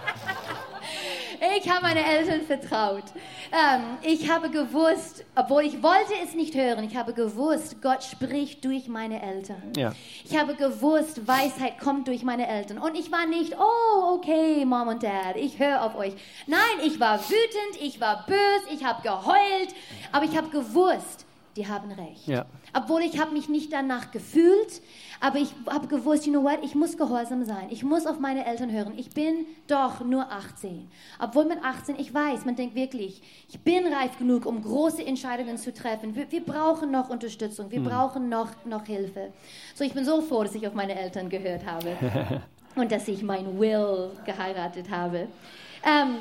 Ich 1.42 1.68
habe 1.68 1.82
meine 1.82 2.04
Eltern 2.04 2.42
vertraut. 2.42 3.02
Ähm, 3.50 3.98
ich 4.02 4.30
habe 4.30 4.48
gewusst, 4.48 5.24
obwohl 5.34 5.62
ich 5.64 5.82
wollte 5.82 6.12
es 6.22 6.34
nicht 6.34 6.54
hören, 6.54 6.84
ich 6.84 6.96
habe 6.96 7.12
gewusst, 7.12 7.82
Gott 7.82 8.04
spricht 8.04 8.64
durch 8.64 8.86
meine 8.86 9.20
Eltern. 9.20 9.60
Ja. 9.76 9.92
Ich 10.24 10.38
habe 10.38 10.54
gewusst, 10.54 11.26
Weisheit 11.26 11.80
kommt 11.80 12.06
durch 12.06 12.22
meine 12.22 12.46
Eltern. 12.46 12.78
Und 12.78 12.96
ich 12.96 13.10
war 13.10 13.26
nicht, 13.26 13.56
oh, 13.58 14.14
okay, 14.14 14.64
Mom 14.64 14.86
und 14.86 15.02
Dad, 15.02 15.34
ich 15.34 15.58
höre 15.58 15.82
auf 15.82 15.96
euch. 15.96 16.14
Nein, 16.46 16.60
ich 16.84 17.00
war 17.00 17.18
wütend, 17.18 17.82
ich 17.82 18.00
war 18.00 18.24
böse, 18.24 18.72
ich 18.72 18.84
habe 18.84 19.02
geheult, 19.02 19.74
aber 20.12 20.24
ich 20.24 20.36
habe 20.36 20.48
gewusst, 20.48 21.26
die 21.56 21.68
haben 21.68 21.90
recht. 21.92 22.26
Ja. 22.26 22.46
Obwohl 22.74 23.02
ich 23.02 23.20
habe 23.20 23.32
mich 23.32 23.48
nicht 23.48 23.72
danach 23.72 24.10
gefühlt, 24.10 24.80
aber 25.20 25.38
ich 25.38 25.50
habe 25.68 25.86
gewusst, 25.86 26.26
you 26.26 26.32
know 26.32 26.42
what, 26.42 26.58
ich 26.62 26.74
muss 26.74 26.96
gehorsam 26.96 27.44
sein. 27.44 27.68
Ich 27.70 27.84
muss 27.84 28.06
auf 28.06 28.18
meine 28.18 28.46
Eltern 28.46 28.72
hören. 28.72 28.94
Ich 28.96 29.10
bin 29.10 29.46
doch 29.66 30.00
nur 30.04 30.30
18. 30.30 30.88
Obwohl 31.20 31.44
mit 31.44 31.62
18, 31.62 31.96
ich 31.98 32.12
weiß, 32.12 32.44
man 32.44 32.56
denkt 32.56 32.74
wirklich, 32.74 33.22
ich 33.48 33.60
bin 33.60 33.86
reif 33.86 34.18
genug, 34.18 34.46
um 34.46 34.62
große 34.62 35.04
Entscheidungen 35.04 35.58
zu 35.58 35.72
treffen. 35.72 36.14
Wir, 36.14 36.30
wir 36.30 36.44
brauchen 36.44 36.90
noch 36.90 37.10
Unterstützung, 37.10 37.70
wir 37.70 37.80
mhm. 37.80 37.84
brauchen 37.84 38.28
noch, 38.28 38.64
noch 38.64 38.86
Hilfe. 38.86 39.32
So, 39.74 39.84
ich 39.84 39.92
bin 39.92 40.04
so 40.04 40.22
froh, 40.22 40.42
dass 40.42 40.54
ich 40.54 40.66
auf 40.66 40.74
meine 40.74 40.98
Eltern 40.98 41.28
gehört 41.28 41.66
habe 41.66 41.96
und 42.74 42.90
dass 42.90 43.06
ich 43.08 43.22
mein 43.22 43.58
Will 43.58 44.10
geheiratet 44.24 44.90
habe. 44.90 45.28
Ähm, 45.84 46.16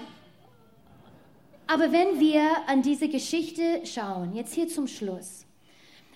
aber 1.72 1.92
wenn 1.94 2.20
wir 2.20 2.68
an 2.68 2.82
diese 2.82 3.08
Geschichte 3.08 3.86
schauen, 3.86 4.34
jetzt 4.34 4.54
hier 4.54 4.68
zum 4.68 4.88
Schluss, 4.88 5.46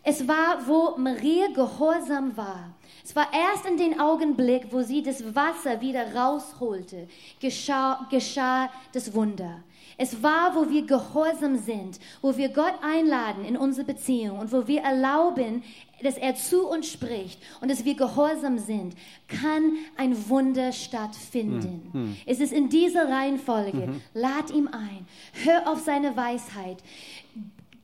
es 0.04 0.28
war, 0.28 0.68
wo 0.68 0.98
Maria 0.98 1.48
gehorsam 1.48 2.36
war. 2.36 2.74
Es 3.06 3.16
war 3.16 3.28
erst 3.32 3.68
in 3.68 3.78
den 3.78 4.00
Augenblick, 4.00 4.66
wo 4.72 4.82
sie 4.82 5.04
das 5.04 5.36
Wasser 5.36 5.80
wieder 5.80 6.16
rausholte, 6.16 7.08
geschah, 7.40 8.08
geschah 8.10 8.72
das 8.94 9.14
Wunder. 9.14 9.64
Es 9.96 10.24
war, 10.24 10.56
wo 10.56 10.72
wir 10.72 10.88
gehorsam 10.88 11.56
sind, 11.56 12.00
wo 12.24 12.36
wir 12.36 12.50
Gott 12.50 12.74
einladen 12.82 13.46
in 13.46 13.58
unsere 13.58 13.86
Beziehung 13.86 14.40
und 14.40 14.52
wo 14.52 14.66
wir 14.66 14.82
erlauben, 14.82 15.62
dass 16.02 16.18
er 16.18 16.34
zu 16.34 16.68
uns 16.68 16.92
spricht 16.92 17.40
und 17.62 17.70
dass 17.70 17.86
wir 17.86 17.94
gehorsam 17.94 18.58
sind, 18.58 18.96
kann 19.28 19.78
ein 19.98 20.28
Wunder 20.28 20.72
stattfinden. 20.72 21.92
Mhm. 21.94 22.18
Es 22.26 22.40
ist 22.40 22.52
in 22.52 22.70
dieser 22.70 23.08
Reihenfolge. 23.08 23.86
Mhm. 23.86 24.02
Lad 24.16 24.50
ihm 24.50 24.68
ein. 24.68 25.06
Hör 25.44 25.72
auf 25.72 25.80
seine 25.82 26.18
Weisheit. 26.18 26.78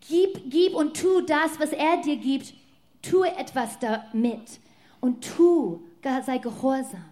Gib, 0.10 0.50
gib 0.50 0.74
und 0.74 1.00
tu 1.00 1.22
das, 1.22 1.60
was 1.60 1.74
er 1.74 1.98
dir 1.98 2.18
gibt. 2.18 2.56
Tue 3.04 3.30
etwas 3.38 3.78
damit 3.78 4.60
und 5.02 5.28
tu, 5.36 5.82
sei 6.26 6.38
gehorsam. 6.38 7.06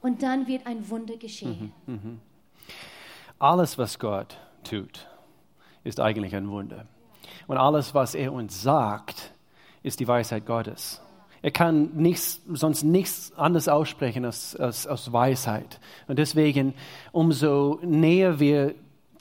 Und 0.00 0.22
dann 0.22 0.46
wird 0.46 0.66
ein 0.66 0.88
Wunder 0.88 1.16
geschehen. 1.16 1.72
Mhm, 1.86 1.94
mhm. 1.94 2.20
Alles, 3.38 3.76
was 3.76 3.98
Gott 3.98 4.38
tut, 4.62 5.08
ist 5.82 5.98
eigentlich 5.98 6.36
ein 6.36 6.48
Wunder. 6.48 6.86
Und 7.46 7.56
alles, 7.56 7.94
was 7.94 8.14
er 8.14 8.32
uns 8.32 8.62
sagt, 8.62 9.32
ist 9.82 10.00
die 10.00 10.08
Weisheit 10.08 10.46
Gottes. 10.46 11.00
Er 11.42 11.50
kann 11.50 11.90
nichts, 11.94 12.40
sonst 12.48 12.82
nichts 12.82 13.32
anderes 13.36 13.68
aussprechen 13.68 14.24
als, 14.24 14.56
als, 14.56 14.86
als 14.86 15.12
Weisheit. 15.12 15.80
Und 16.08 16.18
deswegen, 16.18 16.74
umso 17.12 17.78
näher 17.82 18.40
wir 18.40 18.74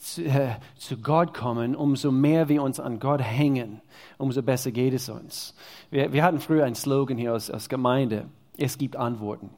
zu, 0.05 0.23
äh, 0.23 0.55
zu, 0.77 0.97
Gott 0.97 1.33
kommen, 1.33 1.75
umso 1.75 2.11
mehr 2.11 2.47
wir 2.47 2.61
uns 2.61 2.79
an 2.79 2.99
Gott 2.99 3.21
hängen, 3.21 3.81
umso 4.17 4.41
besser 4.43 4.71
geht 4.71 4.93
es 4.93 5.09
uns. 5.09 5.55
Wir, 5.89 6.13
wir 6.13 6.23
hatten 6.23 6.39
früher 6.39 6.65
einen 6.65 6.75
Slogan 6.75 7.17
hier 7.17 7.33
aus, 7.33 7.49
aus 7.49 7.69
Gemeinde, 7.69 8.25
es 8.57 8.77
gibt 8.77 8.95
Antworten. 8.95 9.49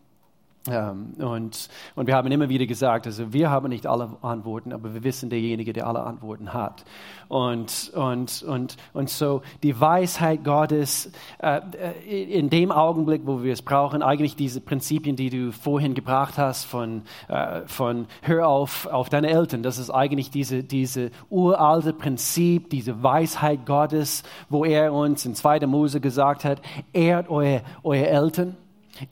Ähm, 0.70 1.14
und, 1.18 1.70
und 1.96 2.08
wir 2.08 2.16
haben 2.16 2.32
immer 2.32 2.50
wieder 2.50 2.66
gesagt, 2.66 3.06
also 3.06 3.32
wir 3.34 3.50
haben 3.50 3.70
nicht 3.70 3.88
alle 3.88 4.10
Antworten, 4.22 4.74
aber 4.74 4.94
wir 4.94 5.04
wissen 5.04 5.30
derjenige, 5.30 5.74
der 5.74 5.88
alle 5.88 6.02
Antworten 6.02 6.54
hat. 6.54 6.84
Und, 7.30 7.92
und, 7.94 8.44
und, 8.44 8.78
und 8.94 9.10
so 9.10 9.42
die 9.64 9.80
Weisheit 9.80 10.44
Gottes 10.44 11.12
äh, 11.40 11.62
in 12.08 12.50
dem 12.50 12.72
Augenblick, 12.72 13.22
wo 13.26 13.44
wir 13.44 13.54
es 13.54 13.62
brauchen, 13.62 14.02
eigentlich 14.02 14.36
diese 14.36 14.62
Prinzipien, 14.62 15.16
die 15.16 15.30
du 15.30 15.52
vorhin 15.52 15.94
gebracht 15.94 16.38
hast, 16.38 16.66
von, 16.66 17.04
äh, 17.28 17.62
von 17.66 18.08
hör 18.22 18.48
auf, 18.48 18.86
auf 18.88 19.10
deine 19.10 19.30
Eltern, 19.30 19.64
das 19.64 19.78
ist 19.78 19.90
eigentlich 19.90 20.32
diese, 20.32 20.64
diese 20.64 21.12
uralte 21.30 21.94
Prinzip, 21.94 22.70
diese 22.70 23.04
Weisheit 23.04 23.66
Gottes, 23.66 24.24
wo 24.50 24.64
er 24.64 24.94
uns 24.94 25.26
in 25.26 25.36
2. 25.36 25.68
Mose 25.68 26.00
gesagt 26.00 26.46
hat, 26.46 26.62
ehrt 26.94 27.30
eure, 27.30 27.62
eure 27.84 28.08
Eltern, 28.08 28.56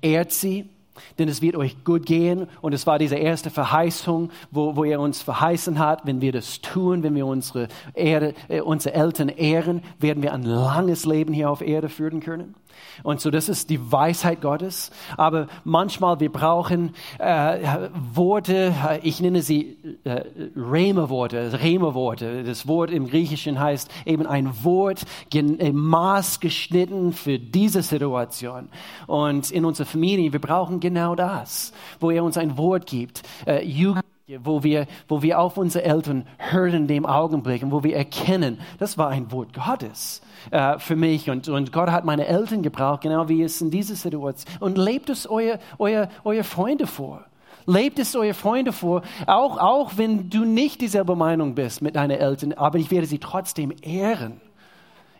ehrt 0.01 0.31
sie 0.31 0.69
denn 1.17 1.27
es 1.27 1.41
wird 1.41 1.55
euch 1.55 1.83
gut 1.83 2.05
gehen. 2.05 2.47
Und 2.61 2.73
es 2.73 2.87
war 2.87 2.99
diese 2.99 3.15
erste 3.15 3.49
Verheißung, 3.49 4.31
wo, 4.51 4.75
wo 4.75 4.83
er 4.83 4.99
uns 4.99 5.21
verheißen 5.21 5.79
hat, 5.79 6.05
wenn 6.05 6.21
wir 6.21 6.31
das 6.31 6.61
tun, 6.61 7.03
wenn 7.03 7.15
wir 7.15 7.25
unsere, 7.25 7.67
Erde, 7.93 8.33
äh, 8.47 8.61
unsere 8.61 8.95
Eltern 8.95 9.29
ehren, 9.29 9.81
werden 9.99 10.23
wir 10.23 10.33
ein 10.33 10.43
langes 10.43 11.05
Leben 11.05 11.33
hier 11.33 11.49
auf 11.49 11.61
Erde 11.61 11.89
führen 11.89 12.19
können. 12.19 12.55
Und 13.03 13.21
so, 13.21 13.31
das 13.31 13.49
ist 13.49 13.69
die 13.69 13.91
Weisheit 13.91 14.41
Gottes. 14.41 14.91
Aber 15.17 15.47
manchmal, 15.63 16.19
wir 16.19 16.31
brauchen 16.31 16.93
äh, 17.19 17.89
Worte, 18.13 18.73
ich 19.03 19.19
nenne 19.19 19.41
sie 19.41 19.77
äh, 20.03 20.21
Rema-Worte, 20.55 21.59
Rema-Worte. 21.61 22.43
Das 22.43 22.67
Wort 22.67 22.91
im 22.91 23.07
Griechischen 23.07 23.59
heißt 23.59 23.91
eben 24.05 24.25
ein 24.25 24.63
Wort 24.63 25.03
äh, 25.33 25.71
maßgeschnitten 25.71 27.13
für 27.13 27.39
diese 27.39 27.81
Situation. 27.81 28.69
Und 29.07 29.51
in 29.51 29.65
unserer 29.65 29.87
Familie, 29.87 30.31
wir 30.33 30.41
brauchen 30.41 30.79
genau 30.79 31.15
das, 31.15 31.73
wo 31.99 32.11
er 32.11 32.23
uns 32.23 32.37
ein 32.37 32.57
Wort 32.57 32.85
gibt. 32.87 33.23
Äh, 33.45 33.65
wo 34.39 34.63
wir, 34.63 34.87
wo 35.07 35.21
wir 35.21 35.39
auf 35.39 35.55
unsere 35.57 35.85
Eltern 35.85 36.25
hören 36.37 36.73
in 36.73 36.87
dem 36.87 37.05
Augenblick 37.05 37.61
und 37.61 37.71
wo 37.71 37.83
wir 37.83 37.95
erkennen, 37.95 38.59
das 38.79 38.97
war 38.97 39.09
ein 39.09 39.31
Wort 39.31 39.53
Gottes 39.53 40.21
äh, 40.49 40.79
für 40.79 40.95
mich 40.95 41.29
und, 41.29 41.47
und 41.47 41.71
Gott 41.71 41.91
hat 41.91 42.05
meine 42.05 42.25
Eltern 42.25 42.63
gebraucht, 42.63 43.01
genau 43.01 43.29
wie 43.29 43.43
es 43.43 43.61
in 43.61 43.69
dieser 43.69 43.95
Situation. 43.95 44.51
Und 44.59 44.79
lebt 44.79 45.11
es 45.11 45.29
euer, 45.29 45.59
euer, 45.77 46.09
euer 46.23 46.43
Freunde 46.43 46.87
vor. 46.87 47.23
Lebt 47.67 47.99
es 47.99 48.15
euer 48.15 48.33
Freunde 48.33 48.73
vor, 48.73 49.03
auch, 49.27 49.59
auch 49.59 49.91
wenn 49.97 50.29
du 50.29 50.43
nicht 50.43 50.81
dieselbe 50.81 51.15
Meinung 51.15 51.53
bist 51.53 51.83
mit 51.83 51.95
deinen 51.95 52.17
Eltern, 52.17 52.53
aber 52.53 52.79
ich 52.79 52.89
werde 52.89 53.05
sie 53.05 53.19
trotzdem 53.19 53.73
ehren. 53.83 54.41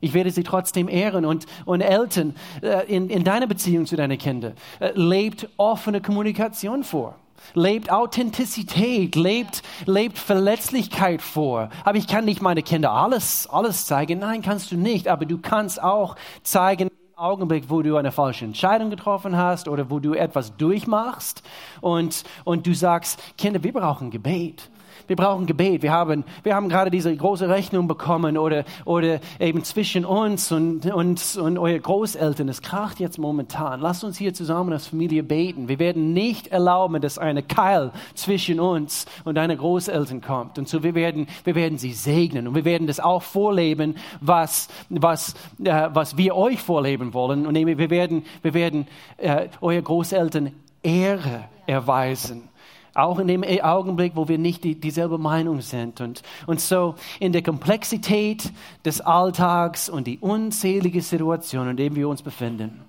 Ich 0.02 0.14
werde 0.14 0.32
sie 0.32 0.44
trotzdem 0.44 0.88
ehren. 0.88 1.26
Und, 1.26 1.46
und 1.66 1.82
Eltern, 1.82 2.36
äh, 2.62 2.86
in, 2.88 3.10
in 3.10 3.24
deiner 3.24 3.48
Beziehung 3.48 3.86
zu 3.86 3.96
deinen 3.96 4.18
Kindern, 4.18 4.54
äh, 4.80 4.92
lebt 4.96 5.48
offene 5.58 6.02
Kommunikation 6.02 6.84
vor 6.84 7.16
lebt 7.54 7.92
Authentizität, 7.92 9.16
lebt, 9.16 9.62
lebt 9.86 10.18
Verletzlichkeit 10.18 11.22
vor. 11.22 11.70
Aber 11.84 11.98
ich 11.98 12.08
kann 12.08 12.26
nicht 12.26 12.42
meine 12.42 12.64
Kinder 12.64 12.92
alles, 12.92 13.48
alles 13.48 13.86
zeigen. 13.86 14.20
Nein, 14.20 14.42
kannst 14.42 14.72
du 14.72 14.78
nicht. 14.78 15.08
Aber 15.08 15.26
du 15.26 15.38
kannst 15.38 15.82
auch 15.82 16.16
zeigen, 16.44 16.90
Augenblick, 17.18 17.70
wo 17.70 17.82
du 17.82 17.96
eine 17.96 18.12
falsche 18.12 18.44
Entscheidung 18.44 18.90
getroffen 18.90 19.38
hast 19.38 19.70
oder 19.70 19.90
wo 19.90 20.00
du 20.00 20.14
etwas 20.14 20.58
durchmachst 20.58 21.44
und, 21.80 22.26
und 22.44 22.68
du 22.68 22.74
sagst, 22.74 23.22
Kinder, 23.38 23.64
wir 23.64 23.72
brauchen 23.72 24.12
Gebet 24.12 24.70
wir 25.08 25.16
brauchen 25.16 25.46
Gebet. 25.46 25.82
Wir 25.82 25.92
haben, 25.92 26.24
wir 26.44 26.56
haben 26.56 26.70
gerade 26.70 26.92
diese 26.92 27.16
große 27.16 27.50
Rechnung 27.50 27.88
bekommen 27.88 28.38
oder, 28.38 28.66
oder 28.86 29.20
eben 29.40 29.64
zwischen 29.64 30.06
uns 30.06 30.52
und, 30.52 30.86
und, 30.86 31.38
und 31.38 31.58
eure 31.58 31.80
Großeltern. 31.80 32.50
Es 32.50 32.62
kracht 32.62 33.00
jetzt 33.00 33.18
momentan. 33.18 33.82
Lasst 33.82 34.04
uns 34.04 34.18
hier 34.18 34.34
zusammen 34.34 34.74
als 34.74 34.88
Familie 34.88 35.24
beten. 35.24 35.68
Wir 35.68 35.80
werden 35.80 36.14
nicht 36.14 36.48
erlauben, 36.48 37.02
dass 37.02 37.18
eine 37.18 37.44
Keil 37.44 37.92
zwischen 38.14 38.60
uns 38.60 39.06
und 39.24 39.36
deine 39.36 39.56
Großeltern 39.58 40.22
kommt. 40.22 40.58
Und 40.58 40.68
so 40.68 40.84
wir 40.84 40.96
werden, 40.96 41.28
wir 41.44 41.56
werden 41.56 41.78
sie 41.78 41.94
segnen 41.94 42.48
und 42.48 42.56
wir 42.56 42.66
werden 42.66 42.88
das 42.88 43.00
auch 43.00 43.22
vorleben, 43.22 43.96
was, 44.22 44.70
was, 44.90 45.34
äh, 45.64 45.90
was 45.94 46.18
wir 46.18 46.36
euch 46.36 46.62
vorleben 46.62 47.14
wollen. 47.14 47.46
Und 47.46 47.56
wir 47.56 47.90
werden, 47.90 48.26
wir 48.42 48.54
werden 48.54 48.88
äh, 49.18 49.48
eure 49.62 49.82
Großeltern 49.82 50.52
Ehre 50.84 51.46
erweisen. 51.66 52.50
Auch 52.96 53.20
in 53.20 53.28
dem 53.28 53.44
Augenblick, 53.44 54.16
wo 54.16 54.30
wir 54.30 54.38
nicht 54.38 54.64
die, 54.64 54.80
dieselbe 54.80 55.18
Meinung 55.18 55.60
sind. 55.60 56.00
Und, 56.00 56.24
und 56.48 56.62
so 56.62 56.96
in 57.20 57.34
der 57.34 57.44
Komplexität 57.44 58.52
des 58.86 59.02
Alltags 59.02 59.90
und 59.90 60.08
die 60.08 60.18
unzählige 60.20 61.02
Situation, 61.02 61.70
in 61.70 61.76
der 61.76 61.94
wir 61.94 62.08
uns 62.08 62.22
befinden, 62.22 62.80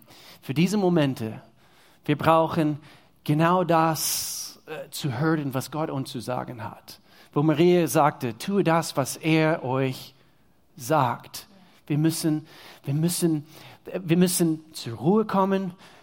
für 0.43 0.55
diese 0.55 0.77
Momente, 0.77 1.43
wir 2.05 2.17
brauchen 2.17 2.79
genau 3.25 3.65
das 3.65 4.61
äh, 4.67 4.89
zu 4.91 5.19
hören, 5.19 5.55
was 5.55 5.73
Gott 5.73 5.91
uns 5.91 6.13
zu 6.13 6.21
sagen 6.21 6.63
hat. 6.63 7.01
Wo 7.33 7.43
Maria 7.43 7.89
sagte, 7.89 8.39
tue 8.39 8.63
das, 8.63 8.97
was 8.97 9.17
er 9.17 9.65
euch 9.65 10.15
sagt. 10.77 11.49
Wir 11.89 11.99
müssen, 11.99 12.47
wir 12.85 12.95
müssen, 12.95 13.45
wir 13.93 14.17
müssen 14.17 14.61
zur 14.73 14.99
Ruhe 14.99 15.25
kommen 15.25 15.73
äh, 15.73 15.96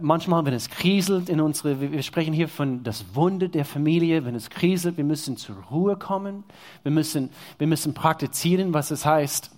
manchmal, 0.00 0.44
wenn 0.44 0.54
es 0.54 0.68
kriselt 0.68 1.28
in 1.28 1.40
unsere, 1.40 1.80
wir 1.80 2.02
sprechen 2.02 2.32
hier 2.32 2.48
von 2.48 2.82
das 2.82 3.14
Wunder 3.14 3.48
der 3.48 3.64
Familie, 3.64 4.24
wenn 4.24 4.34
es 4.34 4.50
kriselt, 4.50 4.96
wir 4.96 5.04
müssen 5.04 5.36
zur 5.36 5.56
Ruhe 5.70 5.96
kommen, 5.96 6.44
wir 6.82 6.92
müssen, 6.92 7.30
wir 7.58 7.66
müssen 7.66 7.94
praktizieren, 7.94 8.74
was 8.74 8.90
es 8.90 9.04
heißt, 9.04 9.50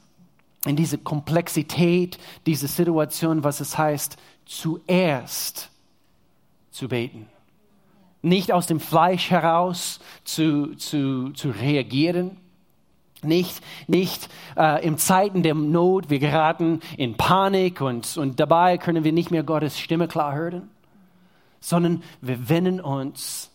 in 0.66 0.76
diese 0.76 0.98
Komplexität, 0.98 2.18
diese 2.46 2.68
Situation, 2.68 3.42
was 3.42 3.60
es 3.60 3.76
heißt, 3.76 4.16
zuerst 4.44 5.70
zu 6.70 6.88
beten. 6.88 7.26
Nicht 8.22 8.52
aus 8.52 8.66
dem 8.66 8.78
Fleisch 8.78 9.30
heraus 9.30 9.98
zu, 10.24 10.76
zu, 10.76 11.30
zu 11.30 11.50
reagieren, 11.50 12.36
nicht, 13.24 13.60
nicht 13.86 14.28
äh, 14.56 14.84
in 14.84 14.98
Zeiten 14.98 15.42
der 15.42 15.54
Not, 15.54 16.10
wir 16.10 16.18
geraten 16.18 16.80
in 16.96 17.16
Panik 17.16 17.80
und, 17.80 18.16
und 18.16 18.40
dabei 18.40 18.78
können 18.78 19.04
wir 19.04 19.12
nicht 19.12 19.30
mehr 19.30 19.42
Gottes 19.42 19.78
Stimme 19.78 20.08
klar 20.08 20.34
hören, 20.34 20.70
sondern 21.60 22.02
wir 22.20 22.48
wenden 22.48 22.80
uns 22.80 23.50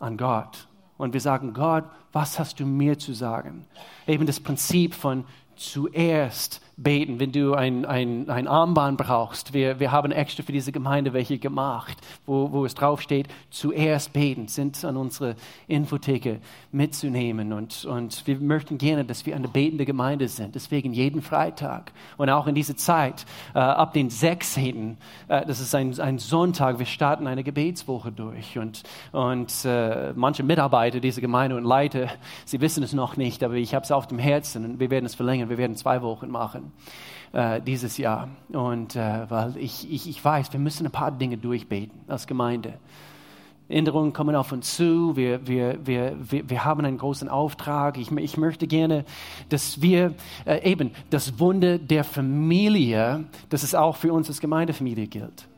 an 0.00 0.16
Gott 0.16 0.66
und 0.96 1.12
wir 1.12 1.20
sagen, 1.20 1.52
Gott, 1.52 1.84
was 2.12 2.38
hast 2.38 2.60
du 2.60 2.66
mir 2.66 2.98
zu 2.98 3.12
sagen? 3.12 3.66
Eben 4.06 4.26
das 4.26 4.40
Prinzip 4.40 4.94
von 4.94 5.24
zuerst 5.56 6.61
beten, 6.76 7.20
wenn 7.20 7.32
du 7.32 7.54
ein, 7.54 7.84
ein, 7.84 8.28
ein 8.30 8.48
Armband 8.48 8.98
brauchst. 8.98 9.52
Wir, 9.52 9.78
wir 9.78 9.92
haben 9.92 10.10
extra 10.10 10.42
für 10.42 10.52
diese 10.52 10.72
Gemeinde 10.72 11.12
welche 11.12 11.38
gemacht, 11.38 11.96
wo, 12.26 12.50
wo 12.50 12.64
es 12.64 12.74
draufsteht, 12.74 13.28
zuerst 13.50 14.12
beten, 14.12 14.48
sind 14.48 14.82
an 14.84 14.96
unsere 14.96 15.36
Infotheke 15.68 16.40
mitzunehmen. 16.70 17.52
Und, 17.52 17.84
und 17.84 18.26
wir 18.26 18.38
möchten 18.38 18.78
gerne, 18.78 19.04
dass 19.04 19.26
wir 19.26 19.36
eine 19.36 19.48
betende 19.48 19.84
Gemeinde 19.84 20.28
sind. 20.28 20.54
Deswegen 20.54 20.92
jeden 20.92 21.20
Freitag 21.20 21.92
und 22.16 22.30
auch 22.30 22.46
in 22.46 22.54
dieser 22.54 22.76
Zeit, 22.76 23.26
äh, 23.54 23.58
ab 23.58 23.92
den 23.92 24.08
16., 24.08 24.96
äh, 25.28 25.46
das 25.46 25.60
ist 25.60 25.74
ein, 25.74 25.98
ein 26.00 26.18
Sonntag, 26.18 26.78
wir 26.78 26.86
starten 26.86 27.26
eine 27.26 27.44
Gebetswoche 27.44 28.12
durch. 28.12 28.58
Und, 28.58 28.82
und 29.12 29.52
äh, 29.64 30.12
manche 30.14 30.42
Mitarbeiter 30.42 31.00
dieser 31.00 31.20
Gemeinde 31.20 31.56
und 31.56 31.64
Leiter, 31.64 32.08
sie 32.46 32.60
wissen 32.60 32.82
es 32.82 32.92
noch 32.94 33.16
nicht, 33.16 33.42
aber 33.44 33.54
ich 33.54 33.74
habe 33.74 33.84
es 33.84 33.92
auf 33.92 34.06
dem 34.06 34.18
Herzen 34.18 34.64
und 34.64 34.80
wir 34.80 34.90
werden 34.90 35.04
es 35.04 35.14
verlängern. 35.14 35.50
Wir 35.50 35.58
werden 35.58 35.76
zwei 35.76 36.00
Wochen 36.00 36.30
machen 36.30 36.61
äh, 37.32 37.60
dieses 37.60 37.96
Jahr. 37.98 38.28
Und 38.52 38.96
äh, 38.96 39.30
weil 39.30 39.56
ich, 39.56 39.90
ich, 39.90 40.08
ich 40.08 40.24
weiß, 40.24 40.52
wir 40.52 40.60
müssen 40.60 40.86
ein 40.86 40.92
paar 40.92 41.10
Dinge 41.10 41.38
durchbeten 41.38 42.00
als 42.08 42.26
Gemeinde. 42.26 42.74
Änderungen 43.68 44.12
kommen 44.12 44.36
auf 44.36 44.52
uns 44.52 44.76
zu. 44.76 45.16
Wir, 45.16 45.46
wir, 45.46 45.78
wir, 45.84 46.16
wir, 46.20 46.48
wir 46.48 46.64
haben 46.64 46.84
einen 46.84 46.98
großen 46.98 47.28
Auftrag. 47.28 47.96
Ich, 47.96 48.10
ich 48.12 48.36
möchte 48.36 48.66
gerne, 48.66 49.04
dass 49.48 49.80
wir 49.80 50.14
äh, 50.44 50.70
eben 50.70 50.90
das 51.10 51.38
Wunder 51.38 51.78
der 51.78 52.04
Familie, 52.04 53.24
dass 53.48 53.62
es 53.62 53.74
auch 53.74 53.96
für 53.96 54.12
uns 54.12 54.28
als 54.28 54.40
Gemeindefamilie 54.40 55.06
gilt. 55.06 55.48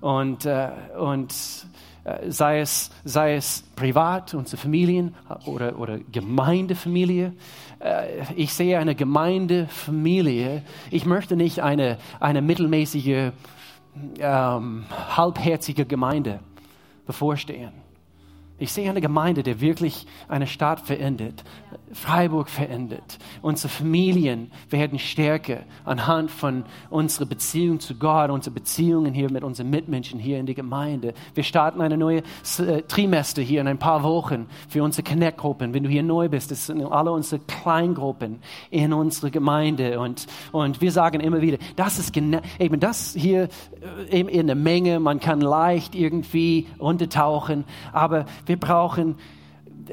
Und, 0.00 0.44
äh, 0.44 0.70
und 0.98 1.34
sei, 2.28 2.60
es, 2.60 2.90
sei 3.04 3.36
es 3.36 3.64
privat, 3.76 4.34
unsere 4.34 4.60
Familien 4.60 5.14
oder, 5.46 5.78
oder 5.78 5.98
Gemeindefamilie, 6.12 7.32
äh, 7.80 8.32
ich 8.34 8.52
sehe 8.52 8.78
eine 8.78 8.94
Gemeindefamilie. 8.94 10.62
Ich 10.90 11.06
möchte 11.06 11.36
nicht 11.36 11.62
eine, 11.62 11.98
eine 12.20 12.42
mittelmäßige, 12.42 13.32
ähm, 14.18 14.84
halbherzige 15.16 15.86
Gemeinde 15.86 16.40
bevorstehen, 17.06 17.72
Ich 18.56 18.72
sehe 18.72 18.88
eine 18.88 19.00
Gemeinde, 19.00 19.42
die 19.42 19.60
wirklich 19.60 20.06
eine 20.28 20.46
Stadt 20.46 20.80
verändert, 20.80 21.42
Freiburg 21.92 22.48
verändert. 22.48 23.18
Unsere 23.42 23.68
Familien 23.68 24.52
werden 24.70 25.00
stärker 25.00 25.64
anhand 25.84 26.30
von 26.30 26.64
unserer 26.88 27.26
Beziehung 27.26 27.80
zu 27.80 27.96
Gott, 27.96 28.30
unsere 28.30 28.54
Beziehungen 28.54 29.12
hier 29.12 29.30
mit 29.30 29.42
unseren 29.42 29.70
Mitmenschen 29.70 30.20
hier 30.20 30.38
in 30.38 30.46
der 30.46 30.54
Gemeinde. 30.54 31.14
Wir 31.34 31.42
starten 31.42 31.80
eine 31.80 31.96
neue 31.96 32.22
äh, 32.58 32.82
Trimester 32.86 33.42
hier 33.42 33.60
in 33.60 33.66
ein 33.66 33.78
paar 33.78 34.04
Wochen 34.04 34.46
für 34.68 34.84
unsere 34.84 35.02
Connect-Gruppen. 35.02 35.74
Wenn 35.74 35.82
du 35.82 35.88
hier 35.88 36.04
neu 36.04 36.28
bist, 36.28 36.52
das 36.52 36.66
sind 36.66 36.84
alle 36.84 37.10
unsere 37.10 37.40
Kleingruppen 37.42 38.38
in 38.70 38.92
unserer 38.92 39.30
Gemeinde. 39.30 39.98
Und, 39.98 40.26
und 40.52 40.80
wir 40.80 40.92
sagen 40.92 41.20
immer 41.20 41.40
wieder, 41.40 41.58
das 41.74 41.98
ist 41.98 42.16
eben 42.16 42.80
das 42.80 43.14
hier 43.14 43.48
äh, 44.10 44.20
eben 44.20 44.28
in 44.28 44.46
der 44.46 44.56
Menge. 44.56 45.00
Man 45.00 45.18
kann 45.18 45.40
leicht 45.40 45.96
irgendwie 45.96 46.66
untertauchen, 46.78 47.64
aber 47.92 48.26
wir 48.46 48.58
brauchen, 48.58 49.16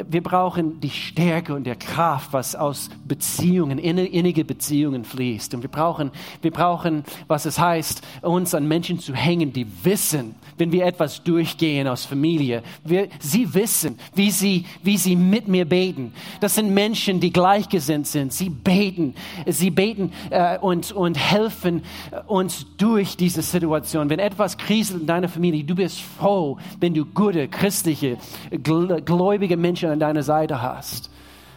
wir 0.09 0.23
brauchen 0.23 0.79
die 0.79 0.89
Stärke 0.89 1.53
und 1.53 1.65
der 1.65 1.75
Kraft, 1.75 2.33
was 2.33 2.55
aus 2.55 2.89
Beziehungen, 3.05 3.77
innige 3.77 4.45
Beziehungen 4.45 5.03
fließt. 5.03 5.53
Und 5.53 5.63
wir 5.63 5.69
brauchen, 5.69 6.11
wir 6.41 6.51
brauchen, 6.51 7.03
was 7.27 7.45
es 7.45 7.59
heißt, 7.59 8.01
uns 8.21 8.55
an 8.55 8.67
Menschen 8.67 8.99
zu 8.99 9.13
hängen, 9.13 9.53
die 9.53 9.67
wissen, 9.83 10.35
wenn 10.61 10.71
wir 10.71 10.85
etwas 10.85 11.23
durchgehen 11.23 11.87
aus 11.87 12.05
Familie. 12.05 12.61
Wir, 12.83 13.07
sie 13.19 13.51
wissen, 13.51 13.97
wie 14.13 14.29
sie, 14.29 14.65
wie 14.83 14.95
sie 14.95 15.15
mit 15.15 15.47
mir 15.47 15.65
beten. 15.65 16.13
Das 16.39 16.53
sind 16.53 16.71
Menschen, 16.71 17.19
die 17.19 17.33
gleichgesinnt 17.33 18.05
sind. 18.05 18.31
Sie 18.31 18.51
beten, 18.51 19.15
sie 19.47 19.71
beten 19.71 20.11
äh, 20.29 20.59
und, 20.59 20.91
und 20.91 21.17
helfen 21.17 21.81
uns 22.27 22.67
durch 22.77 23.17
diese 23.17 23.41
Situation. 23.41 24.11
Wenn 24.11 24.19
etwas 24.19 24.55
kriselt 24.55 25.01
in 25.01 25.07
deiner 25.07 25.29
Familie, 25.29 25.63
du 25.63 25.73
bist 25.73 25.99
froh, 25.99 26.59
wenn 26.79 26.93
du 26.93 27.05
gute, 27.05 27.47
christliche, 27.47 28.17
gläubige 28.51 29.57
Menschen 29.57 29.89
an 29.89 29.99
deiner 29.99 30.21
Seite 30.21 30.61
hast. 30.61 31.09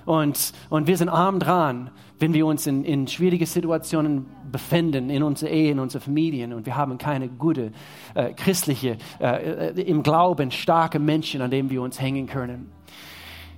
Und, 0.07 0.55
und 0.71 0.87
wir 0.87 0.97
sind 0.97 1.11
arm 1.11 1.41
dran, 1.41 1.91
wenn 2.25 2.33
wir 2.33 2.47
uns 2.47 2.67
in, 2.67 2.87
in 2.87 3.07
schwierige 3.07 3.45
Situationen 3.45 4.25
befinden, 4.51 5.11
in 5.11 5.23
unserer 5.23 5.51
Ehe, 5.51 5.73
in 5.73 5.79
unseren 5.79 6.01
Familien 6.01 6.55
und 6.55 6.65
wir 6.65 6.75
haben 6.75 6.97
keine 6.97 7.29
gute, 7.29 7.71
äh, 8.15 8.33
christliche, 8.33 8.97
äh, 9.21 9.73
äh, 9.73 9.83
im 9.83 10.03
Glauben 10.03 10.51
starke 10.51 10.99
Menschen, 10.99 11.43
an 11.43 11.51
denen 11.51 11.69
wir 11.69 11.83
uns 11.83 12.01
hängen 12.01 12.27
können. 12.27 12.73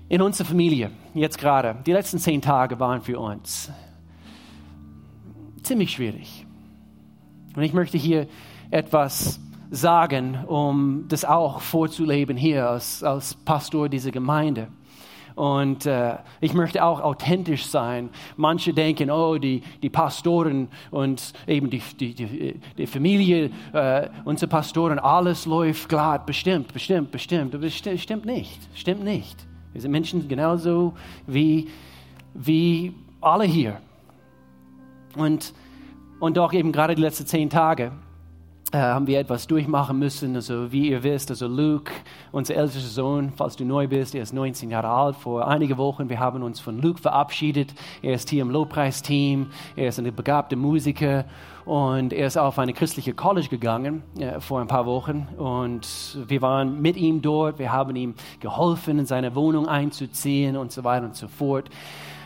In 0.09 0.21
unserer 0.21 0.49
Familie, 0.49 0.91
jetzt 1.14 1.39
gerade, 1.39 1.77
die 1.87 1.93
letzten 1.93 2.19
zehn 2.19 2.43
Tage 2.43 2.81
waren 2.81 3.03
für 3.03 3.21
uns 3.21 3.71
ziemlich 5.62 5.93
schwierig. 5.93 6.45
Und 7.55 7.62
ich 7.62 7.73
möchte 7.73 7.99
hier 7.99 8.27
etwas 8.73 9.39
sagen, 9.71 10.45
um 10.45 11.05
das 11.07 11.25
auch 11.25 11.61
vorzuleben 11.61 12.37
hier 12.37 12.69
als, 12.69 13.05
als 13.05 13.35
Pastor 13.35 13.89
dieser 13.89 14.11
Gemeinde. 14.11 14.67
Und 15.37 15.84
äh, 15.84 16.16
ich 16.41 16.55
möchte 16.55 16.82
auch 16.82 17.01
authentisch 17.01 17.66
sein. 17.66 18.09
Manche 18.37 18.72
denken, 18.72 19.11
oh, 19.11 19.37
die, 19.37 19.62
die 19.82 19.91
Pastoren 19.91 20.68
und 20.91 21.34
eben 21.47 21.68
die, 21.68 21.82
die, 22.01 22.14
die, 22.14 22.61
die 22.76 22.87
Familie, 22.87 23.51
äh, 23.74 24.09
unsere 24.24 24.49
Pastoren, 24.49 24.99
alles 24.99 25.45
läuft 25.45 25.91
glatt. 25.91 26.24
Bestimmt, 26.24 26.72
bestimmt, 26.72 27.11
bestimmt. 27.11 27.55
Aber 27.55 27.64
es 27.64 27.76
stimmt 27.76 28.24
nicht. 28.24 28.59
Stimmt 28.74 29.05
nicht. 29.05 29.47
Wir 29.72 29.82
sind 29.82 29.91
Menschen 29.91 30.26
genauso 30.26 30.95
wie, 31.26 31.68
wie 32.32 32.95
alle 33.20 33.45
hier. 33.45 33.78
Und, 35.16 35.53
und 36.18 36.39
doch 36.39 36.55
eben 36.55 36.72
gerade 36.72 36.95
die 36.95 37.03
letzten 37.03 37.26
zehn 37.26 37.51
Tage 37.51 37.93
haben 38.73 39.07
wir 39.07 39.21
etwas 39.21 39.47
durchmachen 39.47 39.99
müssen. 39.99 40.35
Also 40.35 40.73
wie 40.73 40.91
ihr 40.91 41.03
wisst, 41.03 41.31
also 41.31 41.47
Luke, 41.47 41.93
unser 42.33 42.57
ältester 42.57 42.89
Sohn, 42.89 43.33
falls 43.37 43.57
du 43.57 43.64
neu 43.64 43.87
bist, 43.87 44.14
er 44.14 44.23
ist 44.23 44.33
19 44.33 44.71
Jahre 44.71 44.89
alt. 44.89 45.17
Vor 45.17 45.47
einigen 45.47 45.77
Wochen, 45.79 46.09
wir 46.09 46.19
haben 46.19 46.43
uns 46.43 46.61
von 46.61 46.81
Luke 46.81 47.01
verabschiedet. 47.01 47.75
Er 48.03 48.14
ist 48.14 48.29
hier 48.29 48.43
im 48.43 48.51
Lobpreisteam. 48.51 49.49
Er 49.77 49.89
ist 49.89 49.99
ein 49.99 50.14
begabter 50.14 50.57
Musiker 50.57 51.25
und 51.64 52.12
er 52.12 52.27
ist 52.27 52.37
auf 52.37 52.59
eine 52.59 52.73
christliche 52.73 53.12
College 53.12 53.49
gegangen 53.49 54.03
äh, 54.19 54.41
vor 54.41 54.61
ein 54.61 54.69
paar 54.69 54.87
Wochen 54.87 55.27
und 55.37 56.17
wir 56.29 56.41
waren 56.41 56.81
mit 56.81 56.97
ihm 56.97 57.23
dort. 57.23 57.59
Wir 57.59 57.73
haben 57.73 57.97
ihm 57.97 58.14
geholfen, 58.41 59.01
in 59.01 59.07
seine 59.07 59.35
Wohnung 59.35 59.67
einzuziehen 59.67 60.57
und 60.57 60.71
so 60.71 60.85
weiter 60.85 61.07
und 61.07 61.17
so 61.17 61.27
fort. 61.29 61.69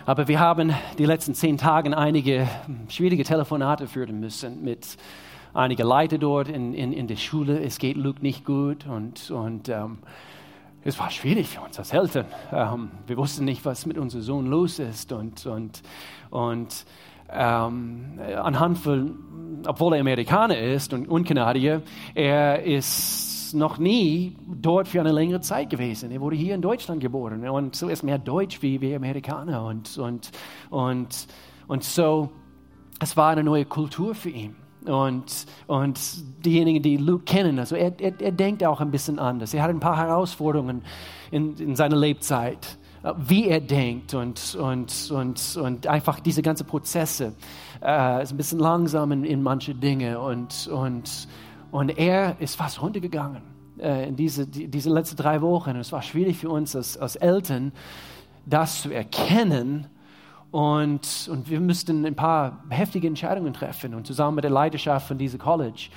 Aber 0.05 0.29
wir 0.29 0.41
haben 0.41 0.75
die 0.99 1.07
letzten 1.07 1.35
zehn 1.35 1.57
Tage 1.57 1.97
einige 1.97 2.49
schwierige 2.89 3.25
Telefonate 3.25 3.87
führen 3.87 4.21
müssen 4.21 4.63
mit 4.63 4.97
einige 5.55 5.83
Leute 5.85 6.19
dort 6.19 6.49
in, 6.49 6.75
in, 6.75 6.93
in 6.93 7.07
der 7.07 7.17
Schule. 7.17 7.61
Es 7.61 7.79
geht 7.79 7.97
Luke 7.97 8.21
nicht 8.23 8.45
gut 8.45 8.87
und, 8.87 9.31
und 9.31 9.69
ähm, 9.69 9.99
es 10.83 10.99
war 10.99 11.11
schwierig 11.11 11.49
für 11.49 11.61
uns 11.61 11.79
als 11.79 11.93
Eltern. 11.93 12.27
Ähm, 12.53 12.91
wir 13.07 13.17
wussten 13.17 13.45
nicht, 13.45 13.65
was 13.65 13.87
mit 13.87 13.99
unserem 13.99 14.23
Sohn 14.23 14.47
los 14.47 14.79
ist 14.79 15.13
und, 15.13 15.45
und, 15.47 15.83
und 16.31 16.87
ähm, 17.33 18.19
anhand 18.37 18.79
von, 18.79 19.63
obwohl 19.67 19.95
er 19.95 20.01
Amerikaner 20.01 20.59
ist 20.59 20.93
und, 20.93 21.07
und 21.09 21.25
Kanadier, 21.25 21.83
er 22.15 22.63
ist 22.63 23.55
noch 23.55 23.79
nie 23.79 24.37
dort 24.47 24.89
für 24.89 25.01
eine 25.01 25.13
längere 25.13 25.41
Zeit 25.41 25.71
gewesen. 25.71 26.11
Er 26.13 26.21
wurde 26.21 26.37
hier 26.37 26.55
in 26.55 26.63
Deutschland 26.63 27.01
geboren 27.01 27.47
und 27.49 27.77
so 27.77 27.89
ist 27.89 28.03
mehr 28.03 28.19
Deutsch 28.19 28.63
wie, 28.63 28.81
wie 28.81 28.95
Amerikaner 28.95 29.65
und, 29.65 29.99
und, 29.99 30.31
und, 30.71 31.27
und 31.67 31.85
so, 31.85 32.31
es 33.01 33.17
war 33.17 33.31
eine 33.31 33.45
neue 33.45 33.65
Kultur 33.65 34.15
für 34.15 34.31
ihn. 34.31 34.60
Und, 34.87 35.47
und 35.67 36.01
diejenigen, 36.45 36.83
die 36.83 36.97
Luke 36.97 37.25
kennen, 37.25 37.59
also 37.59 37.77
er, 37.77 37.93
er, 38.01 38.19
er, 38.19 38.33
denkt 38.33 38.65
auch 38.65 38.81
ein 38.81 38.91
bisschen 38.91 39.19
anders. 39.19 39.53
Er 39.53 39.63
hat 39.63 39.71
ein 39.71 39.81
paar 39.81 39.99
Herausforderungen 39.99 40.83
in, 41.31 41.55
in 41.57 41.77
seiner 41.77 41.97
Lebzeit, 41.97 42.79
äh, 43.03 43.13
wie 43.19 43.49
er 43.49 43.61
denkt 43.61 44.15
und, 44.15 44.55
und, 44.55 45.11
und, 45.11 45.57
und 45.59 45.87
einfach 45.87 46.21
diese 46.21 46.41
ganzen 46.41 46.67
Prozesse. 46.67 47.35
Äh, 47.83 48.23
ist 48.23 48.33
ein 48.33 48.39
bisschen 48.39 48.59
langsam 48.59 49.13
in, 49.13 49.25
in 49.25 49.43
manche 49.43 49.75
Dinge 49.75 50.19
und, 50.19 50.69
und, 50.69 51.29
und 51.71 51.99
er 51.99 52.41
ist 52.41 52.55
fast 52.55 52.81
runtergegangen 52.81 53.43
äh, 53.79 54.09
in 54.09 54.17
diese, 54.17 54.47
die, 54.47 54.67
diese 54.69 54.91
letzten 54.91 55.17
drei 55.17 55.43
Wochen. 55.43 55.77
es 55.77 55.93
war 55.93 56.03
schwierig 56.03 56.39
für 56.39 56.49
uns 56.49 56.75
als, 56.75 56.97
als 56.97 57.17
Eltern, 57.17 57.73
das 58.47 58.81
zu 58.81 58.91
erkennen 58.91 59.89
und, 60.51 61.29
und 61.31 61.49
wir 61.49 61.61
müssten 61.61 62.05
ein 62.05 62.17
paar 62.17 62.65
heftige 62.71 63.07
Entscheidungen 63.07 63.53
treffen 63.53 63.95
und 63.95 64.07
zusammen 64.07 64.37
mit 64.37 64.45
der 64.45 64.51
Leidenschaft 64.51 65.07
von 65.07 65.19
diesem 65.19 65.39
College. 65.39 65.89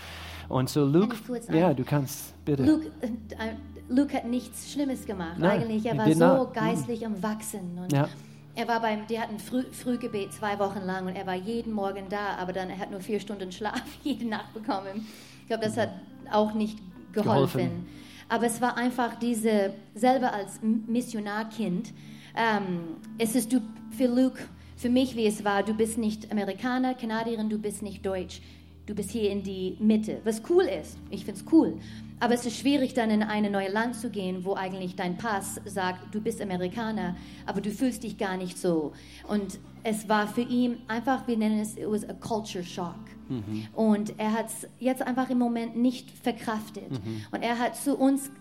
Und 0.50 0.70
so 0.70 0.86
Luke, 0.86 1.16
ja, 1.52 1.74
du 1.74 1.84
kannst 1.84 2.34
bitte. 2.46 2.64
Luke, 2.64 2.92
äh, 3.02 3.54
Luke 3.90 4.14
hat 4.16 4.26
nichts 4.26 4.72
Schlimmes 4.72 5.06
gemacht. 5.06 5.38
Nein, 5.38 5.62
Eigentlich, 5.62 5.86
er 5.86 5.98
war 5.98 6.12
so 6.12 6.44
not. 6.44 6.54
geistlich 6.54 7.02
mm. 7.02 7.06
am 7.06 7.24
Wachsen. 7.24 7.80
Und 7.82 7.92
ja. 7.92 8.08
Er 8.56 8.68
war 8.68 8.82
beim, 8.82 9.08
die 9.08 9.20
hatten 9.20 9.40
Früh, 9.40 9.64
Frühgebet 9.72 10.32
zwei 10.34 10.60
Wochen 10.60 10.82
lang 10.82 11.08
und 11.08 11.16
er 11.16 11.26
war 11.26 11.34
jeden 11.34 11.74
Morgen 11.74 12.06
da, 12.10 12.36
aber 12.40 12.54
dann 12.54 12.70
er 12.70 12.78
hat 12.78 12.92
nur 12.92 13.00
vier 13.00 13.20
Stunden 13.20 13.52
Schlaf 13.52 13.82
jede 14.04 14.28
Nacht 14.28 14.54
bekommen. 14.54 15.08
Ich 15.42 15.48
glaube, 15.48 15.64
das 15.64 15.76
hat 15.76 15.90
auch 16.32 16.54
nicht 16.54 16.78
geholfen. 17.14 17.58
geholfen. 17.60 17.86
Aber 18.30 18.46
es 18.46 18.62
war 18.62 18.78
einfach 18.78 19.16
diese, 19.16 19.74
selber 19.96 20.34
als 20.34 20.60
Missionarkind, 20.62 21.94
ähm, 22.36 22.98
es 23.18 23.36
ist 23.36 23.52
du 23.54 23.62
für 23.94 24.08
Luke, 24.08 24.40
für 24.76 24.90
mich, 24.90 25.16
wie 25.16 25.26
es 25.26 25.46
war, 25.46 25.64
du 25.64 25.74
bist 25.74 25.98
nicht 25.98 26.32
Amerikaner, 26.32 26.94
Kanadierin, 26.94 27.50
du 27.50 27.58
bist 27.58 27.82
nicht 27.82 28.06
Deutsch. 28.06 28.42
Du 28.86 28.94
bist 28.94 29.12
hier 29.12 29.32
in 29.32 29.44
die 29.44 29.78
Mitte, 29.80 30.20
was 30.26 30.42
cool 30.50 30.64
ist. 30.64 30.98
Ich 31.10 31.24
finde 31.24 31.40
es 31.40 31.54
cool. 31.54 31.78
Aber 32.20 32.34
es 32.34 32.46
ist 32.46 32.58
schwierig, 32.58 32.94
dann 32.94 33.12
in 33.12 33.24
ein 33.24 33.50
neues 33.50 33.72
Land 33.72 33.96
zu 33.96 34.10
gehen, 34.10 34.44
wo 34.44 34.56
eigentlich 34.56 34.98
dein 34.98 35.16
Pass 35.16 35.62
sagt, 35.64 36.14
du 36.14 36.20
bist 36.20 36.42
Amerikaner, 36.42 37.16
aber 37.46 37.62
du 37.62 37.72
fühlst 37.72 38.04
dich 38.04 38.18
gar 38.18 38.36
nicht 38.36 38.58
so. 38.58 38.92
Und 39.30 39.58
es 39.84 40.10
war 40.10 40.28
für 40.28 40.42
ihn 40.42 40.80
einfach, 40.90 41.26
wir 41.28 41.38
nennen 41.38 41.60
es, 41.60 41.78
it 41.78 41.86
was 41.88 42.04
a 42.10 42.14
culture 42.14 42.64
shock. 42.64 43.00
Mhm. 43.30 43.68
Und 43.74 44.20
er 44.20 44.34
hat 44.34 44.48
es 44.48 44.68
jetzt 44.80 45.02
einfach 45.02 45.30
im 45.30 45.40
Moment 45.40 45.78
nicht 45.78 46.12
verkraftet. 46.12 46.92
Mhm. 46.92 47.22
Und 47.32 47.42
er 47.42 47.58
hat 47.60 47.78
zu 47.78 47.96
uns 47.96 48.32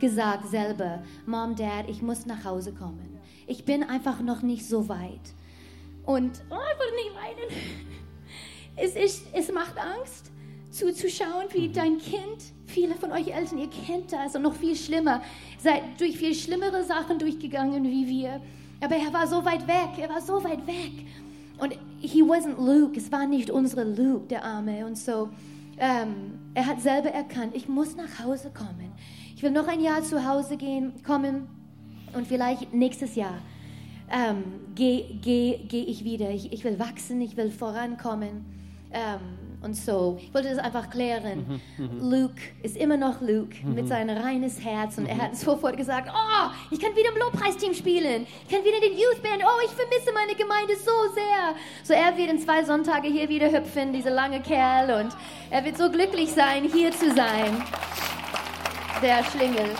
gesagt 0.00 0.48
selber, 0.48 1.04
Mom, 1.24 1.54
Dad, 1.54 1.88
ich 1.88 2.02
muss 2.02 2.26
nach 2.26 2.44
Hause 2.44 2.72
kommen 2.72 3.13
ich 3.46 3.64
bin 3.64 3.82
einfach 3.82 4.20
noch 4.20 4.42
nicht 4.42 4.66
so 4.66 4.88
weit. 4.88 5.20
Und 6.04 6.42
oh, 6.50 6.54
ich 6.54 6.80
will 6.80 6.96
nicht 6.96 7.14
weinen. 7.14 7.60
Es, 8.76 8.96
ist, 8.96 9.26
es 9.32 9.52
macht 9.52 9.78
Angst, 9.78 10.32
zuzuschauen, 10.70 11.46
wie 11.52 11.68
dein 11.68 11.98
Kind, 11.98 12.42
viele 12.66 12.94
von 12.94 13.12
euch 13.12 13.28
Eltern, 13.28 13.58
ihr 13.58 13.70
kennt 13.70 14.12
das 14.12 14.34
und 14.34 14.42
noch 14.42 14.54
viel 14.56 14.74
schlimmer, 14.74 15.22
seid 15.58 15.82
durch 15.98 16.18
viel 16.18 16.34
schlimmere 16.34 16.82
Sachen 16.82 17.18
durchgegangen 17.18 17.84
wie 17.84 18.08
wir. 18.08 18.40
Aber 18.80 18.96
er 18.96 19.12
war 19.12 19.26
so 19.26 19.44
weit 19.44 19.66
weg, 19.68 19.90
er 19.98 20.08
war 20.08 20.20
so 20.20 20.42
weit 20.42 20.66
weg. 20.66 21.06
Und 21.58 21.78
he 22.00 22.22
wasn't 22.22 22.56
Luke, 22.58 22.98
es 22.98 23.12
war 23.12 23.26
nicht 23.26 23.48
unsere 23.48 23.84
Luke, 23.84 24.26
der 24.26 24.44
Arme. 24.44 24.84
Und 24.84 24.98
so, 24.98 25.30
ähm, 25.78 26.40
er 26.54 26.66
hat 26.66 26.80
selber 26.80 27.10
erkannt, 27.10 27.54
ich 27.54 27.68
muss 27.68 27.94
nach 27.96 28.24
Hause 28.24 28.50
kommen. 28.52 28.92
Ich 29.36 29.42
will 29.42 29.52
noch 29.52 29.68
ein 29.68 29.80
Jahr 29.80 30.02
zu 30.02 30.26
Hause 30.26 30.56
gehen, 30.56 30.94
kommen 31.04 31.46
und 32.14 32.26
vielleicht 32.26 32.72
nächstes 32.72 33.14
Jahr 33.14 33.38
ähm, 34.10 34.44
gehe 34.74 35.04
geh, 35.20 35.58
geh 35.68 35.82
ich 35.82 36.04
wieder. 36.04 36.30
Ich, 36.30 36.52
ich 36.52 36.64
will 36.64 36.78
wachsen, 36.78 37.20
ich 37.20 37.36
will 37.36 37.50
vorankommen. 37.50 38.44
Ähm, 38.92 39.20
Und 39.64 39.74
so, 39.74 40.18
ich 40.20 40.32
wollte 40.34 40.50
das 40.50 40.58
einfach 40.58 40.90
klären. 40.90 41.60
Luke 41.98 42.40
ist 42.62 42.76
immer 42.76 42.98
noch 42.98 43.22
Luke 43.22 43.56
mit 43.66 43.88
seinem 43.88 44.16
reines 44.18 44.60
Herz 44.62 44.98
und 44.98 45.06
er 45.06 45.16
hat 45.16 45.36
sofort 45.36 45.76
gesagt, 45.78 46.10
oh, 46.12 46.50
ich 46.70 46.78
kann 46.78 46.94
wieder 46.94 47.08
im 47.14 47.18
Lobpreisteam 47.18 47.72
spielen, 47.72 48.26
ich 48.44 48.48
kann 48.54 48.62
wieder 48.62 48.76
in 48.76 48.90
den 48.90 48.98
Youth 48.98 49.22
Band, 49.22 49.42
oh, 49.42 49.60
ich 49.64 49.72
vermisse 49.72 50.12
meine 50.12 50.34
Gemeinde 50.34 50.74
so 50.76 51.14
sehr. 51.14 51.54
So 51.82 51.94
er 51.94 52.14
wird 52.14 52.30
in 52.30 52.38
zwei 52.40 52.62
Sonntage 52.62 53.08
hier 53.08 53.26
wieder 53.30 53.50
hüpfen, 53.50 53.94
dieser 53.94 54.10
lange 54.10 54.40
Kerl 54.42 55.02
und 55.02 55.16
er 55.50 55.64
wird 55.64 55.78
so 55.78 55.90
glücklich 55.90 56.30
sein, 56.30 56.64
hier 56.70 56.90
zu 56.92 57.06
sein. 57.14 57.50
Der 59.02 59.24
Schlingel. 59.24 59.70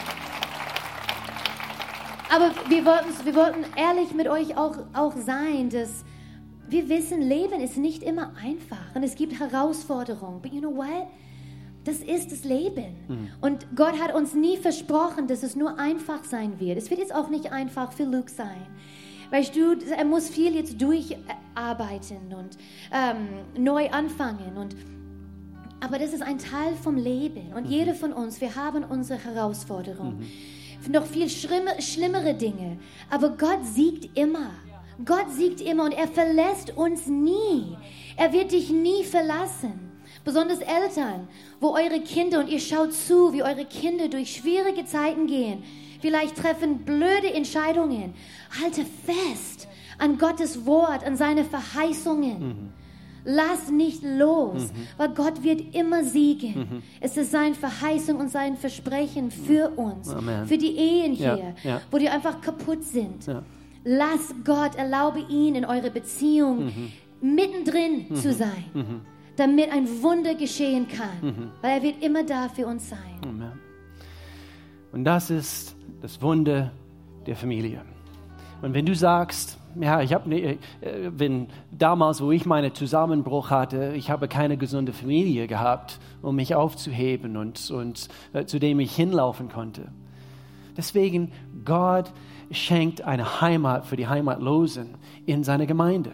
Aber 2.31 2.51
wir 2.69 2.85
wollten, 2.85 3.25
wir 3.25 3.35
wollten 3.35 3.65
ehrlich 3.77 4.13
mit 4.15 4.29
euch 4.29 4.57
auch, 4.57 4.77
auch 4.93 5.17
sein, 5.17 5.71
dass 5.71 6.05
wir 6.69 6.89
wissen, 6.89 7.21
Leben 7.21 7.61
ist 7.61 7.77
nicht 7.77 8.03
immer 8.03 8.33
einfach 8.43 8.95
und 8.95 9.03
es 9.03 9.15
gibt 9.15 9.39
Herausforderungen. 9.39 10.41
But 10.41 10.53
you 10.53 10.61
know 10.61 10.75
what? 10.75 11.09
Das 11.85 11.99
ist 11.99 12.33
das 12.33 12.45
Leben. 12.45 12.97
Und 13.43 13.67
Gott 13.77 14.01
hat 14.01 14.15
uns 14.15 14.33
nie 14.35 14.57
versprochen, 14.57 15.27
dass 15.27 15.43
es 15.43 15.55
nur 15.55 15.79
einfach 15.79 16.25
sein 16.25 16.59
wird. 16.59 16.79
Es 16.79 16.89
wird 16.91 16.99
jetzt 16.99 17.15
auch 17.15 17.29
nicht 17.29 17.53
einfach 17.53 17.93
für 17.93 18.05
Luke 18.05 18.31
sein. 18.31 18.67
Weißt 19.31 19.55
du, 19.55 19.77
er 19.95 20.05
muss 20.05 20.31
viel 20.31 20.55
jetzt 20.55 20.81
durcharbeiten 20.81 22.33
und 22.35 22.57
ähm, 22.93 23.63
neu 23.63 23.91
anfangen. 23.91 24.57
Und, 24.57 24.77
aber 25.81 25.99
das 25.99 26.15
ist 26.15 26.23
ein 26.23 26.39
Teil 26.39 26.75
vom 26.83 26.97
Leben. 26.97 27.53
Und 27.55 27.67
jeder 27.67 27.95
von 27.95 28.13
uns, 28.15 28.41
wir 28.41 28.55
haben 28.57 28.85
unsere 28.85 29.23
Herausforderungen. 29.23 30.27
Noch 30.89 31.07
viel 31.07 31.29
schlimme, 31.29 31.81
schlimmere 31.81 32.35
Dinge. 32.35 32.79
Aber 33.11 33.31
Gott 33.31 33.65
siegt 33.65 34.19
immer. 34.19 34.51
Gott 35.05 35.31
siegt 35.31 35.61
immer 35.61 35.85
und 35.85 35.93
er 35.93 36.09
verlässt 36.09 36.77
uns 36.77 37.07
nie. 37.07 37.77
Er 38.17 38.33
wird 38.33 38.53
dich 38.53 38.71
nie 38.71 39.03
verlassen. 39.05 39.93
Besonders 40.25 40.61
Eltern, 40.61 41.29
wo 41.61 41.75
eure 41.75 42.01
Kinder 42.01 42.41
und 42.41 42.49
ihr 42.49 42.61
schaut 42.61 42.93
zu, 42.95 43.33
wie 43.33 43.43
eure 43.43 43.65
Kinder 43.65 44.09
durch 44.09 44.37
schwierige 44.37 44.85
Zeiten 44.87 45.27
gehen. 45.27 45.65
Vielleicht 46.01 46.37
treffen 46.37 46.85
blöde 46.85 47.33
Entscheidungen. 47.33 48.15
Halte 48.63 48.85
fest 48.85 49.69
an 49.99 50.19
Gottes 50.19 50.65
Wort, 50.65 51.05
an 51.05 51.17
seine 51.17 51.45
Verheißungen. 51.45 52.73
Lass 53.25 53.71
nicht 53.71 54.03
los, 54.03 54.71
weil 54.99 55.09
Gott 55.15 55.43
wird 55.43 55.75
immer 55.75 56.05
siegen. 56.05 56.83
Es 57.01 57.17
ist 57.17 57.31
seine 57.31 57.55
Verheißung 57.55 58.19
und 58.19 58.31
sein 58.31 58.57
Versprechen 58.57 59.31
für 59.31 59.71
uns, 59.77 60.11
Amen. 60.11 60.47
für 60.47 60.59
die 60.59 60.77
Ehen 60.77 61.15
Ja, 61.15 61.35
hier, 61.35 61.55
ja. 61.63 61.81
wo 61.91 61.99
die 61.99 62.09
einfach 62.09 62.41
kaputt 62.41 62.85
sind. 62.85 63.27
Ja. 63.27 63.43
Lass 63.85 64.35
Gott, 64.45 64.77
erlaube 64.77 65.21
ihn 65.29 65.55
in 65.55 65.65
eure 65.65 65.91
Beziehung 65.91 66.73
mittendrin 67.21 68.15
zu 68.15 68.33
sein, 68.33 69.03
damit 69.37 69.71
ein 69.73 69.87
Wunder 70.03 70.35
geschehen 70.35 70.87
kann, 70.89 71.51
weil 71.63 71.79
er 71.79 71.83
wird 71.83 72.03
immer 72.03 72.25
da 72.25 72.49
für 72.49 72.67
uns 72.67 72.89
sein. 72.91 72.99
Amen. 73.23 73.53
Und 74.93 75.05
das 75.05 75.31
ist 75.31 75.75
das 76.03 76.21
Wunder 76.23 76.73
der 77.27 77.37
Familie. 77.37 77.83
Und 78.63 78.75
wenn 78.75 78.87
du 78.87 78.95
sagst, 78.95 79.59
ja, 79.81 80.01
ich 80.01 80.13
habe, 80.13 80.29
ne, 80.29 80.41
äh, 80.41 80.57
wenn 81.11 81.49
damals, 81.71 82.21
wo 82.21 82.31
ich 82.33 82.47
meinen 82.47 82.75
Zusammenbruch 82.75 83.51
hatte, 83.51 83.93
ich 83.95 84.11
habe 84.11 84.29
keine 84.29 84.57
gesunde 84.57 84.93
Familie 84.93 85.47
gehabt, 85.47 85.99
um 86.23 86.37
mich 86.37 86.55
aufzuheben 86.55 87.37
und, 87.37 87.71
und 87.71 88.09
äh, 88.33 88.45
zu 88.45 88.59
dem 88.59 88.81
ich 88.81 88.95
hinlaufen 88.95 89.49
konnte. 89.49 89.89
Deswegen, 90.77 91.33
Gott 91.65 92.13
schenkt 92.51 93.03
eine 93.03 93.41
Heimat 93.41 93.87
für 93.87 93.97
die 93.97 94.09
Heimatlosen 94.09 94.95
in 95.27 95.45
seiner 95.45 95.67
Gemeinde. 95.67 96.13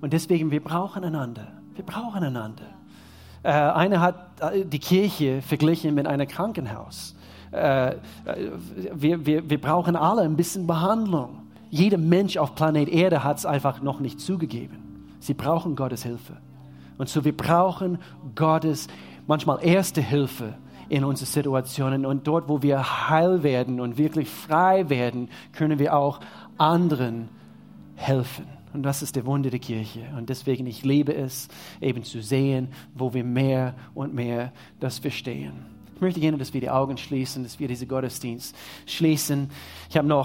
Und 0.00 0.12
deswegen, 0.12 0.50
wir 0.50 0.62
brauchen 0.62 1.04
einander. 1.04 1.48
Wir 1.74 1.84
brauchen 1.84 2.22
einander. 2.22 2.64
Äh, 3.42 3.50
einer 3.50 4.00
hat 4.00 4.40
äh, 4.40 4.64
die 4.64 4.78
Kirche 4.78 5.42
verglichen 5.42 5.94
mit 5.94 6.06
einem 6.06 6.28
Krankenhaus. 6.28 7.16
Äh, 7.50 7.96
wir, 8.94 9.26
wir, 9.26 9.50
wir 9.50 9.60
brauchen 9.60 9.96
alle 9.96 10.22
ein 10.22 10.36
bisschen 10.36 10.66
Behandlung. 10.66 11.41
Jeder 11.72 11.96
Mensch 11.96 12.36
auf 12.36 12.54
Planet 12.54 12.86
Erde 12.90 13.24
hat 13.24 13.38
es 13.38 13.46
einfach 13.46 13.80
noch 13.80 13.98
nicht 13.98 14.20
zugegeben. 14.20 15.06
Sie 15.20 15.32
brauchen 15.32 15.74
Gottes 15.74 16.02
Hilfe. 16.02 16.36
Und 16.98 17.08
so 17.08 17.24
wir 17.24 17.34
brauchen 17.34 17.98
Gottes 18.34 18.88
manchmal 19.26 19.64
erste 19.64 20.02
Hilfe 20.02 20.52
in 20.90 21.02
unseren 21.02 21.28
Situationen. 21.28 22.04
Und 22.04 22.26
dort, 22.26 22.46
wo 22.50 22.60
wir 22.60 23.08
heil 23.08 23.42
werden 23.42 23.80
und 23.80 23.96
wirklich 23.96 24.28
frei 24.28 24.90
werden, 24.90 25.30
können 25.52 25.78
wir 25.78 25.96
auch 25.96 26.20
anderen 26.58 27.30
helfen. 27.96 28.44
Und 28.74 28.82
das 28.82 29.00
ist 29.00 29.16
der 29.16 29.24
Wunder 29.24 29.48
der 29.48 29.58
Kirche. 29.58 30.00
Und 30.18 30.28
deswegen, 30.28 30.66
ich 30.66 30.84
liebe 30.84 31.14
es, 31.14 31.48
eben 31.80 32.04
zu 32.04 32.20
sehen, 32.20 32.68
wo 32.94 33.14
wir 33.14 33.24
mehr 33.24 33.74
und 33.94 34.12
mehr 34.12 34.52
das 34.78 34.98
verstehen. 34.98 35.72
Ich 35.94 36.04
möchte 36.04 36.20
gerne, 36.20 36.36
dass 36.36 36.52
wir 36.52 36.60
die 36.60 36.68
Augen 36.68 36.98
schließen, 36.98 37.44
dass 37.44 37.60
wir 37.60 37.68
diesen 37.68 37.86
Gottesdienst 37.86 38.56
schließen. 38.86 39.50
Ich 39.88 39.96
habe 39.96 40.08
noch 40.08 40.20